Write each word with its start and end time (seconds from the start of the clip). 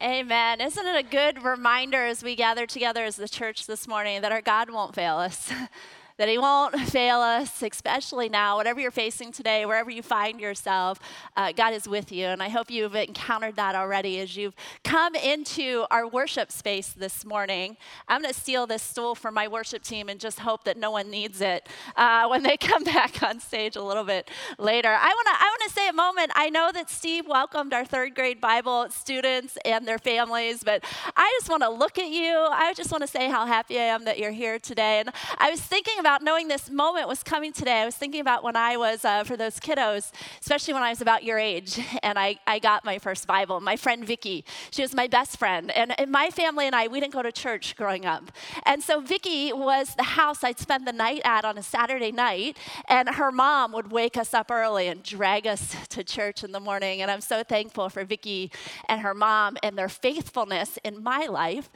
Amen. 0.00 0.60
Isn't 0.60 0.86
it 0.86 0.96
a 0.96 1.02
good 1.02 1.42
reminder 1.42 2.06
as 2.06 2.22
we 2.22 2.36
gather 2.36 2.66
together 2.66 3.04
as 3.04 3.16
the 3.16 3.28
church 3.28 3.66
this 3.66 3.88
morning 3.88 4.20
that 4.22 4.30
our 4.30 4.40
God 4.40 4.70
won't 4.70 4.94
fail 4.94 5.16
us? 5.16 5.52
that 6.18 6.28
He 6.28 6.36
won't 6.36 6.78
fail 6.90 7.20
us, 7.20 7.62
especially 7.62 8.28
now, 8.28 8.56
whatever 8.56 8.80
you're 8.80 8.90
facing 8.90 9.32
today, 9.32 9.64
wherever 9.64 9.90
you 9.90 10.02
find 10.02 10.40
yourself, 10.40 10.98
uh, 11.36 11.52
God 11.52 11.72
is 11.72 11.88
with 11.88 12.12
you. 12.12 12.26
And 12.26 12.42
I 12.42 12.48
hope 12.48 12.70
you've 12.70 12.94
encountered 12.94 13.56
that 13.56 13.74
already 13.74 14.20
as 14.20 14.36
you've 14.36 14.54
come 14.84 15.14
into 15.14 15.86
our 15.90 16.06
worship 16.06 16.52
space 16.52 16.88
this 16.88 17.24
morning. 17.24 17.76
I'm 18.08 18.20
going 18.22 18.34
to 18.34 18.38
steal 18.38 18.66
this 18.66 18.82
stool 18.82 19.14
from 19.14 19.34
my 19.34 19.48
worship 19.48 19.82
team 19.82 20.08
and 20.08 20.18
just 20.20 20.40
hope 20.40 20.64
that 20.64 20.76
no 20.76 20.90
one 20.90 21.08
needs 21.10 21.40
it 21.40 21.68
uh, 21.96 22.26
when 22.28 22.42
they 22.42 22.56
come 22.56 22.84
back 22.84 23.22
on 23.22 23.40
stage 23.40 23.76
a 23.76 23.82
little 23.82 24.04
bit 24.04 24.30
later. 24.58 24.90
I 24.90 25.08
want 25.08 25.26
to 25.26 25.34
I 25.38 25.44
want 25.44 25.62
to 25.68 25.70
say 25.70 25.88
a 25.88 25.92
moment. 25.92 26.32
I 26.34 26.50
know 26.50 26.70
that 26.72 26.90
Steve 26.90 27.26
welcomed 27.28 27.72
our 27.72 27.84
third 27.84 28.14
grade 28.14 28.40
Bible 28.40 28.88
students 28.90 29.56
and 29.64 29.86
their 29.86 29.98
families, 29.98 30.64
but 30.64 30.84
I 31.16 31.32
just 31.38 31.48
want 31.48 31.62
to 31.62 31.70
look 31.70 31.98
at 31.98 32.10
you. 32.10 32.34
I 32.50 32.74
just 32.74 32.90
want 32.90 33.02
to 33.02 33.08
say 33.08 33.28
how 33.28 33.46
happy 33.46 33.78
I 33.78 33.84
am 33.84 34.04
that 34.04 34.18
you're 34.18 34.32
here 34.32 34.58
today. 34.58 34.98
And 34.98 35.10
I 35.38 35.50
was 35.50 35.60
thinking 35.60 35.94
about 36.00 36.07
about 36.08 36.22
knowing 36.22 36.48
this 36.48 36.70
moment 36.70 37.06
was 37.06 37.22
coming 37.22 37.52
today, 37.52 37.82
I 37.82 37.84
was 37.84 37.94
thinking 37.94 38.22
about 38.22 38.42
when 38.42 38.56
I 38.56 38.78
was, 38.78 39.04
uh, 39.04 39.24
for 39.24 39.36
those 39.36 39.60
kiddos, 39.60 40.10
especially 40.40 40.72
when 40.72 40.82
I 40.82 40.88
was 40.88 41.02
about 41.02 41.22
your 41.22 41.38
age, 41.38 41.78
and 42.02 42.18
I, 42.18 42.38
I 42.46 42.60
got 42.60 42.82
my 42.82 42.98
first 42.98 43.26
Bible. 43.26 43.60
My 43.60 43.76
friend 43.76 44.06
Vicky, 44.06 44.42
she 44.70 44.80
was 44.80 44.94
my 44.94 45.06
best 45.06 45.36
friend. 45.36 45.70
And, 45.70 45.92
and 46.00 46.10
my 46.10 46.30
family 46.30 46.66
and 46.66 46.74
I, 46.74 46.86
we 46.88 46.98
didn't 46.98 47.12
go 47.12 47.20
to 47.20 47.30
church 47.30 47.76
growing 47.76 48.06
up. 48.06 48.32
And 48.64 48.82
so 48.82 49.02
Vicky 49.02 49.52
was 49.52 49.96
the 49.96 50.02
house 50.02 50.42
I'd 50.42 50.58
spend 50.58 50.88
the 50.88 50.94
night 50.94 51.20
at 51.26 51.44
on 51.44 51.58
a 51.58 51.62
Saturday 51.62 52.10
night, 52.10 52.56
and 52.88 53.10
her 53.10 53.30
mom 53.30 53.72
would 53.72 53.92
wake 53.92 54.16
us 54.16 54.32
up 54.32 54.50
early 54.50 54.88
and 54.88 55.02
drag 55.02 55.46
us 55.46 55.76
to 55.90 56.02
church 56.02 56.42
in 56.42 56.52
the 56.52 56.60
morning. 56.60 57.02
And 57.02 57.10
I'm 57.10 57.20
so 57.20 57.42
thankful 57.42 57.90
for 57.90 58.02
Vicky 58.06 58.50
and 58.88 59.02
her 59.02 59.12
mom 59.12 59.58
and 59.62 59.76
their 59.76 59.90
faithfulness 59.90 60.78
in 60.82 61.02
my 61.02 61.26
life 61.26 61.68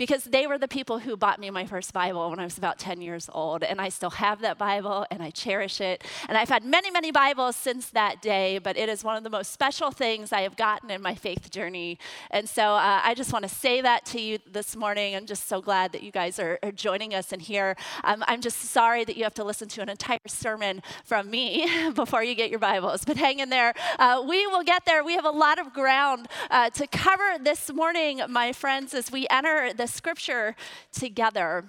because 0.00 0.24
they 0.24 0.46
were 0.46 0.56
the 0.56 0.66
people 0.66 0.98
who 0.98 1.14
bought 1.14 1.38
me 1.38 1.50
my 1.50 1.66
first 1.66 1.92
Bible 1.92 2.30
when 2.30 2.38
I 2.38 2.44
was 2.44 2.56
about 2.56 2.78
10 2.78 3.02
years 3.02 3.28
old. 3.34 3.62
And 3.62 3.78
I 3.78 3.90
still 3.90 4.08
have 4.08 4.40
that 4.40 4.56
Bible 4.56 5.04
and 5.10 5.22
I 5.22 5.28
cherish 5.28 5.78
it. 5.78 6.02
And 6.26 6.38
I've 6.38 6.48
had 6.48 6.64
many, 6.64 6.90
many 6.90 7.10
Bibles 7.10 7.54
since 7.54 7.90
that 7.90 8.22
day, 8.22 8.56
but 8.56 8.78
it 8.78 8.88
is 8.88 9.04
one 9.04 9.18
of 9.18 9.24
the 9.24 9.28
most 9.28 9.52
special 9.52 9.90
things 9.90 10.32
I 10.32 10.40
have 10.40 10.56
gotten 10.56 10.90
in 10.90 11.02
my 11.02 11.14
faith 11.14 11.50
journey. 11.50 11.98
And 12.30 12.48
so 12.48 12.62
uh, 12.62 13.02
I 13.04 13.12
just 13.12 13.30
want 13.30 13.42
to 13.42 13.50
say 13.50 13.82
that 13.82 14.06
to 14.06 14.20
you 14.22 14.38
this 14.50 14.74
morning. 14.74 15.14
I'm 15.14 15.26
just 15.26 15.48
so 15.48 15.60
glad 15.60 15.92
that 15.92 16.02
you 16.02 16.12
guys 16.12 16.38
are, 16.38 16.58
are 16.62 16.72
joining 16.72 17.14
us 17.14 17.30
in 17.30 17.40
here. 17.40 17.76
Um, 18.02 18.24
I'm 18.26 18.40
just 18.40 18.58
sorry 18.58 19.04
that 19.04 19.18
you 19.18 19.24
have 19.24 19.34
to 19.34 19.44
listen 19.44 19.68
to 19.68 19.82
an 19.82 19.90
entire 19.90 20.18
sermon 20.26 20.82
from 21.04 21.30
me 21.30 21.90
before 21.94 22.24
you 22.24 22.34
get 22.34 22.48
your 22.48 22.58
Bibles, 22.58 23.04
but 23.04 23.18
hang 23.18 23.40
in 23.40 23.50
there. 23.50 23.74
Uh, 23.98 24.24
we 24.26 24.46
will 24.46 24.64
get 24.64 24.86
there. 24.86 25.04
We 25.04 25.16
have 25.16 25.26
a 25.26 25.30
lot 25.30 25.58
of 25.58 25.74
ground 25.74 26.26
uh, 26.50 26.70
to 26.70 26.86
cover 26.86 27.36
this 27.38 27.70
morning, 27.70 28.22
my 28.30 28.54
friends, 28.54 28.94
as 28.94 29.12
we 29.12 29.26
enter 29.28 29.74
this 29.74 29.89
scripture 29.90 30.56
together. 30.92 31.64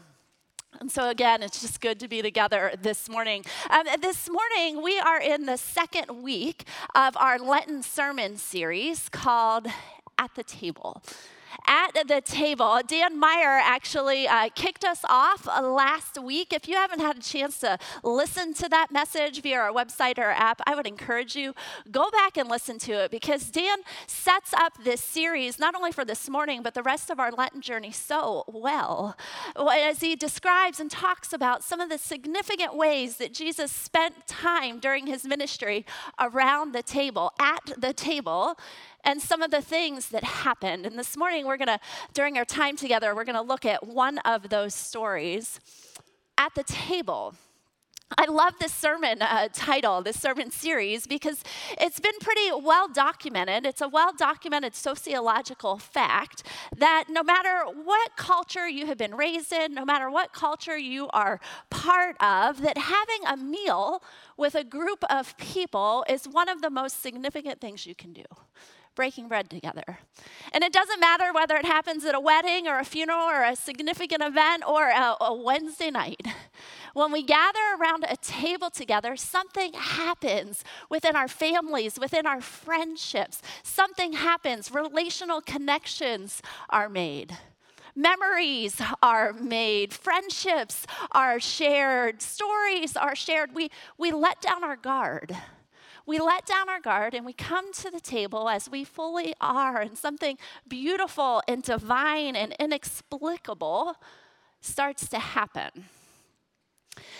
And 0.79 0.89
so, 0.89 1.09
again, 1.09 1.43
it's 1.43 1.61
just 1.61 1.81
good 1.81 1.99
to 1.99 2.07
be 2.07 2.21
together 2.21 2.71
this 2.81 3.09
morning. 3.09 3.43
Um, 3.69 3.85
this 3.99 4.29
morning, 4.29 4.81
we 4.81 4.97
are 4.99 5.19
in 5.19 5.45
the 5.45 5.57
second 5.57 6.23
week 6.23 6.63
of 6.95 7.17
our 7.17 7.37
Lenten 7.37 7.83
sermon 7.83 8.37
series 8.37 9.09
called 9.09 9.67
At 10.17 10.33
the 10.35 10.43
Table 10.43 11.03
at 11.67 12.07
the 12.07 12.21
table. 12.21 12.79
Dan 12.85 13.19
Meyer 13.19 13.59
actually 13.63 14.27
uh, 14.27 14.49
kicked 14.55 14.83
us 14.83 15.01
off 15.09 15.47
uh, 15.47 15.61
last 15.61 16.21
week. 16.21 16.53
If 16.53 16.67
you 16.67 16.75
haven't 16.75 16.99
had 16.99 17.17
a 17.17 17.21
chance 17.21 17.59
to 17.59 17.77
listen 18.03 18.53
to 18.55 18.69
that 18.69 18.91
message 18.91 19.41
via 19.41 19.57
our 19.57 19.71
website 19.71 20.17
or 20.17 20.25
our 20.25 20.31
app, 20.31 20.61
I 20.65 20.75
would 20.75 20.87
encourage 20.87 21.35
you 21.35 21.53
go 21.91 22.09
back 22.11 22.37
and 22.37 22.49
listen 22.49 22.79
to 22.79 22.93
it 23.03 23.11
because 23.11 23.49
Dan 23.49 23.79
sets 24.07 24.53
up 24.53 24.73
this 24.83 25.01
series 25.01 25.59
not 25.59 25.75
only 25.75 25.91
for 25.91 26.05
this 26.05 26.29
morning 26.29 26.61
but 26.63 26.73
the 26.73 26.83
rest 26.83 27.09
of 27.09 27.19
our 27.19 27.31
Lenten 27.31 27.61
journey 27.61 27.91
so 27.91 28.43
well 28.47 29.15
as 29.55 30.01
he 30.01 30.15
describes 30.15 30.79
and 30.79 30.89
talks 30.89 31.33
about 31.33 31.63
some 31.63 31.79
of 31.79 31.89
the 31.89 31.97
significant 31.97 32.75
ways 32.75 33.17
that 33.17 33.33
Jesus 33.33 33.71
spent 33.71 34.27
time 34.27 34.79
during 34.79 35.07
his 35.07 35.25
ministry 35.25 35.85
around 36.19 36.73
the 36.73 36.83
table, 36.83 37.31
at 37.39 37.71
the 37.77 37.93
table 37.93 38.57
and 39.03 39.21
some 39.21 39.41
of 39.41 39.51
the 39.51 39.61
things 39.61 40.09
that 40.09 40.23
happened. 40.23 40.85
And 40.85 40.97
this 40.97 41.17
morning, 41.17 41.45
we're 41.45 41.57
going 41.57 41.67
to, 41.67 41.79
during 42.13 42.37
our 42.37 42.45
time 42.45 42.75
together, 42.75 43.15
we're 43.15 43.25
going 43.25 43.35
to 43.35 43.41
look 43.41 43.65
at 43.65 43.85
one 43.85 44.17
of 44.19 44.49
those 44.49 44.73
stories 44.73 45.59
at 46.37 46.53
the 46.55 46.63
table. 46.63 47.35
I 48.17 48.25
love 48.25 48.55
this 48.59 48.73
sermon 48.73 49.21
uh, 49.21 49.47
title, 49.53 50.01
this 50.01 50.19
sermon 50.19 50.51
series, 50.51 51.07
because 51.07 51.43
it's 51.79 51.99
been 51.99 52.17
pretty 52.19 52.51
well 52.51 52.89
documented. 52.89 53.65
It's 53.65 53.79
a 53.79 53.87
well 53.87 54.11
documented 54.17 54.75
sociological 54.75 55.77
fact 55.77 56.43
that 56.77 57.05
no 57.09 57.23
matter 57.23 57.63
what 57.83 58.17
culture 58.17 58.67
you 58.67 58.85
have 58.87 58.97
been 58.97 59.15
raised 59.15 59.53
in, 59.53 59.73
no 59.73 59.85
matter 59.85 60.09
what 60.09 60.33
culture 60.33 60.77
you 60.77 61.07
are 61.13 61.39
part 61.69 62.21
of, 62.21 62.61
that 62.61 62.77
having 62.77 63.25
a 63.27 63.37
meal 63.37 64.03
with 64.35 64.55
a 64.55 64.63
group 64.63 65.03
of 65.09 65.37
people 65.37 66.03
is 66.09 66.27
one 66.27 66.49
of 66.49 66.61
the 66.61 66.69
most 66.69 67.01
significant 67.01 67.61
things 67.61 67.85
you 67.85 67.95
can 67.95 68.11
do 68.11 68.25
breaking 68.95 69.27
bread 69.27 69.49
together. 69.49 69.99
And 70.53 70.63
it 70.63 70.73
doesn't 70.73 70.99
matter 70.99 71.33
whether 71.33 71.55
it 71.55 71.65
happens 71.65 72.05
at 72.05 72.15
a 72.15 72.19
wedding 72.19 72.67
or 72.67 72.79
a 72.79 72.85
funeral 72.85 73.19
or 73.19 73.43
a 73.43 73.55
significant 73.55 74.21
event 74.21 74.63
or 74.67 74.89
a, 74.89 75.15
a 75.21 75.33
Wednesday 75.33 75.91
night. 75.91 76.25
When 76.93 77.13
we 77.13 77.23
gather 77.23 77.59
around 77.79 78.03
a 78.03 78.17
table 78.17 78.69
together, 78.69 79.15
something 79.15 79.71
happens 79.71 80.65
within 80.89 81.15
our 81.15 81.29
families, 81.29 81.97
within 81.97 82.25
our 82.25 82.41
friendships. 82.41 83.41
Something 83.63 84.11
happens. 84.11 84.73
Relational 84.73 85.39
connections 85.39 86.41
are 86.69 86.89
made. 86.89 87.37
Memories 87.95 88.81
are 89.03 89.33
made, 89.33 89.93
friendships 89.93 90.85
are 91.11 91.39
shared, 91.41 92.21
stories 92.21 92.95
are 92.95 93.15
shared. 93.15 93.53
We, 93.53 93.69
we 93.97 94.11
let 94.11 94.41
down 94.41 94.63
our 94.63 94.77
guard 94.77 95.35
we 96.05 96.19
let 96.19 96.45
down 96.45 96.69
our 96.69 96.79
guard 96.79 97.13
and 97.13 97.25
we 97.25 97.33
come 97.33 97.71
to 97.73 97.89
the 97.89 97.99
table 97.99 98.49
as 98.49 98.69
we 98.69 98.83
fully 98.83 99.33
are, 99.39 99.81
and 99.81 99.97
something 99.97 100.37
beautiful 100.67 101.41
and 101.47 101.63
divine 101.63 102.35
and 102.35 102.55
inexplicable 102.59 103.95
starts 104.61 105.07
to 105.09 105.19
happen. 105.19 105.85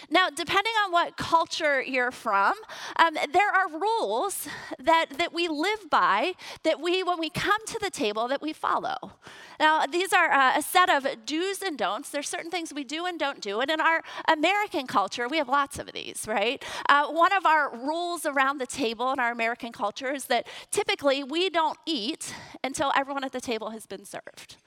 Now, 0.10 0.30
depending 0.30 0.74
on 0.86 0.92
what 0.92 1.16
culture 1.16 1.82
you're 1.82 2.12
from, 2.12 2.54
um, 2.98 3.16
there 3.32 3.50
are 3.50 3.70
rules 3.70 4.48
that, 4.78 5.06
that 5.18 5.34
we 5.34 5.48
live 5.48 5.90
by 5.90 6.34
that 6.64 6.82
we, 6.82 7.02
when 7.04 7.20
we 7.20 7.30
come 7.30 7.66
to 7.68 7.80
the 7.80 7.90
table, 7.90 8.28
that 8.28 8.42
we 8.42 8.52
follow. 8.52 9.14
Now, 9.60 9.86
these 9.86 10.12
are 10.12 10.30
uh, 10.32 10.58
a 10.58 10.62
set 10.62 10.90
of 10.90 11.08
do's 11.26 11.62
and 11.62 11.78
don'ts. 11.78 12.10
There's 12.10 12.28
certain 12.28 12.52
things 12.52 12.74
we 12.74 12.84
do 12.84 13.06
and 13.06 13.18
don't 13.18 13.40
do. 13.40 13.62
And 13.62 13.72
in 13.72 13.80
our 13.80 14.02
American 14.28 14.88
culture, 14.88 15.30
we 15.30 15.38
have 15.38 15.48
lots 15.48 15.80
of 15.80 15.92
these, 15.94 16.26
right? 16.28 16.62
Uh, 16.90 17.08
one 17.08 17.32
of 17.32 17.46
our 17.46 17.74
rules 17.78 18.26
around 18.26 18.58
the 18.58 18.68
table 18.68 19.14
in 19.14 19.20
our 19.20 19.32
American 19.32 19.72
culture 19.72 20.12
is 20.12 20.26
that 20.26 20.48
typically 20.72 21.24
we 21.24 21.50
don't 21.50 21.78
eat 21.86 22.34
until 22.64 22.92
everyone 22.96 23.24
at 23.24 23.32
the 23.32 23.42
table 23.42 23.70
has 23.70 23.86
been 23.86 24.04
served 24.04 24.58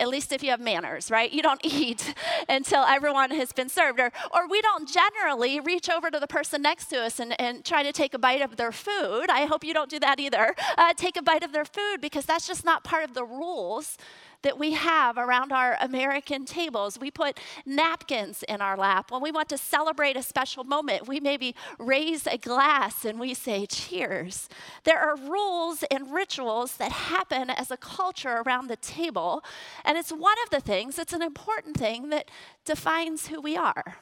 at 0.00 0.08
least 0.08 0.32
if 0.32 0.42
you 0.42 0.50
have 0.50 0.60
manners, 0.60 1.10
right? 1.10 1.30
You 1.30 1.42
don't 1.42 1.60
eat 1.64 2.14
until 2.48 2.82
everyone 2.84 3.30
has 3.30 3.52
been 3.52 3.68
served. 3.68 4.00
Or, 4.00 4.10
or 4.32 4.48
we 4.48 4.60
don't 4.62 4.88
generally 4.88 5.60
reach 5.60 5.88
over 5.88 6.10
to 6.10 6.18
the 6.18 6.26
person 6.26 6.62
next 6.62 6.86
to 6.86 7.00
us 7.00 7.20
and, 7.20 7.38
and 7.40 7.64
try 7.64 7.82
to 7.82 7.92
take 7.92 8.14
a 8.14 8.18
bite 8.18 8.42
of 8.42 8.56
their 8.56 8.72
food. 8.72 9.26
I 9.28 9.44
hope 9.44 9.64
you 9.64 9.74
don't 9.74 9.90
do 9.90 10.00
that 10.00 10.18
either. 10.18 10.54
Uh, 10.76 10.92
take 10.94 11.16
a 11.16 11.22
bite 11.22 11.44
of 11.44 11.52
their 11.52 11.64
food 11.64 11.98
because 12.00 12.24
that's 12.24 12.46
just 12.46 12.64
not 12.64 12.82
part 12.82 13.04
of 13.04 13.14
the 13.14 13.24
rules 13.24 13.98
that 14.42 14.58
we 14.58 14.72
have 14.72 15.18
around 15.18 15.52
our 15.52 15.76
American 15.80 16.44
tables. 16.44 16.98
We 16.98 17.10
put 17.10 17.38
napkins 17.66 18.42
in 18.44 18.60
our 18.60 18.76
lap. 18.76 19.10
When 19.10 19.22
we 19.22 19.30
want 19.30 19.48
to 19.50 19.58
celebrate 19.58 20.16
a 20.16 20.22
special 20.22 20.64
moment, 20.64 21.06
we 21.06 21.20
maybe 21.20 21.54
raise 21.78 22.26
a 22.26 22.38
glass 22.38 23.04
and 23.04 23.20
we 23.20 23.34
say 23.34 23.66
cheers. 23.66 24.48
There 24.84 24.98
are 24.98 25.16
rules 25.16 25.84
and 25.90 26.12
rituals 26.12 26.76
that 26.76 26.92
happen 26.92 27.50
as 27.50 27.70
a 27.70 27.76
culture 27.76 28.42
around 28.46 28.68
the 28.68 28.76
table, 28.76 29.42
and 29.84 29.98
it's 29.98 30.10
one 30.10 30.36
of 30.44 30.50
the 30.50 30.60
things, 30.60 30.98
it's 30.98 31.12
an 31.12 31.22
important 31.22 31.76
thing 31.76 32.10
that 32.10 32.30
defines 32.64 33.28
who 33.28 33.40
we 33.40 33.56
are. 33.56 33.96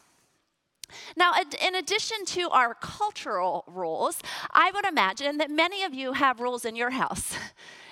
Now, 1.16 1.34
in 1.60 1.74
addition 1.74 2.24
to 2.26 2.48
our 2.50 2.74
cultural 2.74 3.64
rules, 3.66 4.22
I 4.52 4.70
would 4.72 4.86
imagine 4.86 5.38
that 5.38 5.50
many 5.50 5.82
of 5.82 5.92
you 5.92 6.14
have 6.14 6.40
rules 6.40 6.64
in 6.64 6.76
your 6.76 6.90
house. 6.90 7.34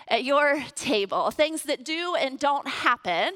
at 0.09 0.25
your 0.25 0.63
table, 0.75 1.31
things 1.31 1.63
that 1.65 1.85
do 1.85 2.15
and 2.15 2.39
don't 2.39 2.69
happen 2.69 3.35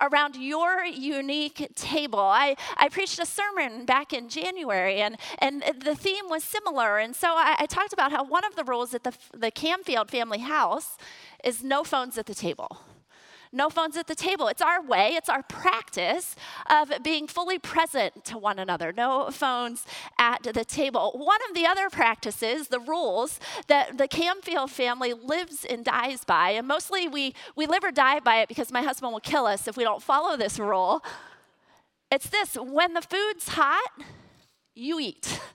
around 0.00 0.36
your 0.36 0.84
unique 0.84 1.68
table. 1.74 2.18
I, 2.18 2.56
I 2.76 2.88
preached 2.88 3.18
a 3.18 3.26
sermon 3.26 3.84
back 3.84 4.12
in 4.12 4.28
January, 4.28 5.00
and, 5.00 5.16
and 5.38 5.62
the 5.82 5.94
theme 5.94 6.28
was 6.28 6.42
similar. 6.42 6.98
And 6.98 7.14
so 7.14 7.28
I, 7.28 7.56
I 7.60 7.66
talked 7.66 7.92
about 7.92 8.10
how 8.10 8.24
one 8.24 8.44
of 8.44 8.56
the 8.56 8.64
rules 8.64 8.94
at 8.94 9.04
the, 9.04 9.14
the 9.32 9.50
Camfield 9.50 10.10
family 10.10 10.40
house 10.40 10.96
is 11.44 11.62
no 11.62 11.84
phones 11.84 12.18
at 12.18 12.26
the 12.26 12.34
table. 12.34 12.80
No 13.54 13.70
phones 13.70 13.96
at 13.96 14.06
the 14.06 14.14
table. 14.14 14.48
It's 14.48 14.60
our 14.60 14.82
way, 14.82 15.10
it's 15.14 15.28
our 15.28 15.42
practice 15.44 16.36
of 16.68 16.92
being 17.02 17.26
fully 17.26 17.58
present 17.58 18.24
to 18.26 18.36
one 18.36 18.58
another. 18.58 18.92
No 18.92 19.30
phones 19.30 19.86
at 20.18 20.42
the 20.42 20.64
table. 20.64 21.12
One 21.14 21.38
of 21.48 21.54
the 21.54 21.66
other 21.66 21.88
practices, 21.88 22.68
the 22.68 22.80
rules 22.80 23.38
that 23.68 23.96
the 23.96 24.08
Camfield 24.08 24.70
family 24.70 25.12
lives 25.12 25.64
and 25.64 25.84
dies 25.84 26.24
by, 26.24 26.50
and 26.50 26.66
mostly 26.66 27.08
we, 27.08 27.34
we 27.56 27.66
live 27.66 27.84
or 27.84 27.92
die 27.92 28.20
by 28.20 28.40
it 28.40 28.48
because 28.48 28.72
my 28.72 28.82
husband 28.82 29.12
will 29.12 29.20
kill 29.20 29.46
us 29.46 29.68
if 29.68 29.76
we 29.76 29.84
don't 29.84 30.02
follow 30.02 30.36
this 30.36 30.58
rule. 30.58 31.02
It's 32.10 32.28
this 32.28 32.54
when 32.54 32.94
the 32.94 33.02
food's 33.02 33.48
hot, 33.48 33.90
you 34.74 35.00
eat. 35.00 35.40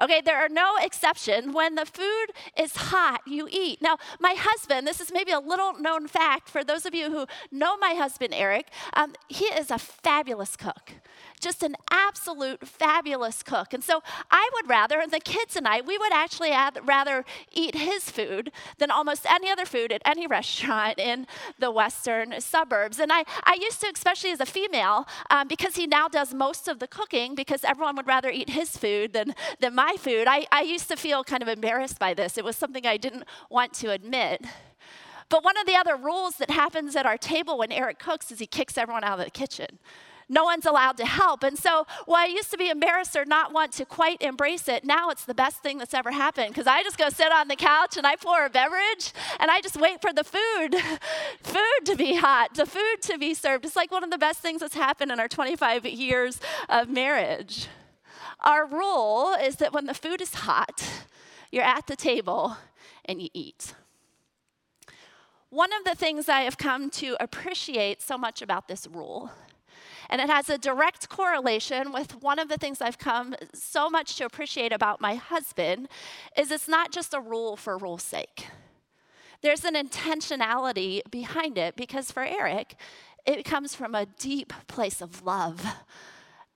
Okay, 0.00 0.20
there 0.20 0.38
are 0.38 0.48
no 0.48 0.76
exceptions. 0.80 1.54
When 1.54 1.74
the 1.74 1.86
food 1.86 2.26
is 2.58 2.76
hot, 2.76 3.20
you 3.26 3.48
eat. 3.50 3.80
Now, 3.80 3.98
my 4.20 4.34
husband, 4.36 4.86
this 4.86 5.00
is 5.00 5.12
maybe 5.12 5.32
a 5.32 5.40
little 5.40 5.74
known 5.78 6.08
fact 6.08 6.48
for 6.48 6.64
those 6.64 6.86
of 6.86 6.94
you 6.94 7.10
who 7.10 7.26
know 7.50 7.76
my 7.76 7.94
husband, 7.94 8.34
Eric, 8.34 8.68
um, 8.94 9.14
he 9.28 9.46
is 9.46 9.70
a 9.70 9.78
fabulous 9.78 10.56
cook 10.56 10.92
just 11.44 11.62
an 11.62 11.76
absolute 11.90 12.66
fabulous 12.66 13.42
cook. 13.42 13.74
And 13.74 13.84
so 13.84 14.02
I 14.30 14.48
would 14.54 14.68
rather, 14.68 14.98
and 14.98 15.12
the 15.12 15.20
kids 15.20 15.56
and 15.56 15.68
I, 15.68 15.82
we 15.82 15.98
would 15.98 16.12
actually 16.12 16.52
rather 16.82 17.24
eat 17.52 17.74
his 17.74 18.10
food 18.10 18.50
than 18.78 18.90
almost 18.90 19.26
any 19.30 19.50
other 19.50 19.66
food 19.66 19.92
at 19.92 20.00
any 20.06 20.26
restaurant 20.38 20.98
in 20.98 21.26
the 21.58 21.70
western 21.70 22.40
suburbs. 22.40 22.98
And 22.98 23.12
I, 23.12 23.24
I 23.44 23.58
used 23.60 23.80
to, 23.82 23.92
especially 23.94 24.30
as 24.30 24.40
a 24.40 24.46
female, 24.46 25.06
um, 25.30 25.46
because 25.46 25.76
he 25.76 25.86
now 25.86 26.08
does 26.08 26.32
most 26.32 26.66
of 26.66 26.78
the 26.78 26.88
cooking, 26.88 27.34
because 27.34 27.62
everyone 27.62 27.96
would 27.96 28.06
rather 28.06 28.30
eat 28.30 28.48
his 28.48 28.76
food 28.76 29.12
than, 29.12 29.34
than 29.60 29.74
my 29.74 29.96
food, 29.98 30.26
I, 30.26 30.46
I 30.50 30.62
used 30.62 30.88
to 30.88 30.96
feel 30.96 31.22
kind 31.22 31.42
of 31.42 31.48
embarrassed 31.48 31.98
by 31.98 32.14
this. 32.14 32.38
It 32.38 32.44
was 32.44 32.56
something 32.56 32.86
I 32.86 32.96
didn't 32.96 33.24
want 33.50 33.74
to 33.74 33.90
admit. 33.90 34.46
But 35.28 35.44
one 35.44 35.58
of 35.58 35.66
the 35.66 35.74
other 35.74 35.96
rules 35.96 36.36
that 36.36 36.50
happens 36.50 36.96
at 36.96 37.04
our 37.04 37.18
table 37.18 37.58
when 37.58 37.70
Eric 37.70 37.98
cooks 37.98 38.32
is 38.32 38.38
he 38.38 38.46
kicks 38.46 38.78
everyone 38.78 39.04
out 39.04 39.18
of 39.18 39.24
the 39.24 39.30
kitchen 39.30 39.78
no 40.28 40.44
one's 40.44 40.66
allowed 40.66 40.96
to 40.98 41.06
help. 41.06 41.42
And 41.42 41.58
so, 41.58 41.86
while 42.06 42.24
I 42.24 42.26
used 42.26 42.50
to 42.50 42.56
be 42.56 42.70
embarrassed 42.70 43.16
or 43.16 43.24
not 43.24 43.52
want 43.52 43.72
to 43.72 43.84
quite 43.84 44.20
embrace 44.22 44.68
it, 44.68 44.84
now 44.84 45.10
it's 45.10 45.24
the 45.24 45.34
best 45.34 45.62
thing 45.62 45.78
that's 45.78 45.94
ever 45.94 46.10
happened 46.10 46.48
because 46.48 46.66
I 46.66 46.82
just 46.82 46.98
go 46.98 47.08
sit 47.08 47.32
on 47.32 47.48
the 47.48 47.56
couch 47.56 47.96
and 47.96 48.06
I 48.06 48.16
pour 48.16 48.44
a 48.44 48.50
beverage 48.50 49.12
and 49.40 49.50
I 49.50 49.60
just 49.60 49.76
wait 49.80 50.00
for 50.00 50.12
the 50.12 50.24
food, 50.24 50.74
food 51.42 51.86
to 51.86 51.96
be 51.96 52.14
hot, 52.14 52.54
the 52.54 52.66
food 52.66 53.02
to 53.02 53.18
be 53.18 53.34
served. 53.34 53.64
It's 53.64 53.76
like 53.76 53.90
one 53.90 54.04
of 54.04 54.10
the 54.10 54.18
best 54.18 54.40
things 54.40 54.60
that's 54.60 54.74
happened 54.74 55.10
in 55.10 55.20
our 55.20 55.28
25 55.28 55.86
years 55.86 56.40
of 56.68 56.88
marriage. 56.88 57.68
Our 58.40 58.66
rule 58.66 59.34
is 59.40 59.56
that 59.56 59.72
when 59.72 59.86
the 59.86 59.94
food 59.94 60.20
is 60.20 60.34
hot, 60.34 61.06
you're 61.50 61.64
at 61.64 61.86
the 61.86 61.96
table 61.96 62.56
and 63.04 63.22
you 63.22 63.28
eat. 63.32 63.74
One 65.50 65.72
of 65.72 65.84
the 65.84 65.94
things 65.94 66.28
I 66.28 66.40
have 66.40 66.58
come 66.58 66.90
to 66.90 67.16
appreciate 67.20 68.02
so 68.02 68.18
much 68.18 68.42
about 68.42 68.66
this 68.66 68.88
rule 68.88 69.30
and 70.14 70.20
it 70.20 70.30
has 70.30 70.48
a 70.48 70.56
direct 70.56 71.08
correlation 71.08 71.90
with 71.90 72.22
one 72.22 72.38
of 72.38 72.48
the 72.48 72.56
things 72.56 72.80
I've 72.80 72.98
come 72.98 73.34
so 73.52 73.90
much 73.90 74.14
to 74.14 74.24
appreciate 74.24 74.72
about 74.72 75.00
my 75.00 75.16
husband 75.16 75.88
is 76.38 76.52
it's 76.52 76.68
not 76.68 76.92
just 76.92 77.14
a 77.14 77.20
rule 77.20 77.56
for 77.56 77.76
rule's 77.76 78.04
sake. 78.04 78.46
There's 79.42 79.64
an 79.64 79.74
intentionality 79.74 81.00
behind 81.10 81.58
it 81.58 81.74
because 81.74 82.12
for 82.12 82.22
Eric, 82.22 82.76
it 83.26 83.44
comes 83.44 83.74
from 83.74 83.96
a 83.96 84.06
deep 84.06 84.52
place 84.68 85.02
of 85.02 85.24
love 85.24 85.66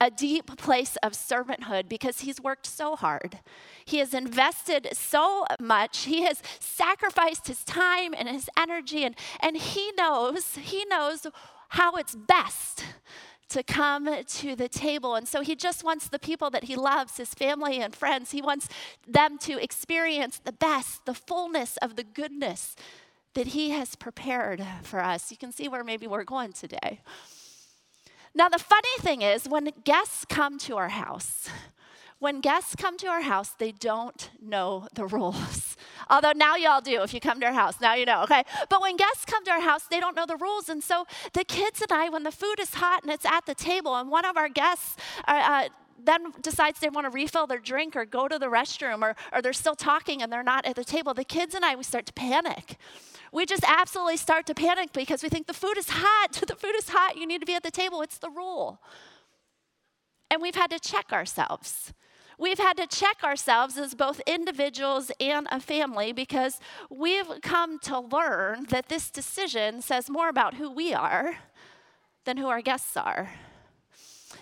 a 0.01 0.13
deep 0.13 0.57
place 0.57 0.97
of 1.03 1.11
servanthood 1.15 1.89
because 1.89 2.21
he's 2.21 2.41
worked 2.41 2.65
so 2.65 2.95
hard. 2.95 3.41
He 3.85 3.99
has 3.99 4.15
invested 4.15 4.87
so 4.93 5.45
much. 5.59 6.05
He 6.05 6.23
has 6.23 6.41
sacrificed 6.61 7.49
his 7.49 7.65
time 7.65 8.15
and 8.17 8.29
his 8.29 8.49
energy, 8.57 9.03
and, 9.03 9.17
and 9.41 9.57
he 9.57 9.91
knows, 9.99 10.55
he 10.55 10.85
knows 10.85 11.27
how 11.71 11.97
it's 11.97 12.15
best 12.15 12.85
to 13.51 13.63
come 13.63 14.25
to 14.25 14.55
the 14.55 14.69
table. 14.69 15.15
And 15.15 15.27
so 15.27 15.41
he 15.41 15.57
just 15.57 15.83
wants 15.83 16.09
the 16.09 16.19
people 16.19 16.51
that 16.51 16.65
he 16.65 16.77
loves, 16.77 17.17
his 17.17 17.35
family 17.35 17.81
and 17.81 17.95
friends, 17.95 18.31
he 18.31 18.43
wants 18.43 18.69
them 19.07 19.39
to 19.39 19.63
experience 19.63 20.41
the 20.45 20.53
best, 20.53 21.05
the 21.07 21.15
fullness 21.15 21.77
of 21.79 21.97
the 21.97 22.05
goodness 22.05 22.77
that 23.35 23.49
he 23.49 23.71
has 23.71 23.95
prepared 23.95 24.65
for 24.83 25.01
us. 25.01 25.31
You 25.31 25.37
can 25.37 25.53
see 25.53 25.69
where 25.69 25.85
maybe 25.85 26.07
we're 26.07 26.25
going 26.25 26.53
today. 26.53 27.01
Now, 28.35 28.49
the 28.49 28.59
funny 28.59 28.89
thing 29.01 29.23
is, 29.23 29.49
when 29.49 29.71
guests 29.85 30.25
come 30.29 30.59
to 30.59 30.77
our 30.77 30.91
house, 30.91 31.49
when 32.19 32.41
guests 32.41 32.75
come 32.75 32.97
to 32.99 33.07
our 33.07 33.21
house, 33.21 33.51
they 33.59 33.73
don't 33.73 34.31
know 34.43 34.89
the 34.95 35.07
rules. 35.17 35.77
Although 36.11 36.33
now 36.35 36.57
y'all 36.57 36.81
do 36.81 37.03
if 37.03 37.15
you 37.15 37.21
come 37.21 37.41
to 37.41 37.47
our 37.47 37.53
house. 37.53 37.81
Now 37.81 37.95
you 37.95 38.07
know, 38.07 38.23
okay? 38.23 38.45
But 38.69 38.81
when 38.81 38.97
guests 38.97 39.25
come 39.25 39.45
to 39.45 39.51
our 39.51 39.61
house, 39.61 39.85
they 39.85 40.01
don't 40.01 40.17
know 40.17 40.27
the 40.27 40.37
rules. 40.37 40.69
And 40.69 40.83
so 40.83 41.07
the 41.33 41.45
kids 41.45 41.81
and 41.83 41.93
I, 41.93 42.09
when 42.09 42.25
the 42.25 42.33
food 42.33 42.59
is 42.61 42.75
hot 42.75 43.03
and 43.03 43.13
it's 43.13 43.27
at 43.27 43.47
the 43.47 43.55
table, 43.55 43.95
and 43.97 44.11
one 44.11 44.25
of 44.25 44.37
our 44.37 44.49
guests, 44.49 44.97
uh, 45.27 45.31
uh, 45.33 45.69
then 46.05 46.33
decides 46.43 46.81
they 46.81 46.89
want 46.89 47.07
to 47.07 47.11
refill 47.11 47.47
their 47.47 47.59
drink 47.59 47.97
or 47.97 48.05
go 48.05 48.29
to 48.29 48.39
the 48.39 48.47
restroom 48.47 49.03
or, 49.03 49.17
or 49.33 49.43
they're 49.43 49.53
still 49.53 49.75
talking 49.75 50.23
and 50.23 50.33
they're 50.33 50.43
not 50.43 50.65
at 50.65 50.77
the 50.77 50.85
table, 50.85 51.13
the 51.15 51.25
kids 51.25 51.55
and 51.55 51.65
I, 51.65 51.75
we 51.75 51.83
start 51.83 52.07
to 52.07 52.13
panic. 52.13 52.77
We 53.33 53.45
just 53.45 53.65
absolutely 53.67 54.17
start 54.17 54.47
to 54.47 54.55
panic 54.55 54.93
because 54.93 55.23
we 55.23 55.29
think 55.29 55.47
the 55.47 55.55
food 55.55 55.77
is 55.77 55.89
hot. 55.91 56.33
the 56.47 56.57
food 56.57 56.75
is 56.77 56.89
hot. 56.89 57.17
You 57.17 57.27
need 57.27 57.41
to 57.41 57.47
be 57.47 57.55
at 57.55 57.63
the 57.63 57.71
table. 57.71 58.01
It's 58.01 58.19
the 58.19 58.31
rule. 58.31 58.81
And 60.31 60.43
we've 60.43 60.55
had 60.55 60.71
to 60.71 60.79
check 60.79 61.13
ourselves. 61.13 61.93
We've 62.39 62.59
had 62.59 62.77
to 62.77 62.87
check 62.87 63.25
ourselves 63.25 63.77
as 63.77 63.95
both 63.95 64.21
individuals 64.21 65.11
and 65.19 65.49
a 65.51 65.59
family 65.59 66.13
because 66.13 66.61
we've 66.89 67.27
come 67.43 67.81
to 67.81 67.99
learn 67.99 68.67
that 68.69 68.89
this 68.89 69.11
decision 69.11 69.83
says 69.83 70.09
more 70.09 70.29
about 70.29 70.55
who 70.55 70.71
we 70.71 70.95
are 70.95 71.39
than 72.25 72.37
who 72.37 72.47
our 72.47 72.63
guests 72.63 72.97
are. 72.97 73.33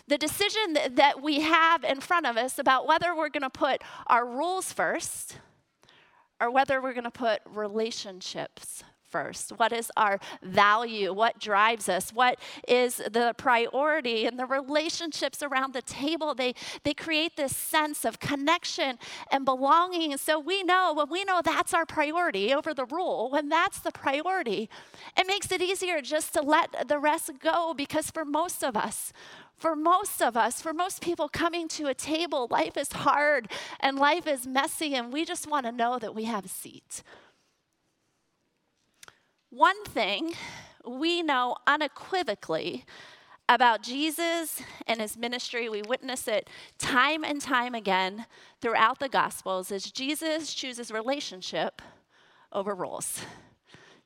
The 0.09 0.19
decision 0.19 0.77
that 0.91 1.23
we 1.23 1.41
have 1.41 1.85
in 1.85 2.01
front 2.01 2.27
of 2.27 2.37
us 2.37 2.59
about 2.59 2.87
whether 2.87 3.17
we're 3.17 3.31
going 3.31 3.43
to 3.43 3.51
put 3.51 3.83
our 4.07 4.27
rules 4.27 4.73
first 4.73 5.39
or 6.39 6.51
whether 6.51 6.83
we're 6.83 6.93
going 6.93 7.05
to 7.05 7.11
put 7.11 7.41
relationships 7.47 8.85
first? 9.17 9.51
What 9.57 9.73
is 9.73 9.91
our 9.97 10.19
value? 10.43 11.11
What 11.13 11.39
drives 11.39 11.89
us? 11.89 12.13
What 12.13 12.39
is 12.69 12.97
the 12.97 13.35
priority? 13.39 14.27
And 14.27 14.39
the 14.39 14.45
relationships 14.45 15.43
around 15.43 15.73
the 15.73 15.81
table, 15.81 16.35
they, 16.35 16.55
they 16.85 16.93
create 16.93 17.35
this 17.37 17.57
sense 17.57 18.05
of 18.05 18.21
connection 18.21 18.99
and 19.33 19.47
belonging. 19.47 20.13
And 20.13 20.21
so 20.21 20.39
we 20.39 20.63
know 20.63 20.93
when 20.95 21.09
we 21.09 21.25
know 21.25 21.41
that's 21.43 21.73
our 21.73 21.87
priority 21.87 22.53
over 22.53 22.75
the 22.75 22.85
rule, 22.85 23.31
when 23.31 23.49
that's 23.49 23.79
the 23.79 23.91
priority, 23.91 24.69
it 25.17 25.27
makes 25.27 25.51
it 25.51 25.63
easier 25.63 26.03
just 26.03 26.35
to 26.35 26.43
let 26.43 26.69
the 26.87 26.99
rest 26.99 27.31
go 27.41 27.73
because 27.73 28.11
for 28.11 28.27
most 28.27 28.63
of 28.63 28.77
us, 28.77 29.15
for 29.57 29.75
most 29.75 30.21
of 30.21 30.37
us, 30.37 30.61
for 30.61 30.75
most 30.75 31.01
people 31.01 31.29
coming 31.31 31.69
to 31.69 31.87
a 31.87 31.95
table, 31.95 32.49
life 32.51 32.77
is 32.77 32.93
hard 32.93 33.49
and 33.81 33.99
life 33.99 34.27
is 34.27 34.47
messy, 34.47 34.95
and 34.95 35.11
we 35.11 35.25
just 35.25 35.49
want 35.49 35.65
to 35.65 35.73
know 35.73 35.99
that 35.99 36.15
we 36.15 36.25
have 36.25 36.45
a 36.45 36.49
seat. 36.49 37.03
One 39.51 39.85
thing 39.85 40.33
we 40.85 41.23
know 41.23 41.57
unequivocally 41.67 42.85
about 43.49 43.81
Jesus 43.81 44.61
and 44.89 45.01
his 45.01 45.17
ministry, 45.17 45.69
we 45.69 45.83
witness 45.83 46.27
it 46.27 46.51
time 46.79 47.23
and 47.23 47.41
time 47.41 47.75
again 47.75 48.27
throughout 48.61 48.99
the 48.99 49.09
Gospels, 49.09 49.71
is 49.71 49.93
Jesus 49.93 50.53
chooses 50.53 50.91
relationship 50.91 51.81
over 52.53 52.75
rules. 52.75 53.21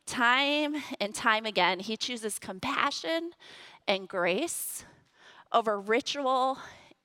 Time 0.04 0.76
and 1.00 1.14
time 1.14 1.46
again, 1.46 1.80
he 1.80 1.96
chooses 1.96 2.38
compassion 2.38 3.30
and 3.88 4.08
grace 4.08 4.84
over 5.52 5.80
ritual 5.80 6.58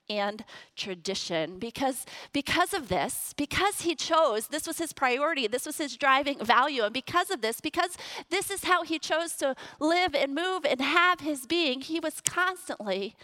and 0.10 0.44
tradition. 0.76 1.60
Because 1.60 2.06
because 2.34 2.74
of 2.74 2.90
this 2.90 3.34
because 3.38 3.82
he 3.82 3.96
chose 3.96 4.48
this 4.48 4.68
was 4.68 4.78
his 4.78 4.94
priority 4.94 5.48
this 5.48 5.66
was 5.66 5.78
his 5.78 5.96
driving 5.96 6.44
value 6.44 6.84
and 6.84 6.94
because 6.94 7.30
of 7.32 7.42
this 7.42 7.62
because 7.62 7.98
this 8.30 8.50
is 8.50 8.66
how 8.66 8.84
he 8.84 9.00
chose 9.00 9.34
to 9.38 9.56
live 9.80 10.14
and 10.16 10.34
move 10.34 10.66
and 10.66 10.82
have 10.82 11.20
his 11.22 11.46
being 11.46 11.82
he 11.82 12.00
was 12.00 12.22
constantly 12.22 13.16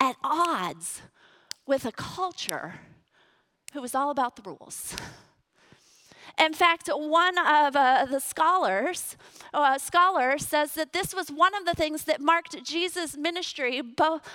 at 0.00 0.16
odds 0.22 1.02
with 1.66 1.84
a 1.84 1.92
culture 1.92 2.80
who 3.72 3.80
was 3.80 3.94
all 3.94 4.10
about 4.10 4.36
the 4.36 4.42
rules 4.42 4.96
in 6.40 6.52
fact, 6.52 6.88
one 6.88 7.36
of 7.38 7.74
uh, 7.74 8.06
the 8.08 8.20
scholars, 8.20 9.16
uh, 9.52 9.78
scholar 9.78 10.38
says 10.38 10.72
that 10.74 10.92
this 10.92 11.14
was 11.14 11.30
one 11.30 11.54
of 11.54 11.64
the 11.64 11.74
things 11.74 12.04
that 12.04 12.20
marked 12.20 12.62
Jesus' 12.64 13.16
ministry, 13.16 13.82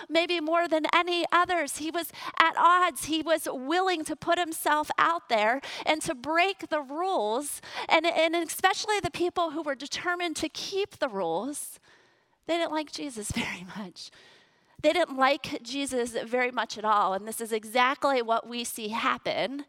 maybe 0.10 0.40
more 0.40 0.68
than 0.68 0.86
any 0.94 1.26
others. 1.32 1.78
He 1.78 1.92
was 1.92 2.12
at 2.40 2.56
odds. 2.58 3.06
He 3.06 3.22
was 3.22 3.48
willing 3.52 4.04
to 4.06 4.16
put 4.16 4.38
himself 4.38 4.92
out 4.98 5.30
there 5.30 5.62
and 5.86 6.02
to 6.02 6.14
break 6.14 6.70
the 6.70 6.82
rules. 6.82 7.62
And, 7.88 8.06
and 8.06 8.36
especially 8.36 9.00
the 9.00 9.12
people 9.12 9.52
who 9.52 9.62
were 9.62 9.76
determined 9.76 10.36
to 10.38 10.50
keep 10.50 11.00
the 11.00 11.10
rules, 11.10 11.80
they 12.48 12.58
didn't 12.58 12.72
like 12.72 12.92
Jesus 12.92 13.32
very 13.36 13.66
much. 13.78 14.12
They 14.82 14.92
didn't 14.92 15.18
like 15.18 15.64
Jesus 15.64 16.12
very 16.26 16.52
much 16.52 16.78
at 16.78 16.84
all. 16.84 17.14
And 17.14 17.26
this 17.26 17.40
is 17.40 17.54
exactly 17.54 18.22
what 18.22 18.48
we 18.48 18.66
see 18.66 18.90
happen 18.90 19.66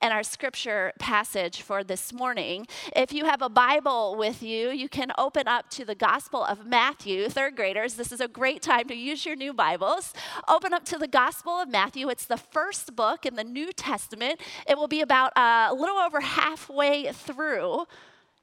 and 0.00 0.12
our 0.12 0.22
scripture 0.22 0.92
passage 0.98 1.62
for 1.62 1.82
this 1.82 2.12
morning. 2.12 2.66
If 2.94 3.12
you 3.12 3.24
have 3.24 3.42
a 3.42 3.48
Bible 3.48 4.16
with 4.16 4.42
you, 4.42 4.70
you 4.70 4.88
can 4.88 5.12
open 5.16 5.48
up 5.48 5.70
to 5.70 5.84
the 5.84 5.94
Gospel 5.94 6.44
of 6.44 6.66
Matthew. 6.66 7.28
Third 7.28 7.56
graders, 7.56 7.94
this 7.94 8.12
is 8.12 8.20
a 8.20 8.28
great 8.28 8.62
time 8.62 8.88
to 8.88 8.94
use 8.94 9.24
your 9.24 9.36
new 9.36 9.52
Bibles. 9.52 10.12
Open 10.48 10.72
up 10.72 10.84
to 10.86 10.98
the 10.98 11.08
Gospel 11.08 11.52
of 11.52 11.68
Matthew. 11.68 12.08
It's 12.08 12.26
the 12.26 12.36
first 12.36 12.94
book 12.94 13.26
in 13.26 13.34
the 13.34 13.44
New 13.44 13.72
Testament. 13.72 14.40
It 14.68 14.76
will 14.76 14.88
be 14.88 15.00
about 15.00 15.36
uh, 15.36 15.68
a 15.70 15.74
little 15.74 15.96
over 15.96 16.20
halfway 16.20 17.12
through 17.12 17.86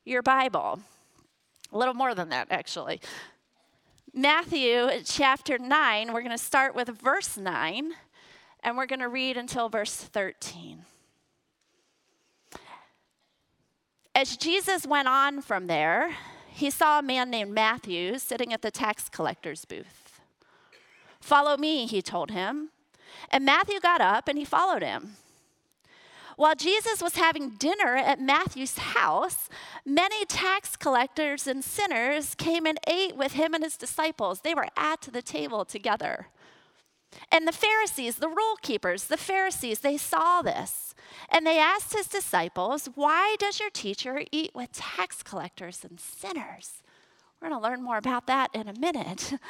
your 0.06 0.22
Bible. 0.22 0.80
A 1.72 1.78
little 1.78 1.94
more 1.94 2.14
than 2.14 2.30
that, 2.30 2.48
actually. 2.50 3.02
Matthew 4.14 4.90
chapter 5.06 5.58
9, 5.58 6.14
we're 6.14 6.22
going 6.22 6.38
to 6.38 6.38
start 6.38 6.76
with 6.76 6.88
verse 6.90 7.36
9, 7.36 7.92
and 8.64 8.78
we're 8.78 8.86
going 8.86 9.00
to 9.00 9.10
read 9.10 9.38
until 9.38 9.70
verse 9.70 9.96
13. 9.96 10.86
As 14.16 14.38
Jesus 14.38 14.86
went 14.86 15.08
on 15.08 15.42
from 15.42 15.66
there, 15.66 16.12
he 16.48 16.70
saw 16.70 17.00
a 17.00 17.04
man 17.04 17.32
named 17.32 17.52
Matthew 17.52 18.20
sitting 18.20 18.54
at 18.54 18.62
the 18.62 18.70
tax 18.70 19.10
collector's 19.10 19.66
booth. 19.66 20.22
Follow 21.20 21.58
me, 21.58 21.88
he 21.88 22.02
told 22.02 22.30
him. 22.30 22.70
And 23.32 23.44
Matthew 23.44 23.80
got 23.80 24.02
up 24.02 24.28
and 24.28 24.38
he 24.38 24.46
followed 24.46 24.84
him. 24.84 25.16
While 26.36 26.56
Jesus 26.56 27.02
was 27.02 27.16
having 27.16 27.52
dinner 27.52 27.96
at 27.96 28.20
Matthew's 28.20 28.78
house, 28.78 29.50
many 29.86 30.26
tax 30.26 30.76
collectors 30.76 31.48
and 31.48 31.64
sinners 31.64 32.36
came 32.36 32.66
and 32.66 32.80
ate 32.88 33.16
with 33.16 33.34
him 33.34 33.54
and 33.54 33.64
his 33.64 33.78
disciples. 33.78 34.42
They 34.42 34.54
were 34.54 34.68
at 34.78 35.02
the 35.12 35.22
table 35.22 35.66
together. 35.66 36.28
And 37.32 37.48
the 37.48 37.52
Pharisees, 37.52 38.16
the 38.16 38.30
rule 38.30 38.56
keepers, 38.62 39.06
the 39.06 39.18
Pharisees, 39.18 39.80
they 39.80 39.98
saw 39.98 40.42
this. 40.42 40.96
And 41.30 41.46
they 41.46 41.60
asked 41.60 41.94
his 41.94 42.08
disciples, 42.08 42.90
Why 42.96 43.36
does 43.40 43.60
your 43.60 43.70
teacher 43.70 44.24
eat 44.32 44.52
with 44.54 44.72
tax 44.72 45.24
collectors 45.24 45.86
and 45.88 46.00
sinners? 46.00 46.84
We're 47.42 47.50
going 47.50 47.62
to 47.62 47.68
learn 47.68 47.84
more 47.84 47.98
about 47.98 48.28
that 48.28 48.50
in 48.54 48.68
a 48.68 48.80
minute. 48.80 49.34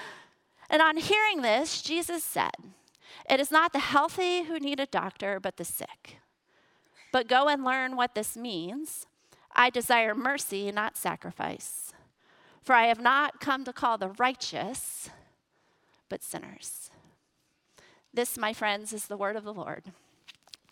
And 0.70 0.82
on 0.82 0.98
hearing 0.98 1.41
this, 1.41 1.82
Jesus 1.82 2.24
said, 2.24 2.55
It 3.29 3.39
is 3.39 3.51
not 3.51 3.74
the 3.74 3.79
healthy 3.79 4.43
who 4.43 4.60
need 4.60 4.79
a 4.79 4.88
doctor, 4.88 5.39
but 5.39 5.58
the 5.58 5.65
sick. 5.65 6.17
But 7.12 7.27
go 7.27 7.48
and 7.48 7.63
learn 7.63 7.96
what 7.96 8.15
this 8.15 8.36
means. 8.36 9.05
I 9.55 9.70
desire 9.70 10.15
mercy, 10.15 10.72
not 10.72 10.98
sacrifice. 10.98 11.93
For 12.63 12.74
I 12.74 12.88
have 12.88 13.01
not 13.01 13.39
come 13.39 13.65
to 13.65 13.74
call 13.74 13.98
the 13.98 14.10
righteous, 14.17 15.10
but 16.10 16.24
sinners. 16.24 16.89
This, 18.13 18.38
my 18.38 18.53
friends, 18.53 18.93
is 18.93 19.08
the 19.08 19.17
word 19.17 19.36
of 19.36 19.43
the 19.43 19.53
Lord. 19.53 19.86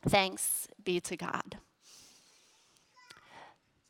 Thanks 0.08 0.68
be 0.84 1.00
to 1.02 1.18
God. 1.18 1.58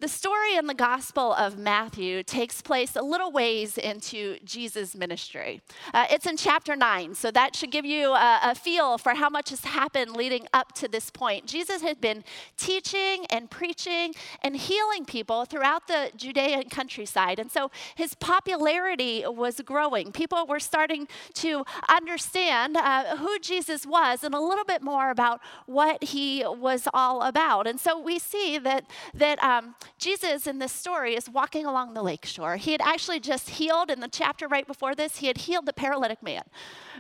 The 0.01 0.07
story 0.07 0.55
in 0.55 0.65
the 0.65 0.73
Gospel 0.73 1.31
of 1.31 1.59
Matthew 1.59 2.23
takes 2.23 2.59
place 2.59 2.95
a 2.95 3.03
little 3.03 3.31
ways 3.31 3.77
into 3.77 4.39
Jesus' 4.43 4.95
ministry. 4.95 5.61
Uh, 5.93 6.07
it's 6.09 6.25
in 6.25 6.37
chapter 6.37 6.75
9, 6.75 7.13
so 7.13 7.29
that 7.29 7.55
should 7.55 7.69
give 7.69 7.85
you 7.85 8.09
a, 8.09 8.39
a, 8.45 8.55
feel 8.55 8.97
for 8.97 9.13
how 9.13 9.29
much 9.29 9.51
has 9.51 9.63
happened 9.63 10.15
leading 10.15 10.47
up 10.55 10.73
to 10.73 10.87
this 10.87 11.11
point. 11.11 11.45
Jesus 11.45 11.83
had 11.83 12.01
been 12.01 12.23
teaching 12.57 13.27
and 13.29 13.51
preaching 13.51 14.15
and 14.41 14.55
healing 14.55 15.05
people 15.05 15.45
throughout 15.45 15.87
the 15.87 16.09
Judean 16.15 16.69
countryside, 16.71 17.37
and 17.37 17.51
so 17.51 17.69
his 17.93 18.15
popularity 18.15 19.23
was 19.27 19.61
growing. 19.63 20.11
People 20.11 20.47
were 20.47 20.59
starting 20.59 21.07
to 21.35 21.63
understand 21.89 22.75
uh, 22.75 23.17
who 23.17 23.37
Jesus 23.37 23.85
was 23.85 24.23
and 24.23 24.33
a 24.33 24.39
little 24.39 24.65
bit 24.65 24.81
more 24.81 25.11
about 25.11 25.41
what 25.67 26.05
he 26.05 26.43
was 26.43 26.87
all 26.91 27.21
about. 27.21 27.67
And 27.67 27.79
so 27.79 27.99
we 27.99 28.17
see 28.17 28.57
that, 28.57 28.85
that 29.13 29.37
um, 29.43 29.75
Jesus 29.97 30.47
in 30.47 30.59
this 30.59 30.71
story 30.71 31.15
is 31.15 31.29
walking 31.29 31.65
along 31.65 31.93
the 31.93 32.01
lakeshore. 32.01 32.57
He 32.57 32.71
had 32.71 32.81
actually 32.81 33.19
just 33.19 33.51
healed 33.51 33.91
in 33.91 33.99
the 33.99 34.07
chapter 34.07 34.47
right 34.47 34.65
before 34.65 34.95
this, 34.95 35.17
he 35.17 35.27
had 35.27 35.37
healed 35.37 35.65
the 35.65 35.73
paralytic 35.73 36.21
man. 36.23 36.43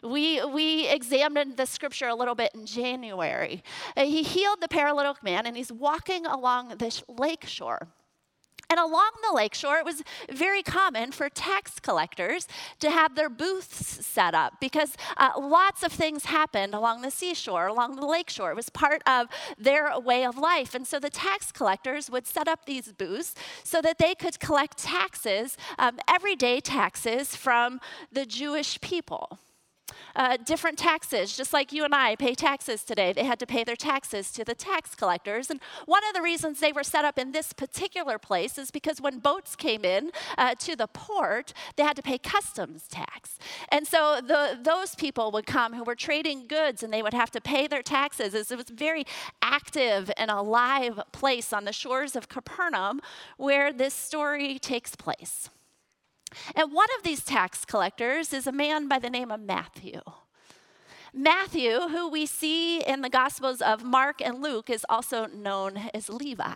We, 0.03 0.43
we 0.45 0.87
examined 0.87 1.57
the 1.57 1.65
scripture 1.65 2.07
a 2.07 2.15
little 2.15 2.35
bit 2.35 2.51
in 2.53 2.65
January. 2.65 3.63
Uh, 3.95 4.05
he 4.05 4.23
healed 4.23 4.61
the 4.61 4.67
paralytic 4.67 5.23
man 5.23 5.45
and 5.45 5.55
he's 5.55 5.71
walking 5.71 6.25
along 6.25 6.77
this 6.77 7.03
lakeshore. 7.07 7.87
And 8.71 8.79
along 8.79 9.11
the 9.21 9.35
lakeshore, 9.35 9.79
it 9.79 9.85
was 9.85 10.01
very 10.31 10.63
common 10.63 11.11
for 11.11 11.27
tax 11.27 11.77
collectors 11.77 12.47
to 12.79 12.89
have 12.89 13.15
their 13.15 13.29
booths 13.29 14.05
set 14.05 14.33
up 14.33 14.61
because 14.61 14.95
uh, 15.17 15.31
lots 15.37 15.83
of 15.83 15.91
things 15.91 16.23
happened 16.23 16.73
along 16.73 17.01
the 17.01 17.11
seashore, 17.11 17.67
along 17.67 17.97
the 17.97 18.05
lakeshore. 18.05 18.51
It 18.51 18.55
was 18.55 18.69
part 18.69 19.01
of 19.05 19.27
their 19.57 19.99
way 19.99 20.23
of 20.23 20.37
life. 20.37 20.73
And 20.73 20.87
so 20.87 20.99
the 20.99 21.09
tax 21.09 21.51
collectors 21.51 22.09
would 22.09 22.25
set 22.25 22.47
up 22.47 22.65
these 22.65 22.93
booths 22.93 23.35
so 23.65 23.81
that 23.81 23.97
they 23.97 24.15
could 24.15 24.39
collect 24.39 24.77
taxes, 24.77 25.57
um, 25.77 25.99
everyday 26.07 26.61
taxes 26.61 27.35
from 27.35 27.81
the 28.09 28.25
Jewish 28.25 28.79
people 28.79 29.37
uh, 30.15 30.37
different 30.37 30.77
taxes, 30.77 31.35
just 31.35 31.53
like 31.53 31.71
you 31.71 31.83
and 31.83 31.93
I 31.93 32.15
pay 32.15 32.35
taxes 32.35 32.83
today. 32.83 33.13
They 33.13 33.23
had 33.23 33.39
to 33.39 33.45
pay 33.45 33.63
their 33.63 33.75
taxes 33.75 34.31
to 34.33 34.43
the 34.43 34.55
tax 34.55 34.95
collectors. 34.95 35.49
And 35.49 35.59
one 35.85 36.03
of 36.07 36.13
the 36.13 36.21
reasons 36.21 36.59
they 36.59 36.71
were 36.71 36.83
set 36.83 37.05
up 37.05 37.17
in 37.17 37.31
this 37.31 37.53
particular 37.53 38.17
place 38.17 38.57
is 38.57 38.71
because 38.71 39.01
when 39.01 39.19
boats 39.19 39.55
came 39.55 39.85
in 39.85 40.11
uh, 40.37 40.55
to 40.59 40.75
the 40.75 40.87
port, 40.87 41.53
they 41.75 41.83
had 41.83 41.95
to 41.95 42.01
pay 42.01 42.17
customs 42.17 42.83
tax. 42.89 43.37
And 43.69 43.87
so 43.87 44.19
the, 44.25 44.59
those 44.61 44.95
people 44.95 45.31
would 45.31 45.45
come 45.45 45.73
who 45.73 45.83
were 45.83 45.95
trading 45.95 46.47
goods 46.47 46.83
and 46.83 46.91
they 46.93 47.01
would 47.01 47.13
have 47.13 47.31
to 47.31 47.41
pay 47.41 47.67
their 47.67 47.83
taxes. 47.83 48.33
It 48.33 48.57
was 48.57 48.69
a 48.69 48.73
very 48.73 49.05
active 49.41 50.11
and 50.17 50.31
alive 50.31 50.99
place 51.11 51.53
on 51.53 51.65
the 51.65 51.73
shores 51.73 52.15
of 52.15 52.29
Capernaum 52.29 53.01
where 53.37 53.71
this 53.73 53.93
story 53.93 54.59
takes 54.59 54.95
place. 54.95 55.49
And 56.55 56.71
one 56.71 56.87
of 56.97 57.03
these 57.03 57.23
tax 57.23 57.65
collectors 57.65 58.33
is 58.33 58.47
a 58.47 58.51
man 58.51 58.87
by 58.87 58.99
the 58.99 59.09
name 59.09 59.31
of 59.31 59.41
Matthew. 59.41 60.01
Matthew, 61.13 61.89
who 61.89 62.09
we 62.09 62.25
see 62.25 62.81
in 62.81 63.01
the 63.01 63.09
Gospels 63.09 63.61
of 63.61 63.83
Mark 63.83 64.21
and 64.21 64.41
Luke, 64.41 64.69
is 64.69 64.85
also 64.87 65.25
known 65.25 65.77
as 65.93 66.09
Levi. 66.09 66.55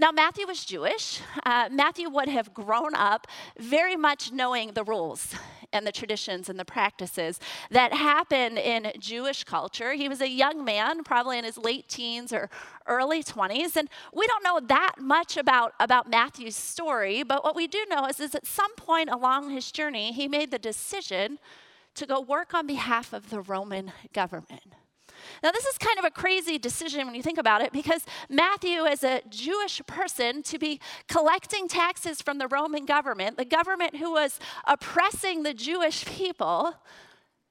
Now, 0.00 0.12
Matthew 0.12 0.46
was 0.46 0.64
Jewish. 0.64 1.20
Uh, 1.44 1.68
Matthew 1.72 2.08
would 2.08 2.28
have 2.28 2.54
grown 2.54 2.94
up 2.94 3.26
very 3.58 3.96
much 3.96 4.30
knowing 4.30 4.74
the 4.74 4.84
rules 4.84 5.34
and 5.72 5.84
the 5.84 5.90
traditions 5.90 6.48
and 6.48 6.56
the 6.56 6.64
practices 6.64 7.40
that 7.72 7.92
happen 7.92 8.56
in 8.56 8.92
Jewish 9.00 9.42
culture. 9.42 9.94
He 9.94 10.08
was 10.08 10.20
a 10.20 10.28
young 10.28 10.64
man, 10.64 11.02
probably 11.02 11.36
in 11.36 11.44
his 11.44 11.58
late 11.58 11.88
teens 11.88 12.32
or 12.32 12.48
early 12.86 13.24
20s, 13.24 13.74
and 13.74 13.88
we 14.14 14.24
don't 14.28 14.44
know 14.44 14.60
that 14.68 14.94
much 15.00 15.36
about, 15.36 15.72
about 15.80 16.08
Matthew's 16.08 16.54
story, 16.54 17.24
but 17.24 17.42
what 17.42 17.56
we 17.56 17.66
do 17.66 17.84
know 17.90 18.06
is, 18.06 18.20
is 18.20 18.36
at 18.36 18.46
some 18.46 18.74
point 18.76 19.10
along 19.10 19.50
his 19.50 19.72
journey, 19.72 20.12
he 20.12 20.28
made 20.28 20.52
the 20.52 20.60
decision 20.60 21.40
to 21.96 22.06
go 22.06 22.20
work 22.20 22.54
on 22.54 22.68
behalf 22.68 23.12
of 23.12 23.30
the 23.30 23.40
Roman 23.40 23.92
government. 24.12 24.74
Now, 25.42 25.50
this 25.50 25.64
is 25.66 25.78
kind 25.78 25.98
of 25.98 26.04
a 26.04 26.10
crazy 26.10 26.58
decision 26.58 27.06
when 27.06 27.14
you 27.14 27.22
think 27.22 27.38
about 27.38 27.62
it 27.62 27.72
because 27.72 28.04
Matthew, 28.28 28.84
as 28.84 29.04
a 29.04 29.22
Jewish 29.28 29.80
person, 29.86 30.42
to 30.44 30.58
be 30.58 30.80
collecting 31.06 31.68
taxes 31.68 32.20
from 32.20 32.38
the 32.38 32.48
Roman 32.48 32.84
government, 32.86 33.36
the 33.36 33.44
government 33.44 33.96
who 33.96 34.12
was 34.12 34.40
oppressing 34.66 35.42
the 35.42 35.54
Jewish 35.54 36.04
people, 36.04 36.74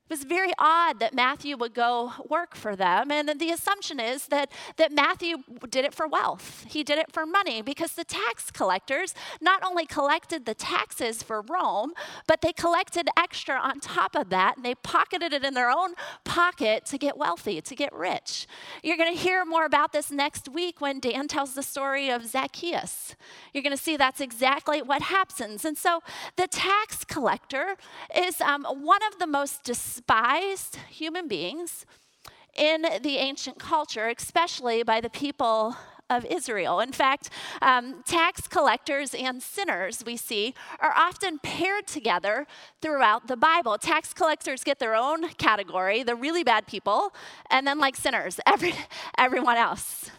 it 0.09 0.13
was 0.13 0.23
very 0.23 0.53
odd 0.57 1.01
that 1.01 1.13
Matthew 1.13 1.57
would 1.57 1.73
go 1.73 2.13
work 2.29 2.55
for 2.55 2.77
them. 2.77 3.11
And 3.11 3.37
the 3.39 3.51
assumption 3.51 3.99
is 3.99 4.27
that, 4.27 4.49
that 4.77 4.93
Matthew 4.93 5.39
did 5.69 5.83
it 5.83 5.93
for 5.93 6.07
wealth. 6.07 6.65
He 6.69 6.81
did 6.81 6.97
it 6.97 7.11
for 7.11 7.25
money 7.25 7.61
because 7.61 7.91
the 7.91 8.05
tax 8.05 8.49
collectors 8.49 9.13
not 9.41 9.61
only 9.65 9.85
collected 9.85 10.45
the 10.45 10.53
taxes 10.53 11.21
for 11.21 11.41
Rome, 11.41 11.91
but 12.25 12.39
they 12.39 12.53
collected 12.53 13.09
extra 13.17 13.55
on 13.55 13.81
top 13.81 14.15
of 14.15 14.29
that 14.29 14.55
and 14.55 14.65
they 14.65 14.75
pocketed 14.75 15.33
it 15.33 15.43
in 15.43 15.53
their 15.53 15.69
own 15.69 15.93
pocket 16.23 16.85
to 16.85 16.97
get 16.97 17.17
wealthy, 17.17 17.59
to 17.59 17.75
get 17.75 17.91
rich. 17.91 18.47
You're 18.83 18.95
going 18.95 19.13
to 19.13 19.19
hear 19.19 19.43
more 19.43 19.65
about 19.65 19.91
this 19.91 20.09
next 20.09 20.47
week 20.47 20.79
when 20.79 21.01
Dan 21.01 21.27
tells 21.27 21.53
the 21.53 21.63
story 21.63 22.09
of 22.09 22.25
Zacchaeus. 22.25 23.15
You're 23.53 23.63
going 23.63 23.75
to 23.75 23.81
see 23.81 23.97
that's 23.97 24.21
exactly 24.21 24.81
what 24.81 25.01
happens. 25.01 25.65
And 25.65 25.77
so 25.77 25.99
the 26.37 26.47
tax 26.47 27.03
collector 27.03 27.75
is 28.15 28.39
um, 28.39 28.63
one 28.63 29.01
of 29.11 29.19
the 29.19 29.27
most 29.27 29.65
despised 29.97 30.77
human 30.89 31.27
beings 31.27 31.85
in 32.55 32.83
the 33.01 33.17
ancient 33.17 33.57
culture, 33.57 34.07
especially 34.15 34.83
by 34.83 35.01
the 35.01 35.09
people 35.09 35.75
of 36.09 36.23
Israel. 36.25 36.79
In 36.79 36.91
fact, 36.91 37.31
um, 37.63 38.03
tax 38.05 38.47
collectors 38.47 39.15
and 39.15 39.41
sinners, 39.41 40.03
we 40.05 40.15
see, 40.15 40.53
are 40.79 40.93
often 40.95 41.39
paired 41.39 41.87
together 41.87 42.45
throughout 42.79 43.27
the 43.27 43.35
Bible. 43.35 43.77
Tax 43.79 44.13
collectors 44.13 44.63
get 44.63 44.77
their 44.77 44.95
own 44.95 45.29
category, 45.29 46.03
the 46.03 46.15
really 46.15 46.43
bad 46.43 46.67
people, 46.67 47.11
and 47.49 47.65
then 47.65 47.79
like 47.79 47.95
sinners, 47.95 48.39
every, 48.45 48.73
everyone 49.17 49.57
else. 49.57 50.11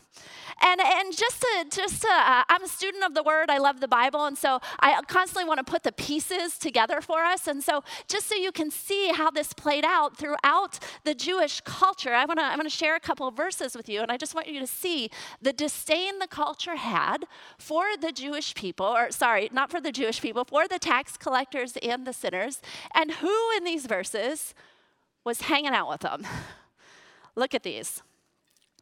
And, 0.60 0.80
and 0.80 1.16
just 1.16 1.40
to, 1.40 1.66
just 1.70 2.02
to, 2.02 2.08
uh, 2.08 2.42
I'm 2.48 2.64
a 2.64 2.68
student 2.68 3.04
of 3.04 3.14
the 3.14 3.22
word. 3.22 3.48
I 3.48 3.58
love 3.58 3.80
the 3.80 3.88
Bible. 3.88 4.24
And 4.24 4.36
so 4.36 4.60
I 4.80 5.00
constantly 5.06 5.46
want 5.46 5.58
to 5.58 5.64
put 5.64 5.82
the 5.82 5.92
pieces 5.92 6.58
together 6.58 7.00
for 7.00 7.22
us. 7.22 7.46
And 7.46 7.62
so 7.62 7.84
just 8.08 8.28
so 8.28 8.34
you 8.34 8.50
can 8.50 8.70
see 8.70 9.12
how 9.12 9.30
this 9.30 9.52
played 9.52 9.84
out 9.84 10.16
throughout 10.16 10.78
the 11.04 11.14
Jewish 11.14 11.60
culture, 11.60 12.12
I 12.12 12.24
want 12.24 12.40
to, 12.40 12.44
I'm 12.44 12.56
going 12.56 12.68
to 12.68 12.70
share 12.70 12.96
a 12.96 13.00
couple 13.00 13.30
verses 13.30 13.76
with 13.76 13.88
you. 13.88 14.00
And 14.00 14.10
I 14.10 14.16
just 14.16 14.34
want 14.34 14.48
you 14.48 14.58
to 14.60 14.66
see 14.66 15.10
the 15.40 15.52
disdain 15.52 16.18
the 16.18 16.26
culture 16.26 16.76
had 16.76 17.24
for 17.58 17.84
the 18.00 18.12
Jewish 18.12 18.54
people, 18.54 18.86
or 18.86 19.10
sorry, 19.10 19.48
not 19.52 19.70
for 19.70 19.80
the 19.80 19.92
Jewish 19.92 20.20
people, 20.20 20.44
for 20.44 20.66
the 20.66 20.78
tax 20.78 21.16
collectors 21.16 21.76
and 21.82 22.06
the 22.06 22.12
sinners, 22.12 22.60
and 22.94 23.12
who 23.12 23.56
in 23.56 23.64
these 23.64 23.86
verses 23.86 24.54
was 25.24 25.42
hanging 25.42 25.72
out 25.72 25.88
with 25.88 26.00
them. 26.00 26.26
Look 27.36 27.54
at 27.54 27.62
these 27.62 28.02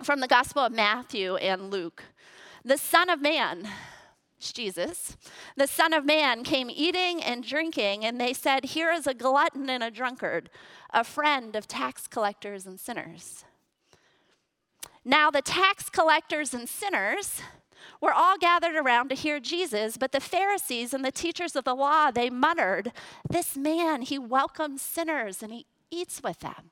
from 0.03 0.21
the 0.21 0.29
Gospel 0.29 0.63
of 0.63 0.73
Matthew 0.73 1.37
and 1.37 1.71
Luke. 1.71 2.05
The 2.65 2.77
Son 2.77 3.09
of 3.09 3.21
Man, 3.21 3.69
Jesus, 4.41 5.17
the 5.57 5.67
Son 5.67 5.93
of 5.93 6.05
Man 6.05 6.45
came 6.45 6.69
eating 6.71 7.23
and 7.23 7.43
drinking, 7.43 8.05
and 8.05 8.21
they 8.21 8.33
said, 8.33 8.67
Here 8.67 8.93
is 8.93 9.07
a 9.07 9.15
glutton 9.15 9.71
and 9.71 9.83
a 9.83 9.91
drunkard, 9.91 10.51
a 10.93 11.05
friend 11.05 11.57
of 11.57 11.67
tax 11.67 12.07
collectors 12.07 12.67
and 12.67 12.79
sinners. 12.79 13.45
Now, 15.05 15.31
the 15.31 15.43
tax 15.43 15.89
collectors 15.89 16.53
and 16.53 16.69
sinners 16.69 17.41
were 18.01 18.13
all 18.13 18.37
gathered 18.37 18.75
around 18.75 19.09
to 19.09 19.15
hear 19.15 19.41
Jesus, 19.41 19.97
but 19.97 20.13
the 20.13 20.21
Pharisees 20.21 20.93
and 20.93 21.05
the 21.05 21.13
teachers 21.13 21.57
of 21.57 21.65
the 21.65 21.75
law, 21.75 22.11
they 22.11 22.29
muttered, 22.29 22.93
This 23.31 23.57
man, 23.57 24.03
he 24.03 24.19
welcomes 24.19 24.83
sinners 24.83 25.43
and 25.43 25.53
he 25.53 25.67
eats 25.91 26.23
with 26.23 26.41
them. 26.41 26.71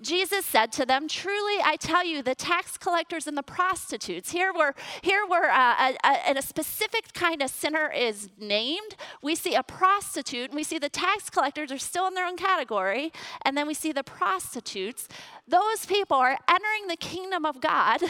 Jesus 0.00 0.44
said 0.44 0.72
to 0.72 0.86
them, 0.86 1.08
Truly 1.08 1.60
I 1.64 1.76
tell 1.76 2.04
you, 2.04 2.22
the 2.22 2.34
tax 2.34 2.76
collectors 2.76 3.26
and 3.26 3.36
the 3.36 3.42
prostitutes, 3.42 4.30
here 4.30 4.52
were, 4.52 4.74
here 5.02 5.26
were 5.28 5.50
uh, 5.50 5.92
a, 6.04 6.30
a, 6.30 6.38
a 6.38 6.42
specific 6.42 7.12
kind 7.12 7.42
of 7.42 7.50
sinner 7.50 7.90
is 7.90 8.28
named. 8.38 8.96
We 9.22 9.34
see 9.34 9.54
a 9.54 9.62
prostitute, 9.62 10.50
and 10.50 10.54
we 10.54 10.64
see 10.64 10.78
the 10.78 10.88
tax 10.88 11.30
collectors 11.30 11.72
are 11.72 11.78
still 11.78 12.06
in 12.06 12.14
their 12.14 12.26
own 12.26 12.36
category, 12.36 13.12
and 13.42 13.56
then 13.56 13.66
we 13.66 13.74
see 13.74 13.92
the 13.92 14.04
prostitutes. 14.04 15.08
Those 15.46 15.86
people 15.86 16.16
are 16.16 16.38
entering 16.48 16.88
the 16.88 16.96
kingdom 16.96 17.44
of 17.44 17.60
God 17.60 18.00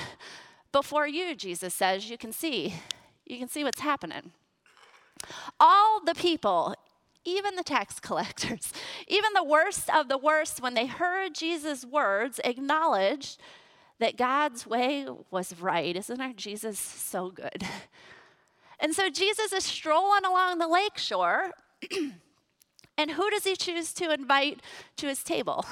before 0.72 1.06
you, 1.06 1.34
Jesus 1.34 1.74
says. 1.74 2.10
You 2.10 2.18
can 2.18 2.32
see, 2.32 2.74
you 3.26 3.38
can 3.38 3.48
see 3.48 3.64
what's 3.64 3.80
happening. 3.80 4.32
All 5.58 6.00
the 6.04 6.14
people 6.14 6.74
even 7.28 7.56
the 7.56 7.62
tax 7.62 8.00
collectors, 8.00 8.72
even 9.06 9.32
the 9.34 9.44
worst 9.44 9.90
of 9.90 10.08
the 10.08 10.18
worst, 10.18 10.62
when 10.62 10.74
they 10.74 10.86
heard 10.86 11.34
Jesus' 11.34 11.84
words, 11.84 12.40
acknowledged 12.44 13.40
that 13.98 14.16
God's 14.16 14.66
way 14.66 15.06
was 15.30 15.60
right. 15.60 15.96
Isn't 15.96 16.20
our 16.20 16.32
Jesus 16.32 16.78
so 16.78 17.30
good? 17.30 17.64
And 18.80 18.94
so 18.94 19.10
Jesus 19.10 19.52
is 19.52 19.64
strolling 19.64 20.24
along 20.24 20.58
the 20.58 20.68
lake 20.68 20.98
shore, 20.98 21.50
and 22.96 23.10
who 23.10 23.30
does 23.30 23.44
he 23.44 23.56
choose 23.56 23.92
to 23.94 24.12
invite 24.12 24.60
to 24.96 25.08
his 25.08 25.24
table? 25.24 25.66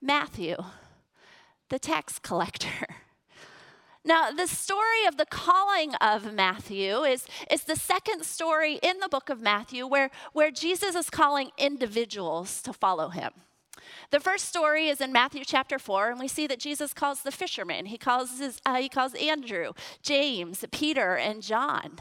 Matthew, 0.00 0.56
the 1.68 1.78
tax 1.78 2.18
collector. 2.22 2.86
Now, 4.04 4.30
the 4.30 4.46
story 4.46 5.04
of 5.06 5.18
the 5.18 5.26
calling 5.26 5.94
of 5.96 6.32
Matthew 6.32 7.02
is, 7.02 7.26
is 7.50 7.64
the 7.64 7.76
second 7.76 8.24
story 8.24 8.78
in 8.82 8.98
the 8.98 9.08
book 9.08 9.28
of 9.28 9.42
Matthew 9.42 9.86
where, 9.86 10.10
where 10.32 10.50
Jesus 10.50 10.94
is 10.94 11.10
calling 11.10 11.50
individuals 11.58 12.62
to 12.62 12.72
follow 12.72 13.10
him. 13.10 13.32
The 14.10 14.20
first 14.20 14.46
story 14.46 14.88
is 14.88 15.00
in 15.00 15.12
Matthew 15.12 15.44
chapter 15.44 15.78
4, 15.78 16.10
and 16.10 16.20
we 16.20 16.28
see 16.28 16.46
that 16.46 16.58
Jesus 16.58 16.94
calls 16.94 17.22
the 17.22 17.30
fishermen. 17.30 17.86
He 17.86 17.98
calls, 17.98 18.38
his, 18.38 18.60
uh, 18.64 18.76
he 18.76 18.88
calls 18.88 19.14
Andrew, 19.14 19.72
James, 20.02 20.64
Peter, 20.72 21.16
and 21.16 21.42
John. 21.42 22.00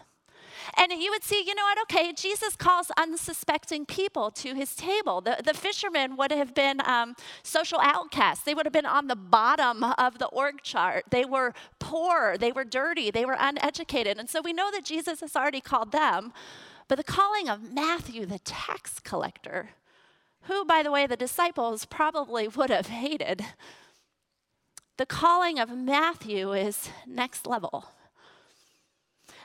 And 0.78 0.92
you 0.92 1.12
would 1.12 1.24
see, 1.24 1.44
you 1.46 1.56
know 1.56 1.64
what, 1.64 1.82
okay, 1.84 2.14
Jesus 2.14 2.56
calls 2.56 2.92
unsuspecting 2.98 3.86
people 3.86 4.32
to 4.32 4.54
his 4.54 4.76
table. 4.76 5.22
The, 5.22 5.42
the 5.44 5.54
fishermen 5.54 6.16
would 6.18 6.32
have 6.32 6.54
been 6.54 6.82
um, 6.86 7.16
social 7.44 7.80
outcasts, 7.82 8.44
they 8.44 8.54
would 8.54 8.66
have 8.66 8.74
been 8.74 8.86
on 8.86 9.08
the 9.08 9.16
bottom 9.16 9.84
of 9.84 10.20
the 10.20 10.28
org 10.28 10.62
chart. 10.62 11.06
They 11.10 11.26
were 11.26 11.54
poor, 11.80 12.38
they 12.38 12.52
were 12.52 12.64
dirty, 12.64 13.12
they 13.12 13.26
were 13.26 13.38
uneducated. 13.40 14.18
And 14.18 14.30
so 14.30 14.42
we 14.42 14.54
know 14.54 14.72
that 14.72 14.86
Jesus 14.86 15.22
has 15.22 15.36
already 15.36 15.62
called 15.62 15.92
them. 15.92 16.34
But 16.88 16.98
the 16.98 17.04
calling 17.04 17.48
of 17.48 17.72
Matthew, 17.72 18.26
the 18.26 18.40
tax 18.40 19.00
collector, 19.00 19.70
who, 20.44 20.66
by 20.66 20.82
the 20.82 20.92
way, 20.92 21.06
the 21.06 21.16
disciples 21.16 21.86
probably 21.86 22.48
would 22.48 22.72
have 22.72 22.88
hated, 22.88 23.46
the 24.98 25.06
calling 25.06 25.60
of 25.60 25.70
Matthew 25.70 26.52
is 26.52 26.90
next 27.08 27.48
level. 27.48 27.86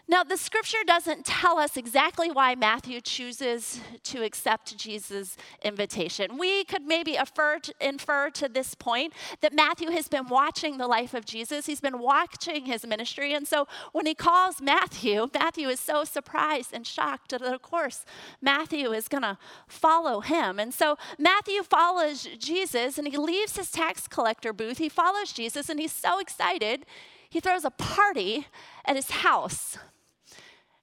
Now, 0.06 0.22
the 0.22 0.36
scripture 0.36 0.84
doesn't 0.86 1.24
tell 1.24 1.58
us 1.58 1.78
exactly 1.78 2.30
why 2.30 2.54
Matthew 2.54 3.00
chooses 3.00 3.80
to 4.02 4.22
accept 4.22 4.76
Jesus' 4.76 5.34
invitation. 5.62 6.36
We 6.36 6.64
could 6.64 6.82
maybe 6.82 7.16
infer 7.16 7.58
to, 7.60 7.74
infer 7.80 8.28
to 8.30 8.48
this 8.50 8.74
point 8.74 9.14
that 9.40 9.54
Matthew 9.54 9.88
has 9.90 10.08
been 10.08 10.28
watching 10.28 10.76
the 10.76 10.86
life 10.86 11.14
of 11.14 11.24
Jesus, 11.24 11.64
he's 11.64 11.80
been 11.80 11.98
watching 11.98 12.66
his 12.66 12.86
ministry. 12.86 13.32
And 13.32 13.48
so 13.48 13.66
when 13.92 14.04
he 14.04 14.14
calls 14.14 14.60
Matthew, 14.60 15.30
Matthew 15.32 15.68
is 15.68 15.80
so 15.80 16.04
surprised 16.04 16.74
and 16.74 16.86
shocked 16.86 17.30
that, 17.30 17.40
of 17.40 17.62
course, 17.62 18.04
Matthew 18.42 18.92
is 18.92 19.08
going 19.08 19.22
to 19.22 19.38
follow 19.66 20.20
him. 20.20 20.58
And 20.58 20.74
so 20.74 20.98
Matthew 21.18 21.62
follows 21.62 22.28
Jesus 22.38 22.98
and 22.98 23.08
he 23.08 23.16
leaves 23.16 23.56
his 23.56 23.70
tax 23.70 24.06
collector 24.06 24.52
booth. 24.52 24.76
He 24.76 24.90
follows 24.90 25.32
Jesus 25.32 25.70
and 25.70 25.80
he's 25.80 25.92
so 25.92 26.18
excited, 26.18 26.84
he 27.30 27.40
throws 27.40 27.64
a 27.64 27.70
party 27.70 28.46
at 28.84 28.96
his 28.96 29.10
house 29.10 29.78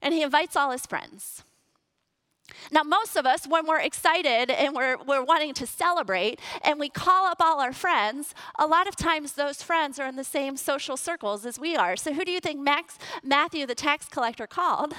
and 0.02 0.14
he 0.14 0.22
invites 0.22 0.56
all 0.56 0.72
his 0.72 0.86
friends. 0.86 1.44
Now, 2.72 2.84
most 2.84 3.16
of 3.16 3.26
us, 3.26 3.48
when 3.48 3.66
we're 3.66 3.80
excited 3.80 4.50
and 4.52 4.76
we're, 4.76 4.98
we're 4.98 5.24
wanting 5.24 5.54
to 5.56 5.66
celebrate 5.66 6.40
and 6.64 6.80
we 6.80 6.90
call 6.90 7.26
up 7.26 7.38
all 7.40 7.60
our 7.60 7.74
friends, 7.74 8.34
a 8.60 8.68
lot 8.68 8.88
of 8.88 8.96
times 8.96 9.34
those 9.34 9.64
friends 9.64 10.00
are 10.00 10.08
in 10.08 10.16
the 10.16 10.24
same 10.24 10.58
social 10.58 10.98
circles 10.98 11.46
as 11.46 11.60
we 11.60 11.76
are. 11.76 11.96
So, 11.96 12.14
who 12.14 12.26
do 12.26 12.32
you 12.32 12.40
think 12.40 12.60
Max, 12.60 12.98
Matthew, 13.24 13.66
the 13.66 13.76
tax 13.76 14.08
collector, 14.08 14.48
called? 14.48 14.94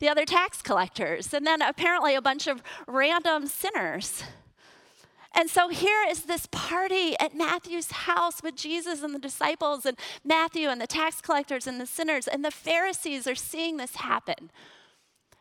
The 0.00 0.08
other 0.08 0.24
tax 0.24 0.62
collectors, 0.62 1.34
and 1.34 1.44
then 1.44 1.60
apparently 1.60 2.14
a 2.14 2.22
bunch 2.22 2.46
of 2.46 2.62
random 2.86 3.48
sinners. 3.48 4.22
And 5.38 5.48
so 5.48 5.68
here 5.68 6.04
is 6.08 6.22
this 6.22 6.48
party 6.50 7.14
at 7.20 7.32
Matthew's 7.32 7.92
house 7.92 8.42
with 8.42 8.56
Jesus 8.56 9.04
and 9.04 9.14
the 9.14 9.20
disciples, 9.20 9.86
and 9.86 9.96
Matthew 10.24 10.68
and 10.68 10.80
the 10.80 10.86
tax 10.88 11.20
collectors 11.20 11.68
and 11.68 11.80
the 11.80 11.86
sinners, 11.86 12.26
and 12.26 12.44
the 12.44 12.50
Pharisees 12.50 13.28
are 13.28 13.36
seeing 13.36 13.76
this 13.76 13.94
happen. 13.94 14.50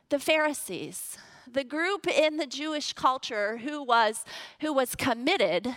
The 0.10 0.20
Pharisees, 0.20 1.18
the 1.52 1.64
group 1.64 2.06
in 2.06 2.38
the 2.38 2.46
Jewish 2.46 2.94
culture 2.94 3.58
who 3.58 3.82
was, 3.82 4.24
who 4.60 4.72
was 4.72 4.94
committed 4.94 5.76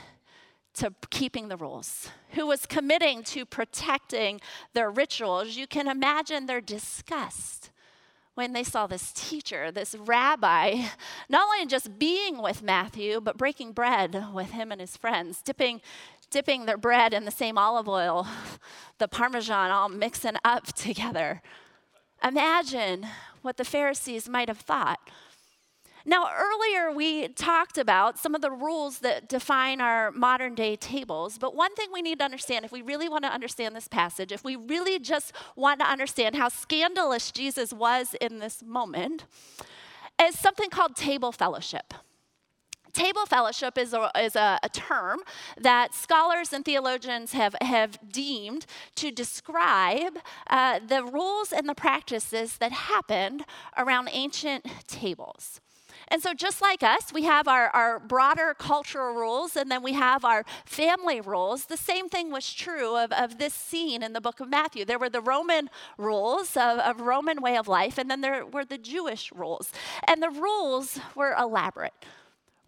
to 0.74 0.92
keeping 1.08 1.48
the 1.48 1.56
rules, 1.56 2.10
who 2.32 2.46
was 2.46 2.66
committing 2.66 3.22
to 3.22 3.46
protecting 3.46 4.38
their 4.74 4.90
rituals, 4.90 5.56
you 5.56 5.66
can 5.66 5.88
imagine 5.88 6.44
their 6.44 6.60
disgust 6.60 7.70
when 8.34 8.52
they 8.52 8.64
saw 8.64 8.86
this 8.86 9.12
teacher, 9.12 9.70
this 9.70 9.94
rabbi, 9.94 10.84
not 11.28 11.46
only 11.46 11.66
just 11.66 11.98
being 11.98 12.40
with 12.42 12.62
Matthew, 12.62 13.20
but 13.20 13.36
breaking 13.36 13.72
bread 13.72 14.26
with 14.32 14.52
him 14.52 14.72
and 14.72 14.80
his 14.80 14.96
friends, 14.96 15.42
dipping, 15.42 15.80
dipping 16.30 16.66
their 16.66 16.78
bread 16.78 17.12
in 17.12 17.24
the 17.24 17.30
same 17.30 17.58
olive 17.58 17.88
oil, 17.88 18.26
the 18.98 19.08
Parmesan 19.08 19.70
all 19.70 19.88
mixing 19.88 20.36
up 20.44 20.66
together. 20.74 21.42
Imagine 22.22 23.06
what 23.42 23.56
the 23.56 23.64
Pharisees 23.64 24.28
might 24.28 24.48
have 24.48 24.60
thought 24.60 25.00
now, 26.04 26.30
earlier 26.34 26.92
we 26.92 27.28
talked 27.28 27.76
about 27.76 28.18
some 28.18 28.34
of 28.34 28.40
the 28.40 28.50
rules 28.50 29.00
that 29.00 29.28
define 29.28 29.80
our 29.80 30.10
modern 30.10 30.54
day 30.54 30.76
tables, 30.76 31.36
but 31.36 31.54
one 31.54 31.74
thing 31.74 31.88
we 31.92 32.00
need 32.00 32.18
to 32.20 32.24
understand 32.24 32.64
if 32.64 32.72
we 32.72 32.82
really 32.82 33.08
want 33.08 33.24
to 33.24 33.30
understand 33.30 33.76
this 33.76 33.88
passage, 33.88 34.32
if 34.32 34.42
we 34.42 34.56
really 34.56 34.98
just 34.98 35.32
want 35.56 35.80
to 35.80 35.86
understand 35.86 36.36
how 36.36 36.48
scandalous 36.48 37.30
Jesus 37.30 37.72
was 37.72 38.14
in 38.20 38.38
this 38.38 38.62
moment, 38.62 39.24
is 40.22 40.38
something 40.38 40.70
called 40.70 40.96
table 40.96 41.32
fellowship. 41.32 41.92
Table 42.92 43.24
fellowship 43.24 43.78
is, 43.78 43.92
a, 43.92 44.10
is 44.18 44.34
a, 44.34 44.58
a, 44.64 44.68
term 44.68 45.20
that 45.56 45.94
scholars 45.94 46.52
and 46.52 46.64
theologians 46.64 47.32
have, 47.32 47.54
have 47.60 47.98
deemed 48.10 48.66
to 48.96 49.12
describe 49.12 50.18
uh, 50.48 50.80
the 50.84 51.04
rules 51.04 51.52
and 51.52 51.68
the 51.68 51.74
practices 51.74 52.56
that 52.56 52.72
happened 52.72 53.44
around 53.76 54.08
ancient 54.12 54.66
tables. 54.88 55.60
And 56.10 56.20
so, 56.20 56.34
just 56.34 56.60
like 56.60 56.82
us, 56.82 57.12
we 57.12 57.22
have 57.22 57.46
our, 57.46 57.68
our 57.68 58.00
broader 58.00 58.54
cultural 58.58 59.14
rules 59.14 59.54
and 59.54 59.70
then 59.70 59.82
we 59.82 59.92
have 59.92 60.24
our 60.24 60.44
family 60.64 61.20
rules. 61.20 61.66
The 61.66 61.76
same 61.76 62.08
thing 62.08 62.32
was 62.32 62.52
true 62.52 62.96
of, 62.96 63.12
of 63.12 63.38
this 63.38 63.54
scene 63.54 64.02
in 64.02 64.12
the 64.12 64.20
book 64.20 64.40
of 64.40 64.48
Matthew. 64.48 64.84
There 64.84 64.98
were 64.98 65.08
the 65.08 65.20
Roman 65.20 65.70
rules 65.98 66.56
of, 66.56 66.78
of 66.80 67.00
Roman 67.00 67.40
way 67.40 67.56
of 67.56 67.68
life, 67.68 67.96
and 67.96 68.10
then 68.10 68.22
there 68.22 68.44
were 68.44 68.64
the 68.64 68.78
Jewish 68.78 69.30
rules. 69.32 69.70
And 70.08 70.20
the 70.20 70.30
rules 70.30 70.98
were 71.14 71.34
elaborate. 71.38 71.94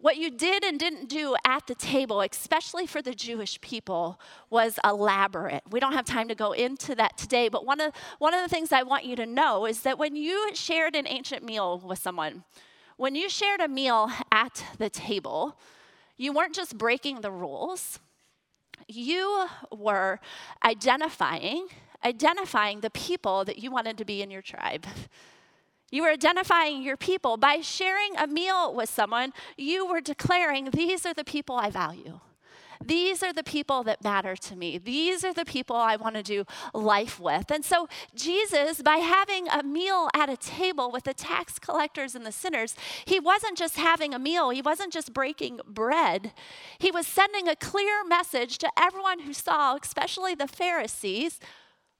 What 0.03 0.17
you 0.17 0.31
did 0.31 0.65
and 0.65 0.77
didn't 0.77 1.07
do 1.07 1.35
at 1.45 1.67
the 1.67 1.75
table, 1.75 2.21
especially 2.21 2.85
for 2.85 3.01
the 3.01 3.13
Jewish 3.13 3.59
people, 3.61 4.19
was 4.49 4.77
elaborate. 4.83 5.63
We 5.69 5.79
don't 5.79 5.93
have 5.93 6.05
time 6.05 6.27
to 6.27 6.35
go 6.35 6.51
into 6.51 6.93
that 6.95 7.17
today, 7.17 7.47
but 7.47 7.65
one 7.65 7.79
of, 7.79 7.93
one 8.19 8.33
of 8.33 8.41
the 8.41 8.49
things 8.49 8.73
I 8.73 8.83
want 8.83 9.05
you 9.05 9.15
to 9.15 9.25
know 9.25 9.65
is 9.65 9.81
that 9.81 9.97
when 9.97 10.17
you 10.17 10.51
shared 10.53 10.95
an 10.95 11.07
ancient 11.07 11.43
meal 11.43 11.79
with 11.79 11.99
someone, 11.99 12.43
when 12.97 13.15
you 13.15 13.29
shared 13.29 13.61
a 13.61 13.67
meal 13.67 14.11
at 14.31 14.63
the 14.77 14.89
table, 14.89 15.57
you 16.17 16.33
weren't 16.33 16.55
just 16.55 16.77
breaking 16.77 17.21
the 17.21 17.31
rules, 17.31 17.99
you 18.87 19.47
were 19.71 20.19
identifying 20.63 21.67
identifying 22.05 22.81
the 22.81 22.89
people 22.89 23.45
that 23.45 23.59
you 23.59 23.71
wanted 23.71 23.97
to 23.97 24.05
be 24.05 24.21
in 24.21 24.29
your 24.29 24.41
tribe. 24.41 24.85
You 25.91 26.03
were 26.03 26.09
identifying 26.09 26.81
your 26.81 26.97
people. 26.97 27.37
By 27.37 27.61
sharing 27.61 28.17
a 28.17 28.27
meal 28.27 28.73
with 28.73 28.89
someone, 28.89 29.31
you 29.57 29.85
were 29.85 30.01
declaring, 30.01 30.71
These 30.71 31.05
are 31.05 31.13
the 31.13 31.23
people 31.23 31.55
I 31.55 31.69
value. 31.69 32.19
These 32.87 33.23
are 33.23 33.33
the 33.33 33.43
people 33.43 33.83
that 33.83 34.03
matter 34.03 34.35
to 34.35 34.55
me. 34.55 34.77
These 34.77 35.23
are 35.23 35.33
the 35.33 35.45
people 35.45 35.75
I 35.75 35.95
want 35.95 36.15
to 36.15 36.23
do 36.23 36.45
life 36.73 37.19
with. 37.19 37.51
And 37.51 37.63
so, 37.63 37.87
Jesus, 38.15 38.81
by 38.81 38.97
having 38.97 39.47
a 39.47 39.63
meal 39.63 40.09
at 40.13 40.29
a 40.29 40.37
table 40.37 40.91
with 40.91 41.03
the 41.03 41.13
tax 41.13 41.59
collectors 41.59 42.15
and 42.15 42.25
the 42.25 42.31
sinners, 42.31 42.75
he 43.05 43.19
wasn't 43.19 43.57
just 43.57 43.77
having 43.77 44.13
a 44.13 44.19
meal, 44.19 44.49
he 44.49 44.61
wasn't 44.61 44.93
just 44.93 45.13
breaking 45.13 45.59
bread. 45.67 46.33
He 46.77 46.91
was 46.91 47.07
sending 47.07 47.47
a 47.47 47.55
clear 47.55 48.03
message 48.05 48.57
to 48.59 48.71
everyone 48.77 49.19
who 49.19 49.33
saw, 49.33 49.77
especially 49.81 50.35
the 50.35 50.47
Pharisees, 50.47 51.39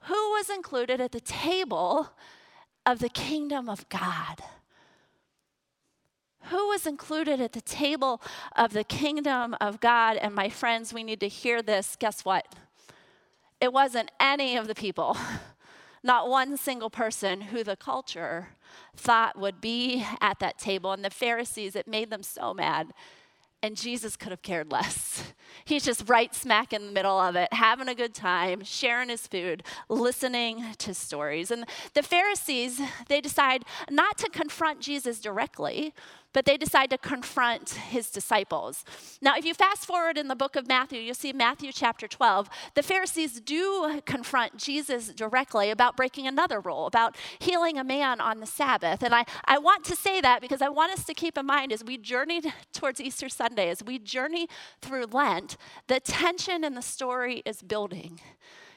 who 0.03 0.31
was 0.31 0.49
included 0.49 0.99
at 0.99 1.11
the 1.11 1.21
table 1.21 2.09
of 2.85 2.99
the 2.99 3.09
kingdom 3.09 3.69
of 3.69 3.87
God. 3.89 4.43
Who 6.45 6.67
was 6.67 6.85
included 6.85 7.39
at 7.39 7.53
the 7.53 7.61
table 7.61 8.21
of 8.55 8.73
the 8.73 8.83
kingdom 8.83 9.55
of 9.61 9.79
God? 9.79 10.17
And 10.17 10.35
my 10.35 10.49
friends, 10.49 10.93
we 10.93 11.03
need 11.03 11.19
to 11.21 11.27
hear 11.27 11.61
this. 11.61 11.95
Guess 11.97 12.25
what? 12.25 12.45
It 13.61 13.71
wasn't 13.71 14.11
any 14.19 14.57
of 14.57 14.67
the 14.67 14.75
people, 14.75 15.15
not 16.03 16.29
one 16.29 16.57
single 16.57 16.89
person 16.89 17.41
who 17.41 17.63
the 17.63 17.77
culture 17.77 18.49
thought 18.95 19.39
would 19.39 19.61
be 19.61 20.05
at 20.19 20.39
that 20.39 20.57
table. 20.57 20.91
And 20.91 21.05
the 21.05 21.09
Pharisees, 21.09 21.75
it 21.75 21.87
made 21.87 22.09
them 22.09 22.23
so 22.23 22.53
mad 22.53 22.93
and 23.63 23.77
Jesus 23.77 24.17
could 24.17 24.31
have 24.31 24.41
cared 24.41 24.71
less. 24.71 25.33
He's 25.65 25.85
just 25.85 26.09
right 26.09 26.35
smack 26.35 26.73
in 26.73 26.85
the 26.85 26.91
middle 26.91 27.17
of 27.17 27.37
it, 27.37 27.51
having 27.53 27.87
a 27.87 27.95
good 27.95 28.13
time, 28.13 28.63
sharing 28.65 29.07
his 29.07 29.25
food, 29.25 29.63
listening 29.87 30.65
to 30.79 30.93
stories. 30.93 31.49
And 31.49 31.65
the 31.93 32.03
Pharisees, 32.03 32.81
they 33.07 33.21
decide 33.21 33.63
not 33.89 34.17
to 34.17 34.29
confront 34.29 34.81
Jesus 34.81 35.21
directly, 35.21 35.93
but 36.33 36.45
they 36.45 36.57
decide 36.57 36.89
to 36.89 36.97
confront 36.97 37.69
his 37.69 38.09
disciples. 38.09 38.83
Now, 39.21 39.35
if 39.37 39.45
you 39.45 39.53
fast 39.53 39.85
forward 39.85 40.17
in 40.17 40.27
the 40.27 40.35
book 40.35 40.55
of 40.55 40.67
Matthew, 40.67 40.99
you'll 40.99 41.15
see 41.15 41.33
Matthew 41.33 41.71
chapter 41.71 42.07
12, 42.07 42.49
the 42.73 42.83
Pharisees 42.83 43.39
do 43.39 44.01
confront 44.05 44.57
Jesus 44.57 45.09
directly 45.09 45.69
about 45.69 45.95
breaking 45.95 46.27
another 46.27 46.59
rule, 46.59 46.87
about 46.87 47.15
healing 47.39 47.77
a 47.77 47.83
man 47.83 48.19
on 48.19 48.39
the 48.39 48.45
Sabbath. 48.45 49.03
And 49.03 49.13
I, 49.13 49.25
I 49.45 49.57
want 49.57 49.83
to 49.85 49.95
say 49.95 50.21
that 50.21 50.41
because 50.41 50.61
I 50.61 50.69
want 50.69 50.91
us 50.91 51.05
to 51.05 51.13
keep 51.13 51.37
in 51.37 51.45
mind 51.45 51.71
as 51.71 51.83
we 51.83 51.97
journey 51.97 52.41
towards 52.73 52.99
Easter 52.99 53.29
Sunday, 53.29 53.69
as 53.69 53.83
we 53.83 53.99
journey 53.99 54.47
through 54.81 55.05
Lent, 55.05 55.57
the 55.87 55.99
tension 55.99 56.63
in 56.63 56.73
the 56.73 56.81
story 56.81 57.43
is 57.45 57.61
building. 57.61 58.19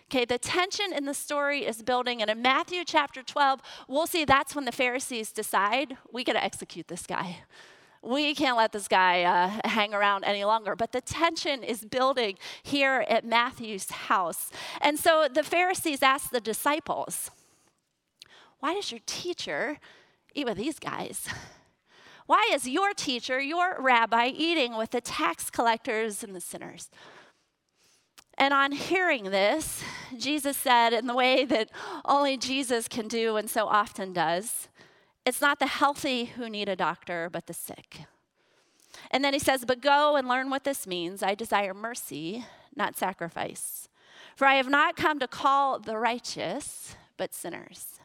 Okay, 0.09 0.25
the 0.25 0.39
tension 0.39 0.93
in 0.93 1.05
the 1.05 1.15
story 1.15 1.65
is 1.65 1.83
building, 1.83 2.23
and 2.23 2.31
in 2.31 2.41
Matthew 2.41 2.85
chapter 2.85 3.25
12, 3.25 3.61
we'll 3.89 4.07
see 4.07 4.25
that's 4.25 4.55
when 4.55 4.65
the 4.65 4.71
Pharisees 4.71 5.33
decide 5.33 5.97
we 6.13 6.23
got 6.23 6.35
to 6.35 6.45
execute 6.45 6.87
this 6.87 7.07
guy. 7.09 7.39
We 8.03 8.33
can't 8.37 8.57
let 8.57 8.71
this 8.71 8.87
guy 8.87 9.25
uh, 9.25 9.69
hang 9.69 9.93
around 9.93 10.23
any 10.23 10.45
longer. 10.45 10.77
But 10.77 10.93
the 10.93 11.01
tension 11.01 11.65
is 11.65 11.85
building 11.85 12.39
here 12.63 13.05
at 13.09 13.25
Matthew's 13.25 13.91
house. 13.91 14.53
And 14.81 14.97
so 14.97 15.27
the 15.33 15.43
Pharisees 15.43 16.05
ask 16.05 16.31
the 16.31 16.41
disciples, 16.41 17.33
Why 18.61 18.75
does 18.75 18.93
your 18.93 19.01
teacher 19.07 19.79
eat 20.37 20.47
with 20.47 20.57
these 20.57 20.79
guys? 20.79 21.27
Why 22.27 22.49
is 22.53 22.69
your 22.69 22.93
teacher, 22.93 23.41
your 23.41 23.77
rabbi, 23.81 24.29
eating 24.29 24.77
with 24.77 24.91
the 24.91 25.01
tax 25.01 25.51
collectors 25.51 26.23
and 26.23 26.35
the 26.35 26.41
sinners? 26.41 26.91
And 28.39 28.53
on 28.53 28.73
hearing 28.73 29.25
this, 29.25 29.83
Jesus 30.17 30.57
said, 30.57 30.93
in 30.93 31.07
the 31.07 31.15
way 31.15 31.45
that 31.45 31.71
only 32.05 32.37
Jesus 32.37 32.87
can 32.87 33.09
do 33.09 33.37
and 33.37 33.49
so 33.49 33.67
often 33.67 34.13
does, 34.13 34.69
it's 35.25 35.41
not 35.41 35.59
the 35.59 35.67
healthy 35.67 36.27
who 36.27 36.49
need 36.49 36.69
a 36.69 36.77
doctor, 36.77 37.29
but 37.33 37.47
the 37.47 37.55
sick. 37.55 38.03
And 39.11 39.25
then 39.25 39.33
he 39.33 39.39
says, 39.39 39.65
But 39.65 39.81
go 39.81 40.17
and 40.17 40.29
learn 40.29 40.51
what 40.51 40.65
this 40.65 40.87
means. 40.87 41.23
I 41.23 41.35
desire 41.35 41.75
mercy, 41.75 42.45
not 42.75 42.97
sacrifice. 42.97 43.89
For 44.37 44.47
I 44.47 44.55
have 44.55 44.69
not 44.69 44.97
come 44.97 45.19
to 45.19 45.29
call 45.29 45.79
the 45.79 45.97
righteous, 45.97 46.95
but 47.17 47.35
sinners. 47.35 47.96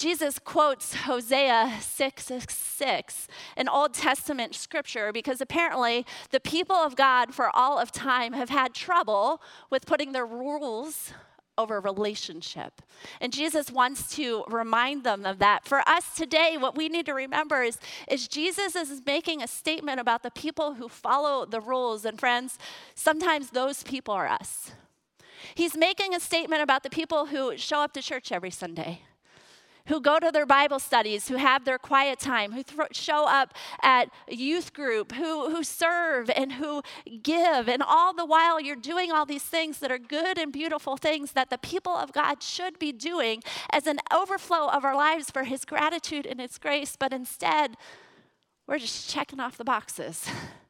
Jesus 0.00 0.38
quotes 0.38 0.94
Hosea 0.94 1.76
6 1.78 2.24
6, 2.24 2.56
6, 2.56 3.28
an 3.58 3.68
Old 3.68 3.92
Testament 3.92 4.54
scripture, 4.54 5.12
because 5.12 5.42
apparently 5.42 6.06
the 6.30 6.40
people 6.40 6.74
of 6.74 6.96
God 6.96 7.34
for 7.34 7.54
all 7.54 7.78
of 7.78 7.92
time 7.92 8.32
have 8.32 8.48
had 8.48 8.72
trouble 8.72 9.42
with 9.68 9.84
putting 9.84 10.12
their 10.12 10.24
rules 10.24 11.12
over 11.58 11.80
relationship. 11.80 12.80
And 13.20 13.30
Jesus 13.30 13.70
wants 13.70 14.16
to 14.16 14.42
remind 14.48 15.04
them 15.04 15.26
of 15.26 15.38
that. 15.40 15.66
For 15.66 15.86
us 15.86 16.14
today, 16.16 16.56
what 16.58 16.78
we 16.78 16.88
need 16.88 17.04
to 17.04 17.12
remember 17.12 17.62
is, 17.62 17.78
is 18.08 18.26
Jesus 18.26 18.74
is 18.74 19.02
making 19.04 19.42
a 19.42 19.46
statement 19.46 20.00
about 20.00 20.22
the 20.22 20.30
people 20.30 20.74
who 20.74 20.88
follow 20.88 21.44
the 21.44 21.60
rules. 21.60 22.06
And 22.06 22.18
friends, 22.18 22.56
sometimes 22.94 23.50
those 23.50 23.82
people 23.82 24.14
are 24.14 24.28
us. 24.28 24.72
He's 25.54 25.76
making 25.76 26.14
a 26.14 26.20
statement 26.20 26.62
about 26.62 26.84
the 26.84 26.90
people 26.90 27.26
who 27.26 27.58
show 27.58 27.80
up 27.80 27.92
to 27.92 28.00
church 28.00 28.32
every 28.32 28.50
Sunday 28.50 29.02
who 29.90 30.00
go 30.00 30.20
to 30.20 30.30
their 30.30 30.46
Bible 30.46 30.78
studies, 30.78 31.26
who 31.26 31.34
have 31.34 31.64
their 31.64 31.76
quiet 31.76 32.20
time, 32.20 32.52
who 32.52 32.62
th- 32.62 32.88
show 32.92 33.26
up 33.26 33.52
at 33.82 34.08
youth 34.28 34.72
group, 34.72 35.10
who, 35.12 35.50
who 35.50 35.64
serve 35.64 36.30
and 36.30 36.52
who 36.52 36.80
give. 37.22 37.68
And 37.68 37.82
all 37.82 38.14
the 38.14 38.24
while, 38.24 38.60
you're 38.60 38.76
doing 38.76 39.10
all 39.10 39.26
these 39.26 39.42
things 39.42 39.80
that 39.80 39.90
are 39.90 39.98
good 39.98 40.38
and 40.38 40.52
beautiful 40.52 40.96
things 40.96 41.32
that 41.32 41.50
the 41.50 41.58
people 41.58 41.92
of 41.92 42.12
God 42.12 42.40
should 42.40 42.78
be 42.78 42.92
doing 42.92 43.42
as 43.70 43.88
an 43.88 43.98
overflow 44.14 44.68
of 44.68 44.84
our 44.84 44.94
lives 44.94 45.28
for 45.28 45.42
His 45.42 45.64
gratitude 45.64 46.24
and 46.24 46.40
His 46.40 46.56
grace. 46.56 46.94
But 46.96 47.12
instead, 47.12 47.76
we're 48.68 48.78
just 48.78 49.10
checking 49.10 49.40
off 49.40 49.58
the 49.58 49.64
boxes. 49.64 50.30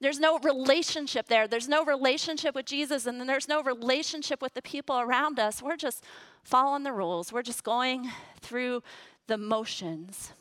There's 0.00 0.20
no 0.20 0.38
relationship 0.38 1.26
there. 1.26 1.48
There's 1.48 1.68
no 1.68 1.84
relationship 1.84 2.54
with 2.54 2.66
Jesus, 2.66 3.06
and 3.06 3.18
then 3.18 3.26
there's 3.26 3.48
no 3.48 3.62
relationship 3.62 4.42
with 4.42 4.54
the 4.54 4.62
people 4.62 5.00
around 5.00 5.38
us. 5.38 5.62
We're 5.62 5.76
just 5.76 6.04
following 6.44 6.82
the 6.82 6.92
rules, 6.92 7.32
we're 7.32 7.42
just 7.42 7.64
going 7.64 8.10
through 8.40 8.82
the 9.26 9.36
motions. 9.36 10.32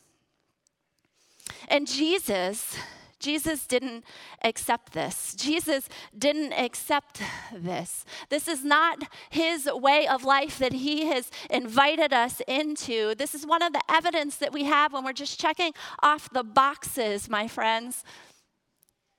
And 1.68 1.88
Jesus, 1.88 2.78
Jesus 3.20 3.66
didn't 3.66 4.04
accept 4.44 4.94
this. 4.94 5.34
Jesus 5.36 5.90
didn't 6.16 6.54
accept 6.54 7.22
this. 7.52 8.06
This 8.30 8.48
is 8.48 8.64
not 8.64 9.04
his 9.30 9.68
way 9.74 10.08
of 10.08 10.24
life 10.24 10.60
that 10.60 10.74
he 10.74 11.08
has 11.08 11.32
invited 11.50 12.14
us 12.14 12.42
into. 12.48 13.16
This 13.16 13.34
is 13.34 13.48
one 13.48 13.64
of 13.64 13.74
the 13.74 13.82
evidence 13.90 14.36
that 14.38 14.54
we 14.54 14.66
have 14.66 14.94
when 14.94 15.04
we're 15.04 15.14
just 15.14 15.40
checking 15.40 15.74
off 16.04 16.30
the 16.30 16.44
boxes, 16.44 17.30
my 17.30 17.48
friends 17.48 18.04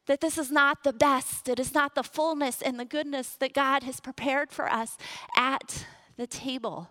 that 0.06 0.20
this 0.20 0.38
is 0.38 0.50
not 0.50 0.84
the 0.84 0.92
best, 0.92 1.48
it 1.48 1.58
is 1.58 1.74
not 1.74 1.94
the 1.94 2.02
fullness 2.02 2.62
and 2.62 2.78
the 2.78 2.84
goodness 2.84 3.30
that 3.40 3.52
God 3.52 3.82
has 3.82 4.00
prepared 4.00 4.50
for 4.50 4.70
us 4.70 4.96
at 5.36 5.86
the 6.16 6.26
table. 6.26 6.90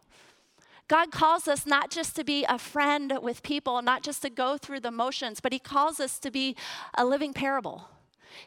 God 0.88 1.12
calls 1.12 1.48
us 1.48 1.66
not 1.66 1.90
just 1.90 2.16
to 2.16 2.24
be 2.24 2.46
a 2.48 2.60
friend 2.60 3.18
with 3.22 3.42
people, 3.42 3.82
not 3.82 4.04
just 4.04 4.22
to 4.22 4.30
go 4.30 4.58
through 4.58 4.82
the 4.82 4.92
motions, 4.92 5.40
but 5.40 5.52
He 5.52 5.60
calls 5.60 6.00
us 6.00 6.20
to 6.20 6.30
be 6.30 6.56
a 6.96 7.04
living 7.04 7.34
parable. 7.34 7.90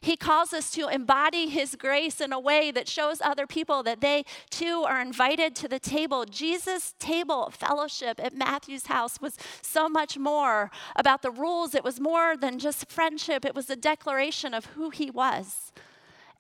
He 0.01 0.17
calls 0.17 0.53
us 0.53 0.71
to 0.73 0.89
embody 0.89 1.49
His 1.49 1.75
grace 1.77 2.21
in 2.21 2.33
a 2.33 2.41
way 2.41 2.71
that 2.71 2.89
shows 2.89 3.21
other 3.21 3.47
people 3.47 3.83
that 3.83 4.01
they 4.01 4.25
too 4.51 4.85
are 4.87 5.01
invited 5.01 5.55
to 5.57 5.69
the 5.69 5.79
table. 5.79 6.25
Jesus' 6.25 6.95
table 6.99 7.51
fellowship 7.51 8.21
at 8.23 8.35
Matthew's 8.35 8.87
house 8.87 9.21
was 9.21 9.37
so 9.63 9.89
much 9.89 10.19
more 10.19 10.71
about 10.97 11.23
the 11.23 11.31
rules. 11.31 11.75
It 11.75 11.85
was 11.85 12.01
more 12.01 12.37
than 12.37 12.59
just 12.59 12.91
friendship, 12.91 13.45
it 13.45 13.55
was 13.55 13.71
a 13.71 13.77
declaration 13.77 14.55
of 14.55 14.67
who 14.67 14.91
He 14.91 15.11
was 15.11 15.73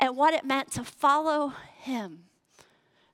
and 0.01 0.17
what 0.17 0.35
it 0.35 0.45
meant 0.45 0.71
to 0.73 0.85
follow 0.85 1.53
Him, 1.79 2.25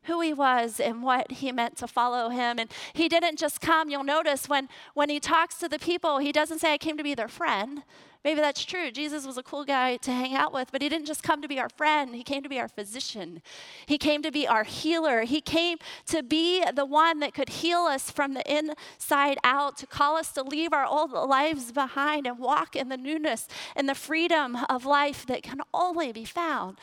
who 0.05 0.21
he 0.21 0.33
was 0.33 0.81
and 0.81 1.03
what 1.03 1.31
he 1.31 1.53
meant 1.53 1.77
to 1.79 1.87
follow 1.87 2.29
him. 2.29 2.59
And 2.59 2.71
he 2.93 3.09
didn't 3.09 3.39
just 3.39 3.61
come, 3.61 3.91
you'll 3.91 4.05
notice 4.05 4.49
when, 4.49 4.69
when 4.95 5.11
he 5.11 5.21
talks 5.21 5.57
to 5.59 5.69
the 5.69 5.79
people, 5.79 6.19
he 6.19 6.33
doesn't 6.33 6.61
say, 6.61 6.73
I 6.73 6.79
came 6.79 6.97
to 6.97 7.05
be 7.05 7.15
their 7.15 7.29
friend. 7.29 7.83
Maybe 8.25 8.41
that's 8.41 8.65
true. 8.65 8.91
Jesus 8.91 9.27
was 9.27 9.37
a 9.37 9.43
cool 9.43 9.67
guy 9.67 9.99
to 9.99 10.11
hang 10.11 10.35
out 10.35 10.55
with, 10.55 10.73
but 10.73 10.81
he 10.81 10.89
didn't 10.89 11.07
just 11.07 11.23
come 11.23 11.43
to 11.43 11.49
be 11.49 11.61
our 11.61 11.69
friend. 11.69 12.15
He 12.15 12.23
came 12.23 12.43
to 12.43 12.49
be 12.49 12.59
our 12.59 12.69
physician. 12.69 13.43
He 13.85 13.99
came 13.99 14.23
to 14.23 14.31
be 14.31 14.49
our 14.49 14.65
healer. 14.65 15.23
He 15.25 15.43
came 15.43 15.77
to 16.07 16.23
be 16.23 16.65
the 16.75 16.87
one 16.87 17.21
that 17.21 17.35
could 17.35 17.51
heal 17.51 17.81
us 17.81 18.11
from 18.11 18.33
the 18.33 18.51
inside 18.51 19.37
out, 19.45 19.77
to 19.77 19.87
call 19.87 20.17
us 20.17 20.33
to 20.33 20.43
leave 20.43 20.73
our 20.73 20.87
old 20.87 21.13
lives 21.13 21.71
behind 21.71 22.27
and 22.27 22.39
walk 22.39 22.75
in 22.75 22.89
the 22.89 22.97
newness 22.97 23.47
and 23.77 23.91
the 23.91 23.95
freedom 23.95 24.57
of 24.71 24.87
life 24.87 25.27
that 25.27 25.43
can 25.43 25.61
only 25.75 26.11
be 26.11 26.25
found, 26.25 26.79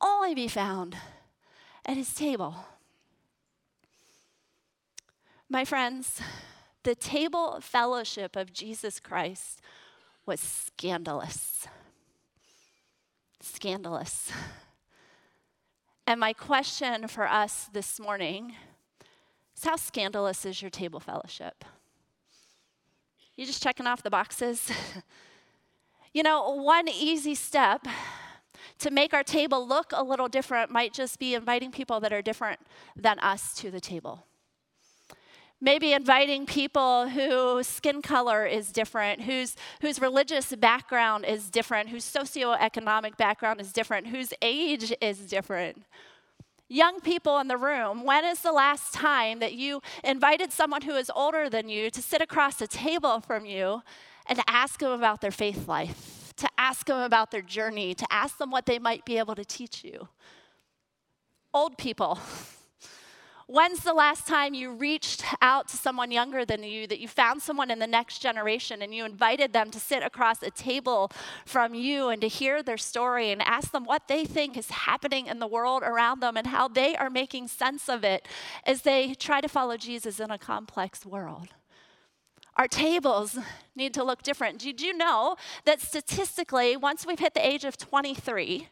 only 0.00 0.34
be 0.34 0.48
found 0.48 0.96
at 1.86 1.96
his 1.96 2.12
table. 2.14 2.54
My 5.48 5.64
friends, 5.64 6.20
the 6.84 6.94
table 6.94 7.58
fellowship 7.60 8.36
of 8.36 8.52
Jesus 8.52 9.00
Christ 9.00 9.60
was 10.24 10.40
scandalous. 10.40 11.66
Scandalous. 13.40 14.30
And 16.06 16.20
my 16.20 16.32
question 16.32 17.08
for 17.08 17.28
us 17.28 17.68
this 17.72 17.98
morning 17.98 18.54
is 19.56 19.64
how 19.64 19.76
scandalous 19.76 20.44
is 20.44 20.62
your 20.62 20.70
table 20.70 21.00
fellowship? 21.00 21.64
You 23.36 23.46
just 23.46 23.62
checking 23.62 23.86
off 23.86 24.02
the 24.02 24.10
boxes? 24.10 24.70
you 26.14 26.22
know, 26.22 26.50
one 26.50 26.88
easy 26.88 27.34
step 27.34 27.86
to 28.80 28.90
make 28.90 29.14
our 29.14 29.22
table 29.22 29.66
look 29.66 29.92
a 29.92 30.02
little 30.02 30.28
different 30.28 30.70
might 30.70 30.92
just 30.92 31.18
be 31.18 31.34
inviting 31.34 31.70
people 31.70 32.00
that 32.00 32.12
are 32.12 32.22
different 32.22 32.60
than 32.96 33.18
us 33.20 33.54
to 33.54 33.70
the 33.70 33.80
table. 33.80 34.26
Maybe 35.62 35.92
inviting 35.92 36.46
people 36.46 37.10
whose 37.10 37.66
skin 37.66 38.00
color 38.00 38.46
is 38.46 38.72
different, 38.72 39.22
whose, 39.22 39.56
whose 39.82 40.00
religious 40.00 40.54
background 40.54 41.26
is 41.26 41.50
different, 41.50 41.90
whose 41.90 42.04
socioeconomic 42.04 43.18
background 43.18 43.60
is 43.60 43.70
different, 43.70 44.06
whose 44.06 44.32
age 44.40 44.94
is 45.02 45.18
different. 45.18 45.82
Young 46.66 47.00
people 47.00 47.38
in 47.40 47.48
the 47.48 47.58
room, 47.58 48.04
when 48.04 48.24
is 48.24 48.40
the 48.40 48.52
last 48.52 48.94
time 48.94 49.40
that 49.40 49.52
you 49.52 49.82
invited 50.02 50.50
someone 50.50 50.82
who 50.82 50.94
is 50.94 51.10
older 51.14 51.50
than 51.50 51.68
you 51.68 51.90
to 51.90 52.00
sit 52.00 52.22
across 52.22 52.62
a 52.62 52.66
table 52.66 53.20
from 53.20 53.44
you 53.44 53.82
and 54.26 54.40
ask 54.46 54.80
them 54.80 54.92
about 54.92 55.20
their 55.20 55.32
faith 55.32 55.68
life? 55.68 56.19
To 56.40 56.48
ask 56.58 56.86
them 56.86 57.00
about 57.00 57.30
their 57.30 57.42
journey, 57.42 57.94
to 57.94 58.06
ask 58.10 58.38
them 58.38 58.50
what 58.50 58.66
they 58.66 58.78
might 58.78 59.04
be 59.04 59.18
able 59.18 59.34
to 59.34 59.44
teach 59.44 59.84
you. 59.84 60.08
Old 61.52 61.78
people, 61.78 62.18
when's 63.46 63.80
the 63.80 63.92
last 63.92 64.26
time 64.26 64.54
you 64.54 64.72
reached 64.72 65.24
out 65.42 65.68
to 65.68 65.76
someone 65.76 66.10
younger 66.10 66.44
than 66.44 66.62
you, 66.62 66.86
that 66.86 66.98
you 67.00 67.08
found 67.08 67.42
someone 67.42 67.70
in 67.70 67.78
the 67.78 67.86
next 67.86 68.20
generation 68.20 68.80
and 68.80 68.94
you 68.94 69.04
invited 69.04 69.52
them 69.52 69.70
to 69.70 69.78
sit 69.78 70.02
across 70.02 70.42
a 70.42 70.50
table 70.50 71.10
from 71.44 71.74
you 71.74 72.08
and 72.08 72.22
to 72.22 72.28
hear 72.28 72.62
their 72.62 72.78
story 72.78 73.30
and 73.30 73.42
ask 73.42 73.72
them 73.72 73.84
what 73.84 74.08
they 74.08 74.24
think 74.24 74.56
is 74.56 74.70
happening 74.70 75.26
in 75.26 75.40
the 75.40 75.46
world 75.46 75.82
around 75.82 76.20
them 76.20 76.36
and 76.36 76.46
how 76.46 76.68
they 76.68 76.96
are 76.96 77.10
making 77.10 77.48
sense 77.48 77.88
of 77.88 78.04
it 78.04 78.26
as 78.64 78.82
they 78.82 79.14
try 79.14 79.40
to 79.40 79.48
follow 79.48 79.76
Jesus 79.76 80.20
in 80.20 80.30
a 80.30 80.38
complex 80.38 81.04
world? 81.04 81.48
Our 82.60 82.68
tables 82.68 83.38
need 83.74 83.94
to 83.94 84.04
look 84.04 84.22
different. 84.22 84.58
Did 84.58 84.82
you 84.82 84.94
know 84.94 85.36
that 85.64 85.80
statistically, 85.80 86.76
once 86.76 87.06
we've 87.06 87.18
hit 87.18 87.32
the 87.32 87.46
age 87.46 87.64
of 87.64 87.78
23, 87.78 88.68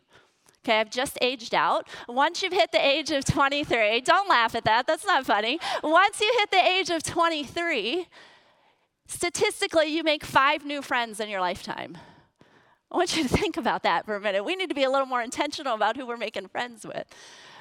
Okay, 0.63 0.81
I've 0.81 0.91
just 0.91 1.17
aged 1.23 1.55
out. 1.55 1.89
Once 2.07 2.43
you've 2.43 2.53
hit 2.53 2.73
the 2.73 2.85
age 2.85 3.11
of 3.11 3.25
23, 3.25 4.03
don't 4.03 4.29
laugh 4.29 4.55
at 4.55 4.65
that, 4.65 4.87
that's 4.87 5.07
not 5.07 5.25
funny. 5.25 5.59
Once 5.83 6.21
you 6.21 6.31
hit 6.37 6.51
the 6.51 6.59
age 6.59 6.91
of 6.91 7.03
23, 7.03 8.07
statistically, 9.07 9.87
you 9.87 10.03
make 10.03 10.23
five 10.23 10.67
new 10.67 10.83
friends 10.83 11.19
in 11.21 11.31
your 11.31 11.41
lifetime. 11.41 11.97
I 12.91 12.97
want 12.99 13.17
you 13.17 13.23
to 13.23 13.29
think 13.31 13.57
about 13.57 13.85
that 13.85 14.05
for 14.05 14.17
a 14.17 14.21
minute. 14.21 14.45
We 14.45 14.55
need 14.55 14.69
to 14.69 14.75
be 14.75 14.85
a 14.85 14.91
little 14.91 15.07
more 15.07 15.23
intentional 15.23 15.75
about 15.75 15.97
who 15.97 16.07
we're 16.07 16.19
making 16.19 16.49
friends 16.49 16.85
with. 16.85 17.07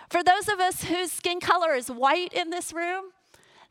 For 0.09 0.21
those 0.23 0.49
of 0.49 0.59
us 0.59 0.83
whose 0.83 1.09
skin 1.09 1.39
color 1.39 1.73
is 1.73 1.89
white 1.89 2.33
in 2.33 2.49
this 2.49 2.73
room, 2.73 3.11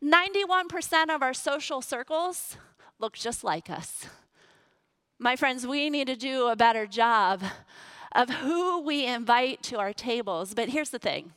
91% 0.03 1.15
of 1.15 1.23
our 1.23 1.35
social 1.35 1.81
circles 1.81 2.57
look 2.99 3.15
just 3.15 3.43
like 3.43 3.71
us. 3.71 4.07
My 5.19 5.37
friends, 5.37 5.67
we 5.67 5.89
need 5.89 6.07
to 6.09 6.17
do 6.17 6.49
a 6.49 6.57
better 6.57 6.87
job 6.87 7.43
of 8.13 8.29
who 8.29 8.81
we 8.81 9.07
invite 9.07 9.63
to 9.65 9.79
our 9.79 9.93
tables. 9.93 10.55
But 10.55 10.69
here's 10.69 10.91
the 10.91 10.99
thing 10.99 11.33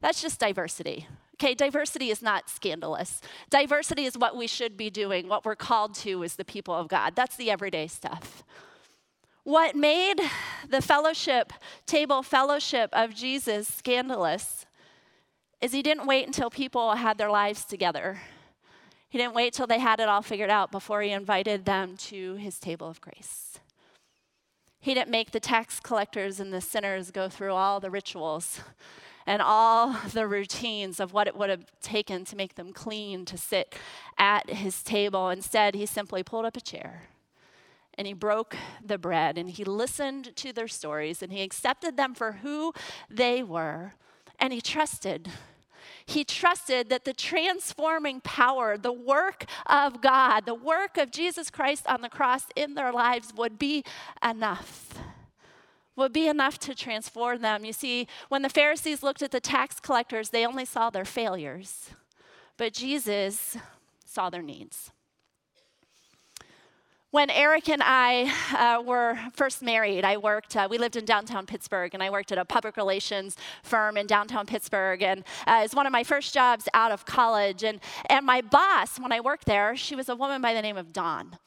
that's 0.00 0.22
just 0.22 0.38
diversity. 0.38 1.08
Okay, 1.34 1.54
diversity 1.54 2.10
is 2.10 2.20
not 2.20 2.48
scandalous. 2.48 3.20
Diversity 3.48 4.04
is 4.04 4.18
what 4.18 4.36
we 4.36 4.48
should 4.48 4.76
be 4.76 4.90
doing, 4.90 5.28
what 5.28 5.44
we're 5.44 5.54
called 5.54 5.94
to 5.96 6.24
as 6.24 6.34
the 6.34 6.44
people 6.44 6.74
of 6.74 6.88
God. 6.88 7.14
That's 7.14 7.36
the 7.36 7.50
everyday 7.50 7.86
stuff. 7.86 8.42
What 9.44 9.76
made 9.76 10.20
the 10.68 10.82
fellowship, 10.82 11.52
table 11.86 12.22
fellowship 12.22 12.90
of 12.92 13.14
Jesus 13.14 13.68
scandalous 13.68 14.66
is 15.60 15.72
he 15.72 15.82
didn't 15.82 16.06
wait 16.06 16.26
until 16.26 16.50
people 16.50 16.94
had 16.94 17.18
their 17.18 17.30
lives 17.30 17.64
together. 17.64 18.20
He 19.08 19.18
didn't 19.18 19.34
wait 19.34 19.54
till 19.54 19.66
they 19.66 19.78
had 19.78 20.00
it 20.00 20.08
all 20.08 20.22
figured 20.22 20.50
out 20.50 20.70
before 20.70 21.02
he 21.02 21.10
invited 21.10 21.64
them 21.64 21.96
to 21.96 22.36
his 22.36 22.58
table 22.58 22.88
of 22.88 23.00
grace. 23.00 23.58
He 24.80 24.94
didn't 24.94 25.10
make 25.10 25.32
the 25.32 25.40
tax 25.40 25.80
collectors 25.80 26.38
and 26.38 26.52
the 26.52 26.60
sinners 26.60 27.10
go 27.10 27.28
through 27.28 27.54
all 27.54 27.80
the 27.80 27.90
rituals 27.90 28.60
and 29.26 29.42
all 29.42 29.94
the 30.12 30.26
routines 30.26 31.00
of 31.00 31.12
what 31.12 31.26
it 31.26 31.36
would 31.36 31.50
have 31.50 31.66
taken 31.80 32.24
to 32.26 32.36
make 32.36 32.54
them 32.54 32.72
clean 32.72 33.24
to 33.24 33.36
sit 33.36 33.74
at 34.16 34.48
his 34.48 34.82
table. 34.82 35.28
Instead, 35.30 35.74
he 35.74 35.84
simply 35.84 36.22
pulled 36.22 36.44
up 36.44 36.56
a 36.56 36.60
chair 36.60 37.08
and 37.94 38.06
he 38.06 38.12
broke 38.12 38.56
the 38.82 38.96
bread 38.96 39.36
and 39.36 39.50
he 39.50 39.64
listened 39.64 40.34
to 40.36 40.52
their 40.52 40.68
stories 40.68 41.22
and 41.22 41.32
he 41.32 41.42
accepted 41.42 41.96
them 41.96 42.14
for 42.14 42.32
who 42.32 42.72
they 43.10 43.42
were 43.42 43.94
and 44.38 44.52
he 44.52 44.60
trusted. 44.60 45.30
He 46.06 46.24
trusted 46.24 46.88
that 46.88 47.04
the 47.04 47.12
transforming 47.12 48.22
power, 48.22 48.78
the 48.78 48.92
work 48.92 49.44
of 49.66 50.00
God, 50.00 50.46
the 50.46 50.54
work 50.54 50.96
of 50.96 51.10
Jesus 51.10 51.50
Christ 51.50 51.86
on 51.86 52.00
the 52.00 52.08
cross 52.08 52.46
in 52.56 52.74
their 52.74 52.92
lives 52.92 53.32
would 53.36 53.58
be 53.58 53.84
enough. 54.26 54.98
Would 55.96 56.12
be 56.14 56.28
enough 56.28 56.58
to 56.60 56.74
transform 56.74 57.42
them. 57.42 57.64
You 57.64 57.74
see, 57.74 58.08
when 58.28 58.40
the 58.42 58.48
Pharisees 58.48 59.02
looked 59.02 59.20
at 59.20 59.32
the 59.32 59.40
tax 59.40 59.80
collectors, 59.80 60.30
they 60.30 60.46
only 60.46 60.64
saw 60.64 60.88
their 60.88 61.04
failures, 61.04 61.90
but 62.56 62.72
Jesus 62.72 63.56
saw 64.06 64.30
their 64.30 64.42
needs. 64.42 64.92
When 67.10 67.30
Eric 67.30 67.70
and 67.70 67.82
I 67.82 68.30
uh, 68.54 68.82
were 68.82 69.18
first 69.32 69.62
married, 69.62 70.04
I 70.04 70.18
worked, 70.18 70.54
uh, 70.54 70.68
we 70.70 70.76
lived 70.76 70.94
in 70.94 71.06
downtown 71.06 71.46
Pittsburgh, 71.46 71.94
and 71.94 72.02
I 72.02 72.10
worked 72.10 72.32
at 72.32 72.36
a 72.36 72.44
public 72.44 72.76
relations 72.76 73.34
firm 73.62 73.96
in 73.96 74.06
downtown 74.06 74.44
Pittsburgh. 74.44 75.02
And 75.02 75.24
uh, 75.46 75.60
it 75.60 75.62
was 75.62 75.74
one 75.74 75.86
of 75.86 75.92
my 75.92 76.04
first 76.04 76.34
jobs 76.34 76.68
out 76.74 76.92
of 76.92 77.06
college. 77.06 77.64
And, 77.64 77.80
and 78.10 78.26
my 78.26 78.42
boss, 78.42 79.00
when 79.00 79.10
I 79.10 79.20
worked 79.20 79.46
there, 79.46 79.74
she 79.74 79.96
was 79.96 80.10
a 80.10 80.16
woman 80.16 80.42
by 80.42 80.52
the 80.52 80.60
name 80.60 80.76
of 80.76 80.92
Dawn. 80.92 81.38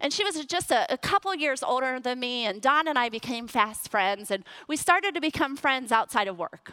And 0.00 0.10
she 0.10 0.24
was 0.24 0.42
just 0.46 0.70
a, 0.70 0.90
a 0.90 0.96
couple 0.96 1.34
years 1.34 1.62
older 1.62 2.00
than 2.00 2.18
me, 2.18 2.46
and 2.46 2.62
Dawn 2.62 2.88
and 2.88 2.98
I 2.98 3.10
became 3.10 3.46
fast 3.46 3.90
friends, 3.90 4.30
and 4.30 4.42
we 4.68 4.76
started 4.78 5.14
to 5.14 5.20
become 5.20 5.54
friends 5.54 5.92
outside 5.92 6.28
of 6.28 6.38
work. 6.38 6.72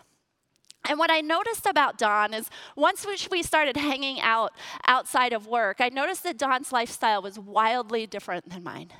And 0.85 0.97
what 0.97 1.11
I 1.11 1.21
noticed 1.21 1.65
about 1.65 1.97
Dawn 1.97 2.33
is 2.33 2.49
once 2.75 3.05
we 3.29 3.43
started 3.43 3.75
hanging 3.75 4.21
out 4.21 4.53
outside 4.85 5.33
of 5.33 5.45
work, 5.45 5.77
I 5.79 5.89
noticed 5.89 6.23
that 6.23 6.37
Dawn's 6.37 6.71
lifestyle 6.71 7.21
was 7.21 7.37
wildly 7.37 8.07
different 8.07 8.49
than 8.49 8.63
mine. 8.63 8.91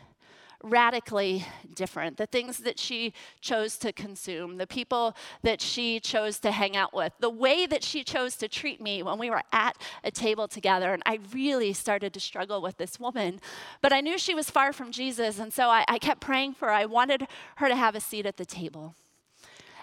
Radically 0.64 1.46
different. 1.76 2.18
The 2.18 2.26
things 2.26 2.58
that 2.58 2.80
she 2.80 3.14
chose 3.42 3.78
to 3.78 3.94
consume, 3.94 4.58
the 4.58 4.66
people 4.66 5.16
that 5.44 5.62
she 5.62 6.00
chose 6.00 6.40
to 6.40 6.52
hang 6.52 6.76
out 6.76 6.96
with, 6.96 7.14
the 7.20 7.30
way 7.30 7.68
that 7.68 7.84
she 7.84 8.04
chose 8.04 8.36
to 8.38 8.48
treat 8.48 8.82
me 8.82 9.04
when 9.04 9.20
we 9.20 9.30
were 9.30 9.44
at 9.54 9.78
a 10.04 10.10
table 10.10 10.48
together. 10.48 10.94
And 10.94 11.04
I 11.06 11.20
really 11.32 11.74
started 11.74 12.12
to 12.16 12.20
struggle 12.20 12.60
with 12.62 12.78
this 12.78 13.00
woman. 13.00 13.40
But 13.82 13.94
I 13.94 14.02
knew 14.02 14.18
she 14.18 14.34
was 14.34 14.50
far 14.50 14.74
from 14.74 14.92
Jesus, 14.92 15.38
and 15.38 15.54
so 15.54 15.70
I, 15.70 15.86
I 15.88 16.00
kept 16.00 16.22
praying 16.22 16.56
for 16.56 16.70
her. 16.70 16.74
I 16.74 16.86
wanted 16.86 17.28
her 17.58 17.70
to 17.70 17.76
have 17.76 17.96
a 17.96 18.02
seat 18.02 18.26
at 18.26 18.38
the 18.38 18.46
table. 18.46 18.96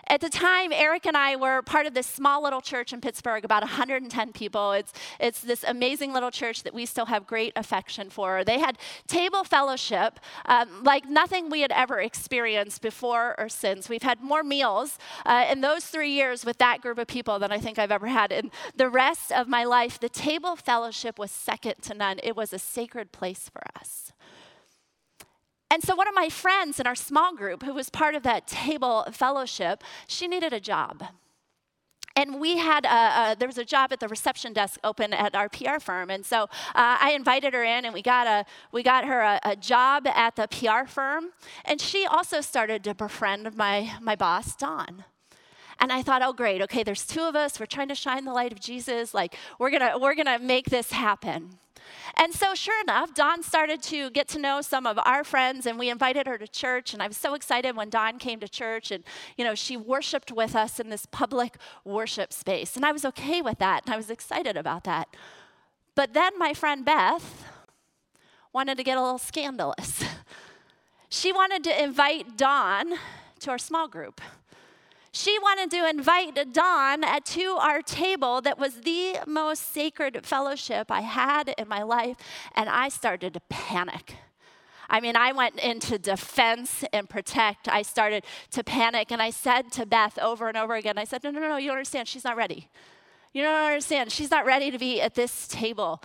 At 0.07 0.21
the 0.21 0.29
time, 0.29 0.73
Eric 0.73 1.07
and 1.07 1.17
I 1.17 1.37
were 1.37 1.63
part 1.63 1.87
of 1.87 1.95
this 1.95 2.07
small 2.07 2.43
little 2.43 2.61
church 2.61 2.93
in 2.93 3.01
Pittsburgh, 3.01 3.45
about 3.45 3.63
110 3.63 4.33
people. 4.33 4.73
It's, 4.73 4.93
it's 5.19 5.41
this 5.41 5.65
amazing 5.67 6.13
little 6.13 6.31
church 6.31 6.63
that 6.63 6.75
we 6.75 6.87
still 6.87 7.07
have 7.07 7.27
great 7.27 7.53
affection 7.57 8.11
for. 8.11 8.45
They 8.45 8.59
had 8.59 8.79
table 9.07 9.45
fellowship 9.45 10.21
um, 10.47 10.83
like 10.83 11.09
nothing 11.09 11.51
we 11.51 11.63
had 11.63 11.73
ever 11.73 12.01
experienced 12.01 12.83
before 12.83 13.35
or 13.39 13.49
since. 13.49 13.89
We've 13.89 14.03
had 14.03 14.21
more 14.21 14.43
meals 14.43 14.99
uh, 15.25 15.47
in 15.51 15.61
those 15.61 15.87
three 15.87 16.11
years 16.11 16.45
with 16.45 16.59
that 16.59 16.81
group 16.81 16.99
of 16.99 17.07
people 17.07 17.39
than 17.39 17.51
I 17.51 17.59
think 17.59 17.79
I've 17.79 17.93
ever 17.93 18.09
had. 18.09 18.33
In 18.33 18.51
the 18.77 18.89
rest 18.89 19.33
of 19.33 19.49
my 19.49 19.65
life, 19.65 19.99
the 19.99 20.09
table 20.09 20.57
fellowship 20.57 21.19
was 21.19 21.31
second 21.31 21.77
to 21.83 21.95
none. 21.95 22.21
It 22.23 22.37
was 22.37 22.53
a 22.53 22.59
sacred 22.59 23.13
place 23.13 23.49
for 23.49 23.63
us. 23.79 24.14
And 25.71 25.83
so, 25.83 25.95
one 25.97 26.09
of 26.09 26.15
my 26.15 26.29
friends 26.29 26.79
in 26.79 26.87
our 26.87 26.95
small 26.95 27.35
group, 27.35 27.63
who 27.63 27.75
was 27.75 27.91
part 27.91 28.15
of 28.15 28.23
that 28.23 28.47
table 28.47 29.07
fellowship, 29.11 29.83
she 30.07 30.29
needed 30.29 30.53
a 30.53 30.61
job. 30.61 31.05
and 32.17 32.41
we 32.41 32.59
had 32.59 32.85
a, 32.85 33.33
a, 33.33 33.37
there 33.37 33.49
was 33.49 33.59
a 33.59 33.65
job 33.65 33.93
at 33.93 33.99
the 33.99 34.07
reception 34.07 34.53
desk 34.53 34.79
open 34.85 35.13
at 35.13 35.35
our 35.35 35.49
PR 35.49 35.81
firm, 35.81 36.11
and 36.11 36.25
so 36.25 36.45
uh, 36.45 36.49
I 37.01 37.13
invited 37.17 37.55
her 37.55 37.65
in, 37.65 37.85
and 37.85 37.93
we 37.93 38.03
got 38.03 38.27
a 38.27 38.45
we 38.73 38.83
got 38.83 39.05
her 39.05 39.21
a, 39.21 39.41
a, 39.43 39.57
job 39.57 40.07
at 40.07 40.37
the 40.37 40.47
PR 40.47 40.87
firm, 40.89 41.31
and 41.65 41.81
she 41.81 42.07
also 42.07 42.41
started 42.41 42.85
to 42.85 42.95
befriend 42.95 43.57
my 43.57 43.95
my 44.01 44.15
boss 44.15 44.55
Dawn. 44.55 45.05
And 45.81 45.93
I 45.93 46.03
thought, 46.03 46.23
oh 46.23 46.33
great, 46.33 46.63
okay, 46.63 46.83
there's 46.85 47.05
two 47.07 47.23
of 47.23 47.35
us. 47.35 47.59
We're 47.59 47.67
trying 47.67 47.89
to 47.89 47.95
shine 47.97 48.25
the 48.25 48.33
light 48.33 48.53
of 48.53 48.61
Jesus. 48.61 49.13
Like 49.13 49.35
we're 49.59 49.71
gonna 49.71 49.99
we're 49.99 50.15
gonna 50.15 50.39
make 50.39 50.71
this 50.71 50.93
happen. 50.93 51.59
And 52.17 52.33
so, 52.33 52.55
sure 52.55 52.81
enough, 52.83 53.15
Dawn 53.15 53.43
started 53.43 53.83
to 53.85 54.11
get 54.11 54.29
to 54.29 54.39
know 54.39 54.61
some 54.61 54.87
of 54.87 54.99
our 55.05 55.25
friends, 55.25 55.67
and 55.67 55.79
we 55.79 55.91
invited 55.91 56.27
her 56.27 56.39
to 56.39 56.47
church. 56.47 56.95
And 56.95 57.03
I 57.03 57.09
was 57.09 57.17
so 57.17 57.35
excited 57.35 57.77
when 57.77 57.91
Dawn 57.91 58.19
came 58.19 58.41
to 58.41 58.49
church, 58.49 58.91
and 58.91 59.05
you 59.37 59.45
know, 59.45 59.55
she 59.55 59.77
worshiped 59.77 60.31
with 60.31 60.55
us 60.55 60.79
in 60.79 60.91
this 60.91 61.07
public 61.07 61.57
worship 61.85 62.33
space. 62.33 62.77
And 62.77 62.85
I 62.85 62.93
was 62.93 63.05
okay 63.05 63.43
with 63.43 63.59
that, 63.59 63.85
and 63.85 63.95
I 63.95 63.97
was 63.97 64.11
excited 64.11 64.57
about 64.57 64.85
that. 64.85 65.09
But 65.95 66.13
then 66.13 66.39
my 66.39 66.55
friend 66.55 66.85
Beth 66.85 67.45
wanted 68.53 68.77
to 68.77 68.85
get 68.85 68.99
a 68.99 69.03
little 69.03 69.19
scandalous. 69.19 70.05
She 71.15 71.31
wanted 71.31 71.63
to 71.63 71.85
invite 71.85 72.37
Dawn 72.37 72.95
to 73.39 73.51
our 73.51 73.59
small 73.59 73.87
group 73.87 74.21
she 75.15 75.39
wanted 75.39 75.71
to 75.71 75.89
invite 75.89 76.53
Dawn 76.53 77.03
to 77.23 77.43
our 77.61 77.83
table 77.83 78.41
that 78.41 78.59
was 78.59 78.81
the 78.81 79.19
most 79.29 79.73
sacred 79.73 80.27
fellowship 80.27 80.91
I 80.91 81.03
had 81.03 81.55
in 81.57 81.69
my 81.69 81.85
life, 81.85 82.17
and 82.57 82.69
I 82.69 82.89
started 82.89 83.35
to 83.35 83.41
panic. 83.49 84.17
I 84.91 85.01
mean, 85.01 85.15
I 85.15 85.31
went 85.31 85.61
into 85.61 85.99
defense 85.99 86.85
and 86.93 87.09
protect. 87.09 87.69
I 87.69 87.83
started 87.83 88.25
to 88.51 88.65
panic, 88.65 89.13
and 89.13 89.23
I 89.23 89.31
said 89.31 89.71
to 89.73 89.87
Beth 89.87 90.19
over 90.19 90.49
and 90.49 90.57
over 90.57 90.75
again, 90.75 90.99
I 90.99 91.05
said, 91.05 91.23
No, 91.23 91.31
no, 91.31 91.39
no, 91.39 91.59
you 91.59 91.69
don't 91.69 91.77
understand. 91.77 92.09
She's 92.09 92.25
not 92.25 92.37
ready. 92.37 92.69
You 93.33 93.43
don't 93.43 93.67
understand. 93.67 94.11
She's 94.11 94.33
not 94.33 94.45
ready 94.45 94.73
to 94.73 94.79
be 94.79 95.01
at 95.01 95.15
this 95.15 95.47
table. 95.47 96.03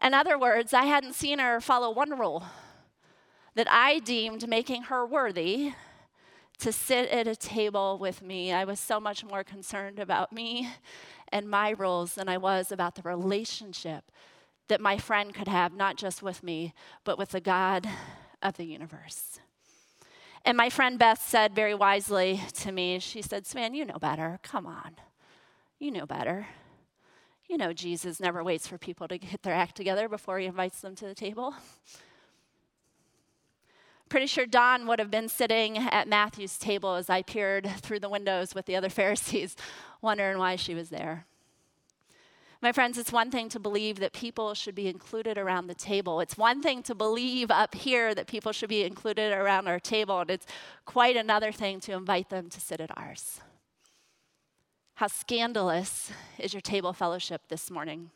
In 0.00 0.14
other 0.14 0.38
words, 0.38 0.72
I 0.72 0.84
hadn't 0.84 1.14
seen 1.14 1.40
her 1.40 1.60
follow 1.60 1.90
one 1.90 2.16
rule 2.16 2.44
that 3.56 3.66
I 3.68 3.98
deemed 3.98 4.48
making 4.48 4.84
her 4.84 5.04
worthy 5.04 5.72
to 6.58 6.72
sit 6.72 7.08
at 7.10 7.26
a 7.26 7.36
table 7.36 7.98
with 7.98 8.22
me. 8.22 8.52
I 8.52 8.64
was 8.64 8.80
so 8.80 9.00
much 9.00 9.24
more 9.24 9.44
concerned 9.44 9.98
about 9.98 10.32
me 10.32 10.68
and 11.30 11.48
my 11.48 11.72
roles 11.72 12.14
than 12.14 12.28
I 12.28 12.38
was 12.38 12.70
about 12.70 12.94
the 12.94 13.02
relationship 13.02 14.04
that 14.68 14.80
my 14.80 14.96
friend 14.96 15.34
could 15.34 15.48
have, 15.48 15.74
not 15.74 15.96
just 15.96 16.22
with 16.22 16.42
me, 16.42 16.72
but 17.04 17.18
with 17.18 17.30
the 17.30 17.40
God 17.40 17.88
of 18.42 18.56
the 18.56 18.64
universe. 18.64 19.40
And 20.44 20.56
my 20.56 20.68
friend 20.68 20.98
Beth 20.98 21.22
said 21.22 21.54
very 21.54 21.74
wisely 21.74 22.40
to 22.54 22.72
me, 22.72 22.98
she 22.98 23.22
said, 23.22 23.46
Swan, 23.46 23.74
you 23.74 23.84
know 23.84 23.98
better. 23.98 24.38
Come 24.42 24.66
on. 24.66 24.96
You 25.78 25.90
know 25.90 26.06
better. 26.06 26.46
You 27.48 27.58
know 27.58 27.72
Jesus 27.72 28.20
never 28.20 28.42
waits 28.42 28.66
for 28.66 28.78
people 28.78 29.08
to 29.08 29.18
get 29.18 29.42
their 29.42 29.54
act 29.54 29.76
together 29.76 30.08
before 30.08 30.38
he 30.38 30.46
invites 30.46 30.80
them 30.80 30.94
to 30.96 31.06
the 31.06 31.14
table. 31.14 31.54
Pretty 34.14 34.28
sure 34.28 34.46
Dawn 34.46 34.86
would 34.86 35.00
have 35.00 35.10
been 35.10 35.28
sitting 35.28 35.76
at 35.76 36.06
Matthew's 36.06 36.56
table 36.56 36.94
as 36.94 37.10
I 37.10 37.22
peered 37.22 37.68
through 37.80 37.98
the 37.98 38.08
windows 38.08 38.54
with 38.54 38.64
the 38.64 38.76
other 38.76 38.88
Pharisees, 38.98 39.56
wondering 40.00 40.38
why 40.38 40.54
she 40.54 40.72
was 40.72 40.90
there. 40.90 41.26
My 42.62 42.70
friends, 42.70 42.96
it's 42.96 43.10
one 43.10 43.32
thing 43.32 43.48
to 43.48 43.58
believe 43.58 43.98
that 43.98 44.12
people 44.12 44.54
should 44.54 44.76
be 44.76 44.86
included 44.86 45.36
around 45.36 45.66
the 45.66 45.74
table. 45.74 46.20
It's 46.20 46.38
one 46.38 46.62
thing 46.62 46.84
to 46.84 46.94
believe 46.94 47.50
up 47.50 47.74
here 47.74 48.14
that 48.14 48.28
people 48.28 48.52
should 48.52 48.68
be 48.68 48.84
included 48.84 49.32
around 49.32 49.66
our 49.66 49.80
table, 49.80 50.20
and 50.20 50.30
it's 50.30 50.46
quite 50.84 51.16
another 51.16 51.50
thing 51.50 51.80
to 51.80 51.92
invite 51.94 52.28
them 52.28 52.48
to 52.50 52.60
sit 52.60 52.80
at 52.80 52.96
ours. 52.96 53.40
How 54.94 55.08
scandalous 55.08 56.12
is 56.38 56.54
your 56.54 56.60
table 56.60 56.92
fellowship 56.92 57.48
this 57.48 57.68
morning? 57.68 58.12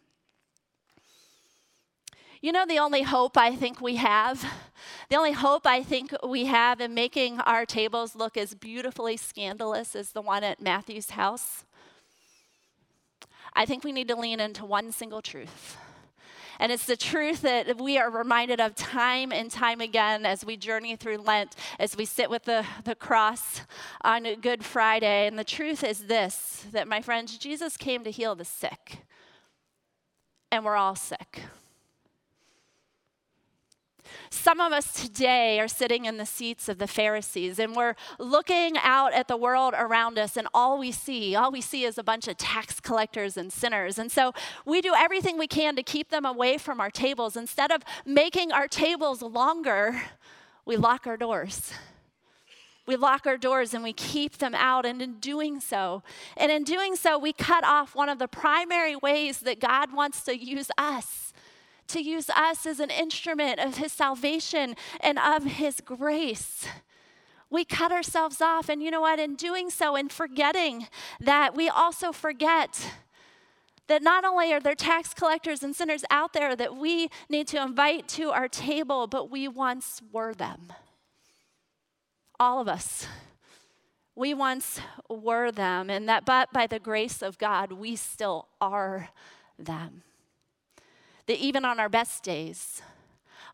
You 2.40 2.52
know, 2.52 2.64
the 2.64 2.78
only 2.78 3.02
hope 3.02 3.36
I 3.36 3.56
think 3.56 3.80
we 3.80 3.96
have, 3.96 4.44
the 5.10 5.16
only 5.16 5.32
hope 5.32 5.66
I 5.66 5.82
think 5.82 6.14
we 6.24 6.44
have 6.44 6.80
in 6.80 6.94
making 6.94 7.40
our 7.40 7.66
tables 7.66 8.14
look 8.14 8.36
as 8.36 8.54
beautifully 8.54 9.16
scandalous 9.16 9.96
as 9.96 10.12
the 10.12 10.22
one 10.22 10.44
at 10.44 10.62
Matthew's 10.62 11.10
house, 11.10 11.64
I 13.54 13.66
think 13.66 13.82
we 13.82 13.90
need 13.90 14.06
to 14.06 14.14
lean 14.14 14.38
into 14.38 14.64
one 14.64 14.92
single 14.92 15.20
truth. 15.20 15.76
And 16.60 16.70
it's 16.70 16.86
the 16.86 16.96
truth 16.96 17.42
that 17.42 17.80
we 17.80 17.98
are 17.98 18.10
reminded 18.10 18.60
of 18.60 18.76
time 18.76 19.32
and 19.32 19.50
time 19.50 19.80
again 19.80 20.24
as 20.24 20.44
we 20.44 20.56
journey 20.56 20.94
through 20.94 21.18
Lent, 21.18 21.56
as 21.80 21.96
we 21.96 22.04
sit 22.04 22.30
with 22.30 22.44
the, 22.44 22.64
the 22.84 22.94
cross 22.94 23.62
on 24.02 24.26
Good 24.40 24.64
Friday. 24.64 25.26
And 25.26 25.36
the 25.36 25.44
truth 25.44 25.82
is 25.82 26.06
this 26.06 26.66
that, 26.70 26.86
my 26.86 27.00
friends, 27.00 27.36
Jesus 27.36 27.76
came 27.76 28.04
to 28.04 28.10
heal 28.10 28.36
the 28.36 28.44
sick, 28.44 28.98
and 30.52 30.64
we're 30.64 30.76
all 30.76 30.96
sick. 30.96 31.42
Some 34.30 34.60
of 34.60 34.72
us 34.72 34.92
today 34.92 35.60
are 35.60 35.68
sitting 35.68 36.04
in 36.04 36.16
the 36.16 36.26
seats 36.26 36.68
of 36.68 36.78
the 36.78 36.86
Pharisees 36.86 37.58
and 37.58 37.74
we're 37.74 37.94
looking 38.18 38.76
out 38.82 39.12
at 39.12 39.28
the 39.28 39.36
world 39.36 39.74
around 39.76 40.18
us, 40.18 40.36
and 40.36 40.48
all 40.52 40.78
we 40.78 40.92
see, 40.92 41.34
all 41.34 41.50
we 41.50 41.60
see 41.60 41.84
is 41.84 41.98
a 41.98 42.02
bunch 42.02 42.28
of 42.28 42.36
tax 42.36 42.80
collectors 42.80 43.36
and 43.36 43.52
sinners. 43.52 43.98
And 43.98 44.10
so 44.10 44.32
we 44.64 44.80
do 44.80 44.94
everything 44.96 45.38
we 45.38 45.46
can 45.46 45.76
to 45.76 45.82
keep 45.82 46.10
them 46.10 46.24
away 46.24 46.58
from 46.58 46.80
our 46.80 46.90
tables. 46.90 47.36
Instead 47.36 47.70
of 47.70 47.82
making 48.04 48.52
our 48.52 48.68
tables 48.68 49.22
longer, 49.22 50.00
we 50.64 50.76
lock 50.76 51.06
our 51.06 51.16
doors. 51.16 51.72
We 52.86 52.96
lock 52.96 53.26
our 53.26 53.36
doors 53.36 53.74
and 53.74 53.84
we 53.84 53.92
keep 53.92 54.38
them 54.38 54.54
out. 54.54 54.86
And 54.86 55.02
in 55.02 55.18
doing 55.20 55.60
so, 55.60 56.02
and 56.36 56.50
in 56.50 56.64
doing 56.64 56.96
so, 56.96 57.18
we 57.18 57.34
cut 57.34 57.62
off 57.62 57.94
one 57.94 58.08
of 58.08 58.18
the 58.18 58.28
primary 58.28 58.96
ways 58.96 59.40
that 59.40 59.60
God 59.60 59.92
wants 59.92 60.22
to 60.24 60.36
use 60.36 60.70
us 60.78 61.27
to 61.88 62.00
use 62.00 62.30
us 62.30 62.66
as 62.66 62.80
an 62.80 62.90
instrument 62.90 63.58
of 63.58 63.76
His 63.76 63.92
salvation 63.92 64.76
and 65.00 65.18
of 65.18 65.44
His 65.44 65.80
grace. 65.80 66.66
We 67.50 67.64
cut 67.64 67.92
ourselves 67.92 68.40
off, 68.40 68.68
and 68.68 68.82
you 68.82 68.90
know 68.90 69.00
what? 69.00 69.18
In 69.18 69.34
doing 69.34 69.70
so, 69.70 69.96
in 69.96 70.08
forgetting 70.08 70.86
that, 71.20 71.54
we 71.56 71.68
also 71.68 72.12
forget 72.12 72.92
that 73.86 74.02
not 74.02 74.24
only 74.24 74.52
are 74.52 74.60
there 74.60 74.74
tax 74.74 75.14
collectors 75.14 75.62
and 75.62 75.74
sinners 75.74 76.04
out 76.10 76.34
there 76.34 76.54
that 76.54 76.76
we 76.76 77.08
need 77.30 77.48
to 77.48 77.62
invite 77.62 78.06
to 78.08 78.30
our 78.30 78.48
table, 78.48 79.06
but 79.06 79.30
we 79.30 79.48
once 79.48 80.02
were 80.12 80.34
them. 80.34 80.72
All 82.38 82.60
of 82.60 82.68
us. 82.68 83.06
We 84.14 84.34
once 84.34 84.80
were 85.08 85.50
them, 85.50 85.88
and 85.88 86.08
that, 86.08 86.26
but 86.26 86.52
by 86.52 86.66
the 86.66 86.78
grace 86.78 87.22
of 87.22 87.38
God, 87.38 87.72
we 87.72 87.96
still 87.96 88.48
are 88.60 89.08
them 89.58 90.02
that 91.28 91.38
even 91.38 91.64
on 91.64 91.78
our 91.78 91.88
best 91.88 92.24
days, 92.24 92.82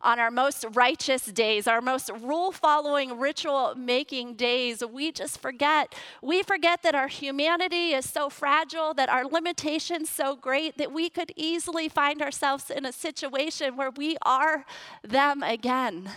on 0.01 0.19
our 0.19 0.31
most 0.31 0.65
righteous 0.73 1.25
days, 1.25 1.67
our 1.67 1.81
most 1.81 2.09
rule 2.21 2.51
following, 2.51 3.19
ritual 3.19 3.73
making 3.75 4.35
days, 4.35 4.83
we 4.85 5.11
just 5.11 5.39
forget. 5.39 5.93
We 6.21 6.41
forget 6.41 6.83
that 6.83 6.95
our 6.95 7.07
humanity 7.07 7.91
is 7.91 8.09
so 8.09 8.29
fragile, 8.29 8.93
that 8.93 9.09
our 9.09 9.25
limitations 9.25 10.09
so 10.09 10.35
great 10.35 10.77
that 10.77 10.91
we 10.91 11.09
could 11.09 11.31
easily 11.35 11.89
find 11.89 12.21
ourselves 12.21 12.69
in 12.69 12.85
a 12.85 12.91
situation 12.91 13.75
where 13.75 13.91
we 13.91 14.17
are 14.21 14.65
them 15.03 15.43
again. 15.43 16.09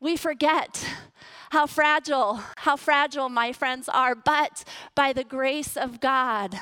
We 0.00 0.16
forget 0.16 0.84
how 1.50 1.66
fragile, 1.66 2.42
how 2.58 2.76
fragile 2.76 3.28
my 3.28 3.52
friends 3.52 3.88
are, 3.88 4.14
but 4.14 4.64
by 4.94 5.12
the 5.12 5.24
grace 5.24 5.76
of 5.76 6.00
God, 6.00 6.58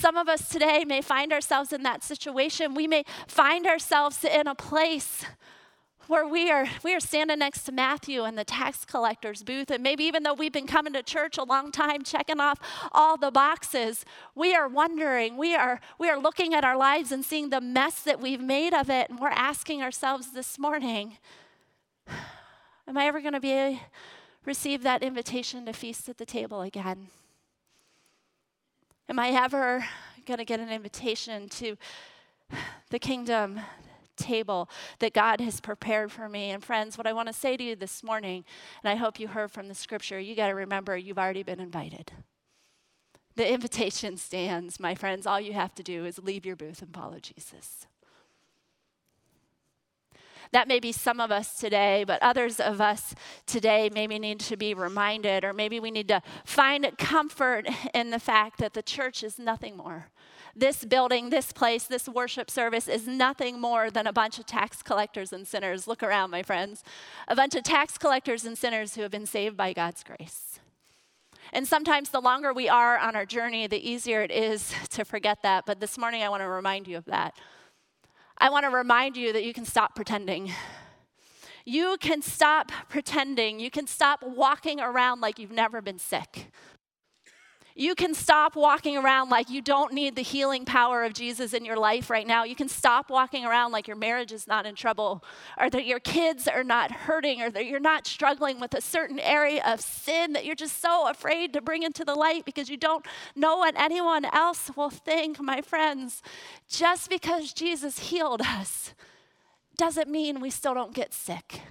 some 0.00 0.16
of 0.16 0.30
us 0.30 0.48
today 0.48 0.84
may 0.86 1.02
find 1.02 1.30
ourselves 1.30 1.74
in 1.74 1.82
that 1.82 2.02
situation. 2.02 2.74
We 2.74 2.86
may 2.86 3.04
find 3.28 3.66
ourselves 3.66 4.24
in 4.24 4.46
a 4.46 4.54
place 4.54 5.26
where 6.06 6.26
we 6.26 6.50
are 6.50 6.66
we 6.82 6.94
are 6.94 7.00
standing 7.00 7.38
next 7.38 7.64
to 7.64 7.72
Matthew 7.72 8.24
in 8.24 8.34
the 8.34 8.44
tax 8.44 8.86
collector's 8.86 9.42
booth. 9.42 9.70
And 9.70 9.82
maybe 9.82 10.04
even 10.04 10.22
though 10.22 10.32
we've 10.32 10.54
been 10.54 10.66
coming 10.66 10.94
to 10.94 11.02
church 11.02 11.36
a 11.36 11.44
long 11.44 11.70
time 11.70 12.02
checking 12.02 12.40
off 12.40 12.58
all 12.92 13.18
the 13.18 13.30
boxes 13.30 14.06
we 14.34 14.54
are 14.54 14.66
wondering 14.66 15.36
we 15.36 15.54
are 15.54 15.80
we 15.98 16.08
are 16.08 16.18
looking 16.18 16.54
at 16.54 16.64
our 16.64 16.78
lives 16.78 17.12
and 17.12 17.22
seeing 17.22 17.50
the 17.50 17.60
mess 17.60 18.00
that 18.02 18.20
we've 18.20 18.40
made 18.40 18.72
of 18.72 18.88
it. 18.88 19.10
And 19.10 19.18
we're 19.20 19.28
asking 19.28 19.82
ourselves 19.82 20.32
this 20.32 20.58
morning 20.58 21.18
am 22.88 22.96
I 22.96 23.04
ever 23.04 23.20
going 23.20 23.34
to 23.34 23.40
be 23.40 23.82
receive 24.46 24.82
that 24.82 25.02
invitation 25.02 25.66
to 25.66 25.74
feast 25.74 26.08
at 26.08 26.16
the 26.16 26.26
table 26.26 26.62
again 26.62 27.08
Am 29.10 29.18
I 29.18 29.30
ever 29.30 29.84
going 30.24 30.38
to 30.38 30.44
get 30.44 30.60
an 30.60 30.68
invitation 30.68 31.48
to 31.48 31.76
the 32.90 33.00
kingdom 33.00 33.58
table 34.16 34.70
that 35.00 35.12
God 35.12 35.40
has 35.40 35.60
prepared 35.60 36.12
for 36.12 36.28
me? 36.28 36.50
And 36.50 36.62
friends, 36.62 36.96
what 36.96 37.08
I 37.08 37.12
want 37.12 37.26
to 37.26 37.32
say 37.32 37.56
to 37.56 37.64
you 37.64 37.74
this 37.74 38.04
morning, 38.04 38.44
and 38.84 38.88
I 38.88 38.94
hope 38.94 39.18
you 39.18 39.26
heard 39.26 39.50
from 39.50 39.66
the 39.66 39.74
scripture, 39.74 40.20
you 40.20 40.36
got 40.36 40.46
to 40.46 40.54
remember 40.54 40.96
you've 40.96 41.18
already 41.18 41.42
been 41.42 41.58
invited. 41.58 42.12
The 43.34 43.52
invitation 43.52 44.16
stands, 44.16 44.78
my 44.78 44.94
friends. 44.94 45.26
All 45.26 45.40
you 45.40 45.54
have 45.54 45.74
to 45.74 45.82
do 45.82 46.04
is 46.04 46.20
leave 46.20 46.46
your 46.46 46.54
booth 46.54 46.80
and 46.80 46.94
follow 46.94 47.18
Jesus. 47.18 47.88
That 50.52 50.66
may 50.66 50.80
be 50.80 50.90
some 50.90 51.20
of 51.20 51.30
us 51.30 51.58
today, 51.58 52.04
but 52.04 52.20
others 52.22 52.58
of 52.58 52.80
us 52.80 53.14
today 53.46 53.88
maybe 53.92 54.18
need 54.18 54.40
to 54.40 54.56
be 54.56 54.74
reminded, 54.74 55.44
or 55.44 55.52
maybe 55.52 55.78
we 55.78 55.92
need 55.92 56.08
to 56.08 56.22
find 56.44 56.90
comfort 56.98 57.68
in 57.94 58.10
the 58.10 58.18
fact 58.18 58.58
that 58.58 58.74
the 58.74 58.82
church 58.82 59.22
is 59.22 59.38
nothing 59.38 59.76
more. 59.76 60.08
This 60.56 60.84
building, 60.84 61.30
this 61.30 61.52
place, 61.52 61.84
this 61.84 62.08
worship 62.08 62.50
service 62.50 62.88
is 62.88 63.06
nothing 63.06 63.60
more 63.60 63.90
than 63.90 64.08
a 64.08 64.12
bunch 64.12 64.40
of 64.40 64.46
tax 64.46 64.82
collectors 64.82 65.32
and 65.32 65.46
sinners. 65.46 65.86
Look 65.86 66.02
around, 66.02 66.30
my 66.30 66.42
friends. 66.42 66.82
A 67.28 67.36
bunch 67.36 67.54
of 67.54 67.62
tax 67.62 67.96
collectors 67.96 68.44
and 68.44 68.58
sinners 68.58 68.96
who 68.96 69.02
have 69.02 69.12
been 69.12 69.26
saved 69.26 69.56
by 69.56 69.72
God's 69.72 70.02
grace. 70.02 70.58
And 71.52 71.66
sometimes 71.66 72.10
the 72.10 72.20
longer 72.20 72.52
we 72.52 72.68
are 72.68 72.98
on 72.98 73.14
our 73.14 73.26
journey, 73.26 73.68
the 73.68 73.88
easier 73.88 74.22
it 74.22 74.32
is 74.32 74.74
to 74.90 75.04
forget 75.04 75.42
that. 75.42 75.66
But 75.66 75.78
this 75.78 75.96
morning, 75.96 76.22
I 76.22 76.28
want 76.28 76.42
to 76.42 76.48
remind 76.48 76.88
you 76.88 76.96
of 76.96 77.04
that. 77.06 77.34
I 78.42 78.48
want 78.48 78.64
to 78.64 78.70
remind 78.70 79.18
you 79.18 79.34
that 79.34 79.44
you 79.44 79.52
can 79.52 79.66
stop 79.66 79.94
pretending. 79.94 80.50
You 81.66 81.98
can 82.00 82.22
stop 82.22 82.72
pretending. 82.88 83.60
You 83.60 83.70
can 83.70 83.86
stop 83.86 84.22
walking 84.22 84.80
around 84.80 85.20
like 85.20 85.38
you've 85.38 85.50
never 85.50 85.82
been 85.82 85.98
sick. 85.98 86.50
You 87.80 87.94
can 87.94 88.12
stop 88.12 88.56
walking 88.56 88.98
around 88.98 89.30
like 89.30 89.48
you 89.48 89.62
don't 89.62 89.94
need 89.94 90.14
the 90.14 90.20
healing 90.20 90.66
power 90.66 91.02
of 91.02 91.14
Jesus 91.14 91.54
in 91.54 91.64
your 91.64 91.78
life 91.78 92.10
right 92.10 92.26
now. 92.26 92.44
You 92.44 92.54
can 92.54 92.68
stop 92.68 93.08
walking 93.08 93.46
around 93.46 93.72
like 93.72 93.88
your 93.88 93.96
marriage 93.96 94.32
is 94.32 94.46
not 94.46 94.66
in 94.66 94.74
trouble, 94.74 95.24
or 95.56 95.70
that 95.70 95.86
your 95.86 95.98
kids 95.98 96.46
are 96.46 96.62
not 96.62 96.90
hurting, 96.90 97.40
or 97.40 97.48
that 97.48 97.64
you're 97.64 97.80
not 97.80 98.06
struggling 98.06 98.60
with 98.60 98.74
a 98.74 98.82
certain 98.82 99.18
area 99.18 99.62
of 99.64 99.80
sin 99.80 100.34
that 100.34 100.44
you're 100.44 100.54
just 100.54 100.82
so 100.82 101.08
afraid 101.08 101.54
to 101.54 101.62
bring 101.62 101.82
into 101.82 102.04
the 102.04 102.14
light 102.14 102.44
because 102.44 102.68
you 102.68 102.76
don't 102.76 103.06
know 103.34 103.56
what 103.56 103.74
anyone 103.80 104.26
else 104.26 104.70
will 104.76 104.90
think, 104.90 105.40
my 105.40 105.62
friends. 105.62 106.22
Just 106.68 107.08
because 107.08 107.54
Jesus 107.54 108.10
healed 108.10 108.42
us 108.42 108.92
doesn't 109.78 110.10
mean 110.10 110.38
we 110.38 110.50
still 110.50 110.74
don't 110.74 110.92
get 110.92 111.14
sick 111.14 111.62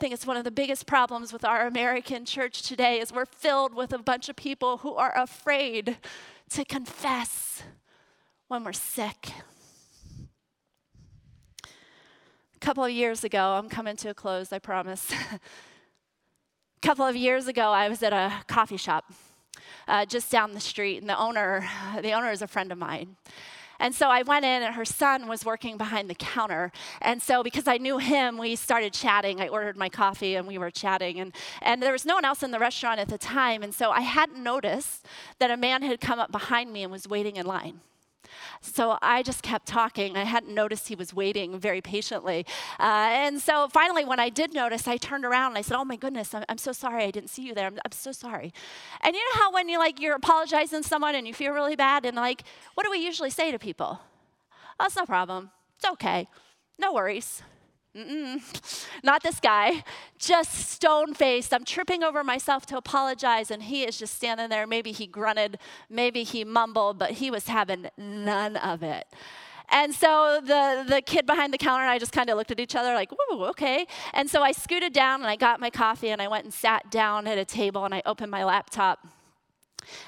think 0.00 0.12
it's 0.12 0.26
one 0.26 0.36
of 0.36 0.44
the 0.44 0.50
biggest 0.50 0.86
problems 0.86 1.32
with 1.32 1.44
our 1.44 1.66
American 1.66 2.24
church 2.24 2.62
today 2.62 2.98
is 3.00 3.12
we're 3.12 3.24
filled 3.24 3.74
with 3.74 3.92
a 3.92 3.98
bunch 3.98 4.28
of 4.28 4.36
people 4.36 4.78
who 4.78 4.94
are 4.94 5.16
afraid 5.16 5.98
to 6.50 6.64
confess 6.64 7.62
when 8.48 8.64
we're 8.64 8.72
sick. 8.72 9.30
A 11.64 12.58
couple 12.60 12.84
of 12.84 12.90
years 12.90 13.22
ago, 13.22 13.52
I'm 13.52 13.68
coming 13.68 13.96
to 13.96 14.08
a 14.08 14.14
close, 14.14 14.52
I 14.52 14.58
promise. 14.58 15.12
a 15.12 15.40
couple 16.82 17.06
of 17.06 17.14
years 17.14 17.46
ago, 17.46 17.70
I 17.70 17.88
was 17.88 18.02
at 18.02 18.12
a 18.12 18.32
coffee 18.48 18.76
shop 18.76 19.12
uh, 19.86 20.06
just 20.06 20.30
down 20.30 20.54
the 20.54 20.60
street, 20.60 20.98
and 20.98 21.08
the 21.08 21.18
owner, 21.18 21.68
the 22.00 22.12
owner 22.12 22.30
is 22.32 22.42
a 22.42 22.48
friend 22.48 22.72
of 22.72 22.78
mine. 22.78 23.16
And 23.84 23.94
so 23.94 24.08
I 24.08 24.22
went 24.22 24.46
in, 24.46 24.62
and 24.62 24.74
her 24.74 24.86
son 24.86 25.28
was 25.28 25.44
working 25.44 25.76
behind 25.76 26.08
the 26.08 26.14
counter. 26.14 26.72
And 27.02 27.20
so, 27.20 27.42
because 27.42 27.68
I 27.68 27.76
knew 27.76 27.98
him, 27.98 28.38
we 28.38 28.56
started 28.56 28.94
chatting. 28.94 29.42
I 29.42 29.48
ordered 29.48 29.76
my 29.76 29.90
coffee, 29.90 30.36
and 30.36 30.48
we 30.48 30.56
were 30.56 30.70
chatting. 30.70 31.20
And, 31.20 31.34
and 31.60 31.82
there 31.82 31.92
was 31.92 32.06
no 32.06 32.14
one 32.14 32.24
else 32.24 32.42
in 32.42 32.50
the 32.50 32.58
restaurant 32.58 32.98
at 32.98 33.08
the 33.08 33.18
time. 33.18 33.62
And 33.62 33.74
so 33.74 33.90
I 33.90 34.00
hadn't 34.00 34.42
noticed 34.42 35.04
that 35.38 35.50
a 35.50 35.58
man 35.58 35.82
had 35.82 36.00
come 36.00 36.18
up 36.18 36.32
behind 36.32 36.72
me 36.72 36.82
and 36.82 36.90
was 36.90 37.06
waiting 37.06 37.36
in 37.36 37.44
line. 37.44 37.80
So 38.60 38.98
I 39.02 39.22
just 39.22 39.42
kept 39.42 39.66
talking. 39.66 40.16
I 40.16 40.24
hadn't 40.24 40.54
noticed 40.54 40.88
he 40.88 40.94
was 40.94 41.12
waiting 41.14 41.58
very 41.58 41.80
patiently. 41.80 42.46
Uh, 42.78 43.08
and 43.10 43.40
so 43.40 43.68
finally, 43.68 44.04
when 44.04 44.20
I 44.20 44.28
did 44.28 44.54
notice, 44.54 44.88
I 44.88 44.96
turned 44.96 45.24
around 45.24 45.52
and 45.52 45.58
I 45.58 45.62
said, 45.62 45.76
Oh 45.76 45.84
my 45.84 45.96
goodness, 45.96 46.34
I'm, 46.34 46.44
I'm 46.48 46.58
so 46.58 46.72
sorry 46.72 47.04
I 47.04 47.10
didn't 47.10 47.30
see 47.30 47.42
you 47.42 47.54
there. 47.54 47.66
I'm, 47.66 47.78
I'm, 47.84 47.92
so 47.92 48.12
sorry. 48.12 48.52
And 49.02 49.14
you 49.14 49.20
know 49.20 49.40
how 49.40 49.52
when 49.52 49.68
you 49.68 49.78
like 49.78 50.00
you're 50.00 50.16
apologizing 50.16 50.82
to 50.82 50.88
someone 50.88 51.14
and 51.14 51.26
you 51.26 51.34
feel 51.34 51.52
really 51.52 51.76
bad 51.76 52.04
and 52.04 52.16
like, 52.16 52.42
what 52.74 52.84
do 52.84 52.90
we 52.90 52.98
usually 52.98 53.30
say 53.30 53.50
to 53.52 53.58
people? 53.58 54.00
Oh, 54.80 54.86
it's 54.86 54.96
no 54.96 55.06
problem. 55.06 55.50
It's 55.76 55.88
okay. 55.92 56.28
No 56.78 56.92
worries. 56.92 57.42
Mm-mm. 57.96 58.86
Not 59.04 59.22
this 59.22 59.38
guy. 59.38 59.84
Just 60.18 60.54
stone 60.54 61.14
faced. 61.14 61.54
I'm 61.54 61.64
tripping 61.64 62.02
over 62.02 62.24
myself 62.24 62.66
to 62.66 62.76
apologize, 62.76 63.50
and 63.50 63.62
he 63.62 63.84
is 63.84 63.98
just 63.98 64.14
standing 64.14 64.48
there. 64.48 64.66
Maybe 64.66 64.92
he 64.92 65.06
grunted, 65.06 65.58
maybe 65.88 66.24
he 66.24 66.44
mumbled, 66.44 66.98
but 66.98 67.12
he 67.12 67.30
was 67.30 67.46
having 67.46 67.88
none 67.96 68.56
of 68.56 68.82
it. 68.82 69.06
And 69.70 69.94
so 69.94 70.40
the, 70.42 70.84
the 70.86 71.00
kid 71.00 71.24
behind 71.26 71.52
the 71.52 71.58
counter 71.58 71.82
and 71.82 71.90
I 71.90 71.98
just 71.98 72.12
kind 72.12 72.28
of 72.28 72.36
looked 72.36 72.50
at 72.50 72.60
each 72.60 72.76
other 72.76 72.94
like, 72.94 73.10
whoa, 73.10 73.44
okay. 73.46 73.86
And 74.12 74.28
so 74.28 74.42
I 74.42 74.52
scooted 74.52 74.92
down 74.92 75.20
and 75.20 75.28
I 75.28 75.36
got 75.36 75.58
my 75.58 75.70
coffee 75.70 76.10
and 76.10 76.20
I 76.20 76.28
went 76.28 76.44
and 76.44 76.52
sat 76.52 76.90
down 76.90 77.26
at 77.26 77.38
a 77.38 77.46
table 77.46 77.84
and 77.86 77.94
I 77.94 78.02
opened 78.04 78.30
my 78.30 78.44
laptop 78.44 79.06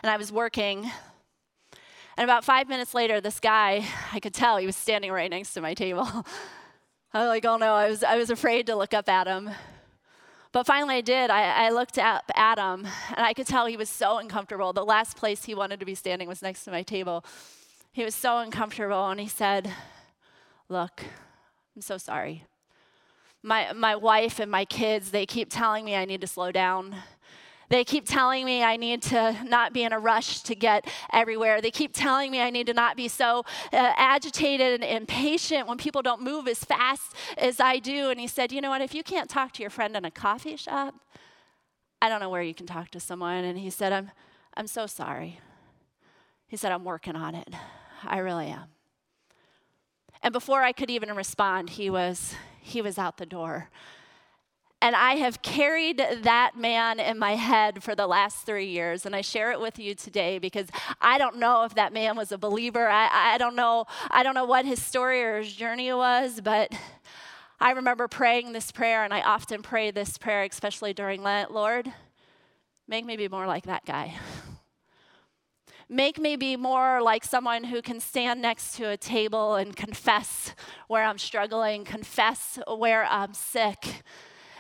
and 0.03 0.11
I 0.11 0.19
was 0.19 0.31
working. 0.31 0.91
And 2.19 2.25
about 2.25 2.45
five 2.45 2.69
minutes 2.69 2.95
later, 2.95 3.21
this 3.21 3.41
guy, 3.41 3.85
I 4.13 4.21
could 4.21 4.35
tell 4.35 4.59
he 4.59 4.67
was 4.67 4.77
standing 4.77 5.11
right 5.11 5.31
next 5.31 5.55
to 5.55 5.61
my 5.63 5.75
table. 5.75 6.07
I 7.13 7.21
was 7.21 7.29
like, 7.29 7.45
oh 7.45 7.57
no, 7.57 7.75
I 7.75 7.89
was, 7.89 8.03
I 8.03 8.17
was 8.17 8.31
afraid 8.31 8.67
to 8.67 8.77
look 8.77 8.93
up 8.93 9.09
at 9.09 9.27
him. 9.27 9.51
But 10.53 10.67
finally 10.67 10.97
I 10.97 11.01
did. 11.01 11.31
I, 11.31 11.67
I 11.67 11.71
looked 11.71 11.99
up 11.99 12.31
at 12.35 12.59
him 12.59 12.87
and 13.17 13.27
I 13.27 13.35
could 13.35 13.47
tell 13.47 13.67
he 13.67 13.77
was 13.77 13.89
so 13.89 14.19
uncomfortable. 14.19 14.73
The 14.73 14.85
last 14.85 15.17
place 15.17 15.45
he 15.45 15.55
wanted 15.55 15.81
to 15.81 15.87
be 15.87 15.95
standing 15.95 16.29
was 16.29 16.43
next 16.43 16.65
to 16.65 16.71
my 16.71 16.83
table. 16.83 17.25
He 17.93 18.05
was 18.05 18.15
so 18.15 18.39
uncomfortable 18.39 19.09
and 19.09 19.21
he 19.21 19.29
said, 19.29 19.71
Look, 20.69 21.05
I'm 21.75 21.83
so 21.83 21.99
sorry. 21.99 22.45
My, 23.43 23.73
my 23.73 23.95
wife 23.95 24.41
and 24.41 24.51
my 24.51 24.65
kids, 24.65 25.11
they 25.11 25.27
keep 25.27 25.49
telling 25.51 25.85
me 25.85 25.95
I 25.95 26.05
need 26.05 26.21
to 26.23 26.27
slow 26.27 26.51
down. 26.51 26.97
They 27.69 27.85
keep 27.85 28.07
telling 28.07 28.45
me 28.45 28.63
I 28.63 28.77
need 28.77 29.03
to 29.03 29.37
not 29.45 29.73
be 29.73 29.83
in 29.83 29.93
a 29.93 29.99
rush 29.99 30.41
to 30.43 30.55
get 30.55 30.87
everywhere. 31.13 31.61
They 31.61 31.71
keep 31.71 31.93
telling 31.93 32.31
me 32.31 32.41
I 32.41 32.51
need 32.51 32.67
to 32.69 32.75
not 32.75 32.97
be 32.97 33.09
so 33.09 33.45
uh, 33.73 33.93
agitated 33.97 34.81
and 34.81 34.85
impatient 34.85 35.67
when 35.67 35.79
people 35.79 36.03
don't 36.03 36.23
move 36.23 36.47
as 36.47 36.65
fast 36.65 37.15
as 37.37 37.59
I 37.61 37.79
do. 37.79 38.11
And 38.11 38.21
he 38.21 38.27
said, 38.27 38.53
You 38.53 38.61
know 38.61 38.71
what? 38.71 38.83
If 38.83 38.95
you 38.95 39.03
can't 39.03 39.29
talk 39.29 39.53
to 39.53 39.63
your 39.63 39.71
friend 39.71 39.97
in 39.97 40.05
a 40.05 40.11
coffee 40.11 40.57
shop, 40.57 40.95
I 42.01 42.09
don't 42.09 42.21
know 42.21 42.31
where 42.31 42.43
you 42.43 42.55
can 42.55 42.67
talk 42.67 42.91
to 42.91 43.01
someone. 43.01 43.45
And 43.45 43.59
he 43.59 43.71
said, 43.71 43.93
I'm, 43.93 44.11
I'm 44.57 44.67
so 44.67 44.87
sorry. 44.87 45.41
He 46.47 46.57
said, 46.57 46.73
I'm 46.73 46.85
working 46.85 47.17
on 47.17 47.35
it. 47.35 47.49
I 48.05 48.19
really 48.19 48.47
am. 48.47 48.69
And 50.23 50.33
before 50.33 50.63
I 50.63 50.73
could 50.73 50.91
even 50.91 51.15
respond, 51.15 51.71
he 51.71 51.91
was, 51.91 52.35
he 52.61 52.81
was 52.81 52.99
out 52.99 53.17
the 53.17 53.27
door. 53.27 53.71
And 54.87 54.95
I 54.95 55.15
have 55.15 55.43
carried 55.43 56.01
that 56.23 56.53
man 56.57 57.01
in 57.01 57.19
my 57.19 57.35
head 57.35 57.83
for 57.83 57.97
the 57.97 58.07
last 58.07 58.47
three 58.47 58.69
years. 58.69 59.05
And 59.05 59.17
I 59.17 59.21
share 59.21 59.51
it 59.51 59.61
with 59.61 59.81
you 59.81 59.97
today 59.97 60.39
because 60.39 60.69
I 61.01 61.19
don't 61.19 61.39
know 61.39 61.65
if 61.65 61.75
that 61.75 61.93
man 61.93 62.17
was 62.17 62.31
a 62.31 62.39
believer. 62.39 62.87
I, 62.89 63.35
I, 63.35 63.37
don't 63.37 63.57
know, 63.57 63.87
I 64.13 64.23
don't 64.23 64.37
know 64.37 64.45
what 64.45 64.65
his 64.65 64.81
story 64.81 65.25
or 65.25 65.39
his 65.39 65.53
journey 65.53 65.93
was, 65.93 66.41
but 66.41 66.73
I 67.59 67.73
remember 67.73 68.07
praying 68.07 68.53
this 68.53 68.71
prayer, 68.71 69.03
and 69.03 69.13
I 69.13 69.23
often 69.23 69.61
pray 69.61 69.91
this 69.91 70.19
prayer, 70.19 70.45
especially 70.45 70.95
during 70.95 71.21
Lent 71.21 71.51
Lord, 71.51 71.93
make 72.87 73.05
me 73.05 73.17
be 73.17 73.27
more 73.27 73.49
like 73.49 73.65
that 73.65 73.85
guy. 73.87 74.15
Make 75.89 76.21
me 76.21 76.37
be 76.37 76.55
more 76.55 77.03
like 77.03 77.25
someone 77.25 77.65
who 77.65 77.83
can 77.83 77.99
stand 77.99 78.41
next 78.41 78.77
to 78.77 78.91
a 78.91 78.97
table 78.97 79.57
and 79.57 79.75
confess 79.75 80.55
where 80.87 81.03
I'm 81.03 81.19
struggling, 81.19 81.85
confess 81.85 82.61
where 82.69 83.05
I'm 83.05 83.35
sick, 83.35 84.05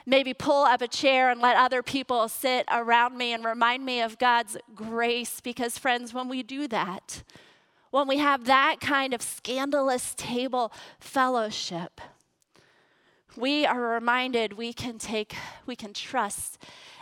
maybe 0.06 0.32
pull 0.32 0.64
up 0.64 0.80
a 0.80 0.88
chair 0.88 1.30
and 1.30 1.40
let 1.40 1.56
other 1.56 1.82
people 1.82 2.28
sit 2.28 2.64
around 2.70 3.18
me 3.18 3.32
and 3.32 3.44
remind 3.44 3.84
me 3.84 4.00
of 4.00 4.18
God's 4.18 4.56
grace. 4.74 5.40
Because, 5.40 5.76
friends, 5.76 6.14
when 6.14 6.28
we 6.28 6.42
do 6.42 6.68
that, 6.68 7.24
when 7.90 8.06
we 8.06 8.18
have 8.18 8.46
that 8.46 8.76
kind 8.80 9.12
of 9.12 9.20
scandalous 9.20 10.14
table 10.16 10.72
fellowship, 11.00 12.00
we 13.36 13.66
are 13.66 13.80
reminded 13.80 14.54
we 14.54 14.72
can 14.72 14.98
take, 14.98 15.34
we 15.66 15.76
can 15.76 15.92
trust 15.92 16.58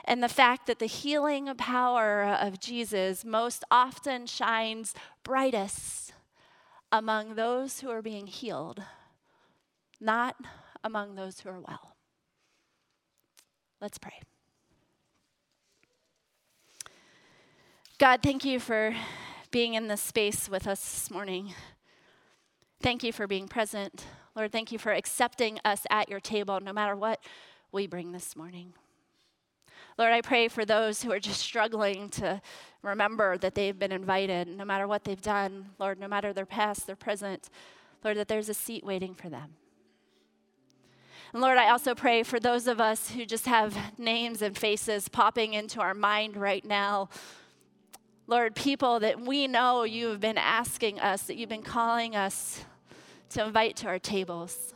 in 0.06 0.20
the 0.20 0.28
fact 0.28 0.66
that 0.66 0.78
the 0.78 0.86
healing 0.86 1.52
power 1.56 2.24
of 2.24 2.60
Jesus 2.60 3.24
most 3.24 3.64
often 3.70 4.26
shines 4.26 4.94
brightest 5.22 6.12
among 6.92 7.34
those 7.34 7.80
who 7.80 7.90
are 7.90 8.02
being 8.02 8.26
healed, 8.26 8.82
not 10.00 10.36
among 10.82 11.14
those 11.14 11.40
who 11.40 11.48
are 11.48 11.60
well. 11.60 11.93
Let's 13.84 13.98
pray. 13.98 14.18
God, 17.98 18.20
thank 18.22 18.42
you 18.42 18.58
for 18.58 18.94
being 19.50 19.74
in 19.74 19.88
this 19.88 20.00
space 20.00 20.48
with 20.48 20.66
us 20.66 20.80
this 20.80 21.10
morning. 21.10 21.52
Thank 22.80 23.02
you 23.02 23.12
for 23.12 23.26
being 23.26 23.46
present. 23.46 24.06
Lord, 24.34 24.52
thank 24.52 24.72
you 24.72 24.78
for 24.78 24.92
accepting 24.92 25.58
us 25.66 25.86
at 25.90 26.08
your 26.08 26.18
table 26.18 26.60
no 26.60 26.72
matter 26.72 26.96
what 26.96 27.22
we 27.72 27.86
bring 27.86 28.12
this 28.12 28.34
morning. 28.34 28.72
Lord, 29.98 30.12
I 30.12 30.22
pray 30.22 30.48
for 30.48 30.64
those 30.64 31.02
who 31.02 31.12
are 31.12 31.20
just 31.20 31.40
struggling 31.40 32.08
to 32.08 32.40
remember 32.80 33.36
that 33.36 33.54
they've 33.54 33.78
been 33.78 33.92
invited, 33.92 34.48
no 34.48 34.64
matter 34.64 34.88
what 34.88 35.04
they've 35.04 35.20
done, 35.20 35.72
Lord, 35.78 36.00
no 36.00 36.08
matter 36.08 36.32
their 36.32 36.46
past, 36.46 36.86
their 36.86 36.96
present, 36.96 37.50
Lord, 38.02 38.16
that 38.16 38.28
there's 38.28 38.48
a 38.48 38.54
seat 38.54 38.82
waiting 38.82 39.14
for 39.14 39.28
them. 39.28 39.56
And 41.34 41.42
Lord, 41.42 41.58
I 41.58 41.70
also 41.70 41.96
pray 41.96 42.22
for 42.22 42.38
those 42.38 42.68
of 42.68 42.80
us 42.80 43.10
who 43.10 43.26
just 43.26 43.46
have 43.46 43.76
names 43.98 44.40
and 44.40 44.56
faces 44.56 45.08
popping 45.08 45.54
into 45.54 45.80
our 45.80 45.92
mind 45.92 46.36
right 46.36 46.64
now. 46.64 47.08
Lord, 48.28 48.54
people 48.54 49.00
that 49.00 49.20
we 49.20 49.48
know 49.48 49.82
you 49.82 50.10
have 50.10 50.20
been 50.20 50.38
asking 50.38 51.00
us, 51.00 51.22
that 51.22 51.36
you've 51.36 51.48
been 51.48 51.64
calling 51.64 52.14
us 52.14 52.64
to 53.30 53.44
invite 53.44 53.74
to 53.78 53.88
our 53.88 53.98
tables. 53.98 54.74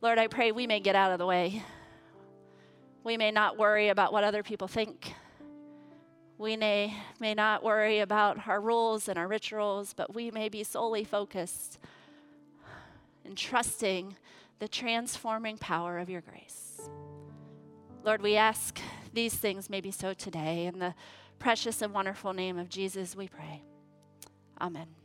Lord, 0.00 0.16
I 0.16 0.28
pray 0.28 0.52
we 0.52 0.68
may 0.68 0.78
get 0.78 0.94
out 0.94 1.10
of 1.10 1.18
the 1.18 1.26
way. 1.26 1.64
We 3.02 3.16
may 3.16 3.32
not 3.32 3.58
worry 3.58 3.88
about 3.88 4.12
what 4.12 4.22
other 4.22 4.44
people 4.44 4.68
think. 4.68 5.12
We 6.38 6.56
may, 6.56 6.94
may 7.18 7.34
not 7.34 7.64
worry 7.64 7.98
about 7.98 8.46
our 8.46 8.60
rules 8.60 9.08
and 9.08 9.18
our 9.18 9.26
rituals, 9.26 9.92
but 9.92 10.14
we 10.14 10.30
may 10.30 10.48
be 10.48 10.62
solely 10.62 11.02
focused 11.02 11.80
in 13.24 13.34
trusting 13.34 14.14
the 14.60 14.68
transforming 14.68 15.58
power 15.58 15.98
of 15.98 16.08
your 16.08 16.20
grace. 16.20 16.88
Lord, 18.04 18.22
we 18.22 18.36
ask 18.36 18.78
these 19.12 19.34
things 19.34 19.68
may 19.68 19.80
be 19.80 19.90
so 19.90 20.14
today. 20.14 20.66
In 20.66 20.78
the 20.78 20.94
precious 21.38 21.82
and 21.82 21.92
wonderful 21.92 22.32
name 22.32 22.58
of 22.58 22.68
Jesus, 22.68 23.16
we 23.16 23.26
pray. 23.26 23.62
Amen. 24.60 24.99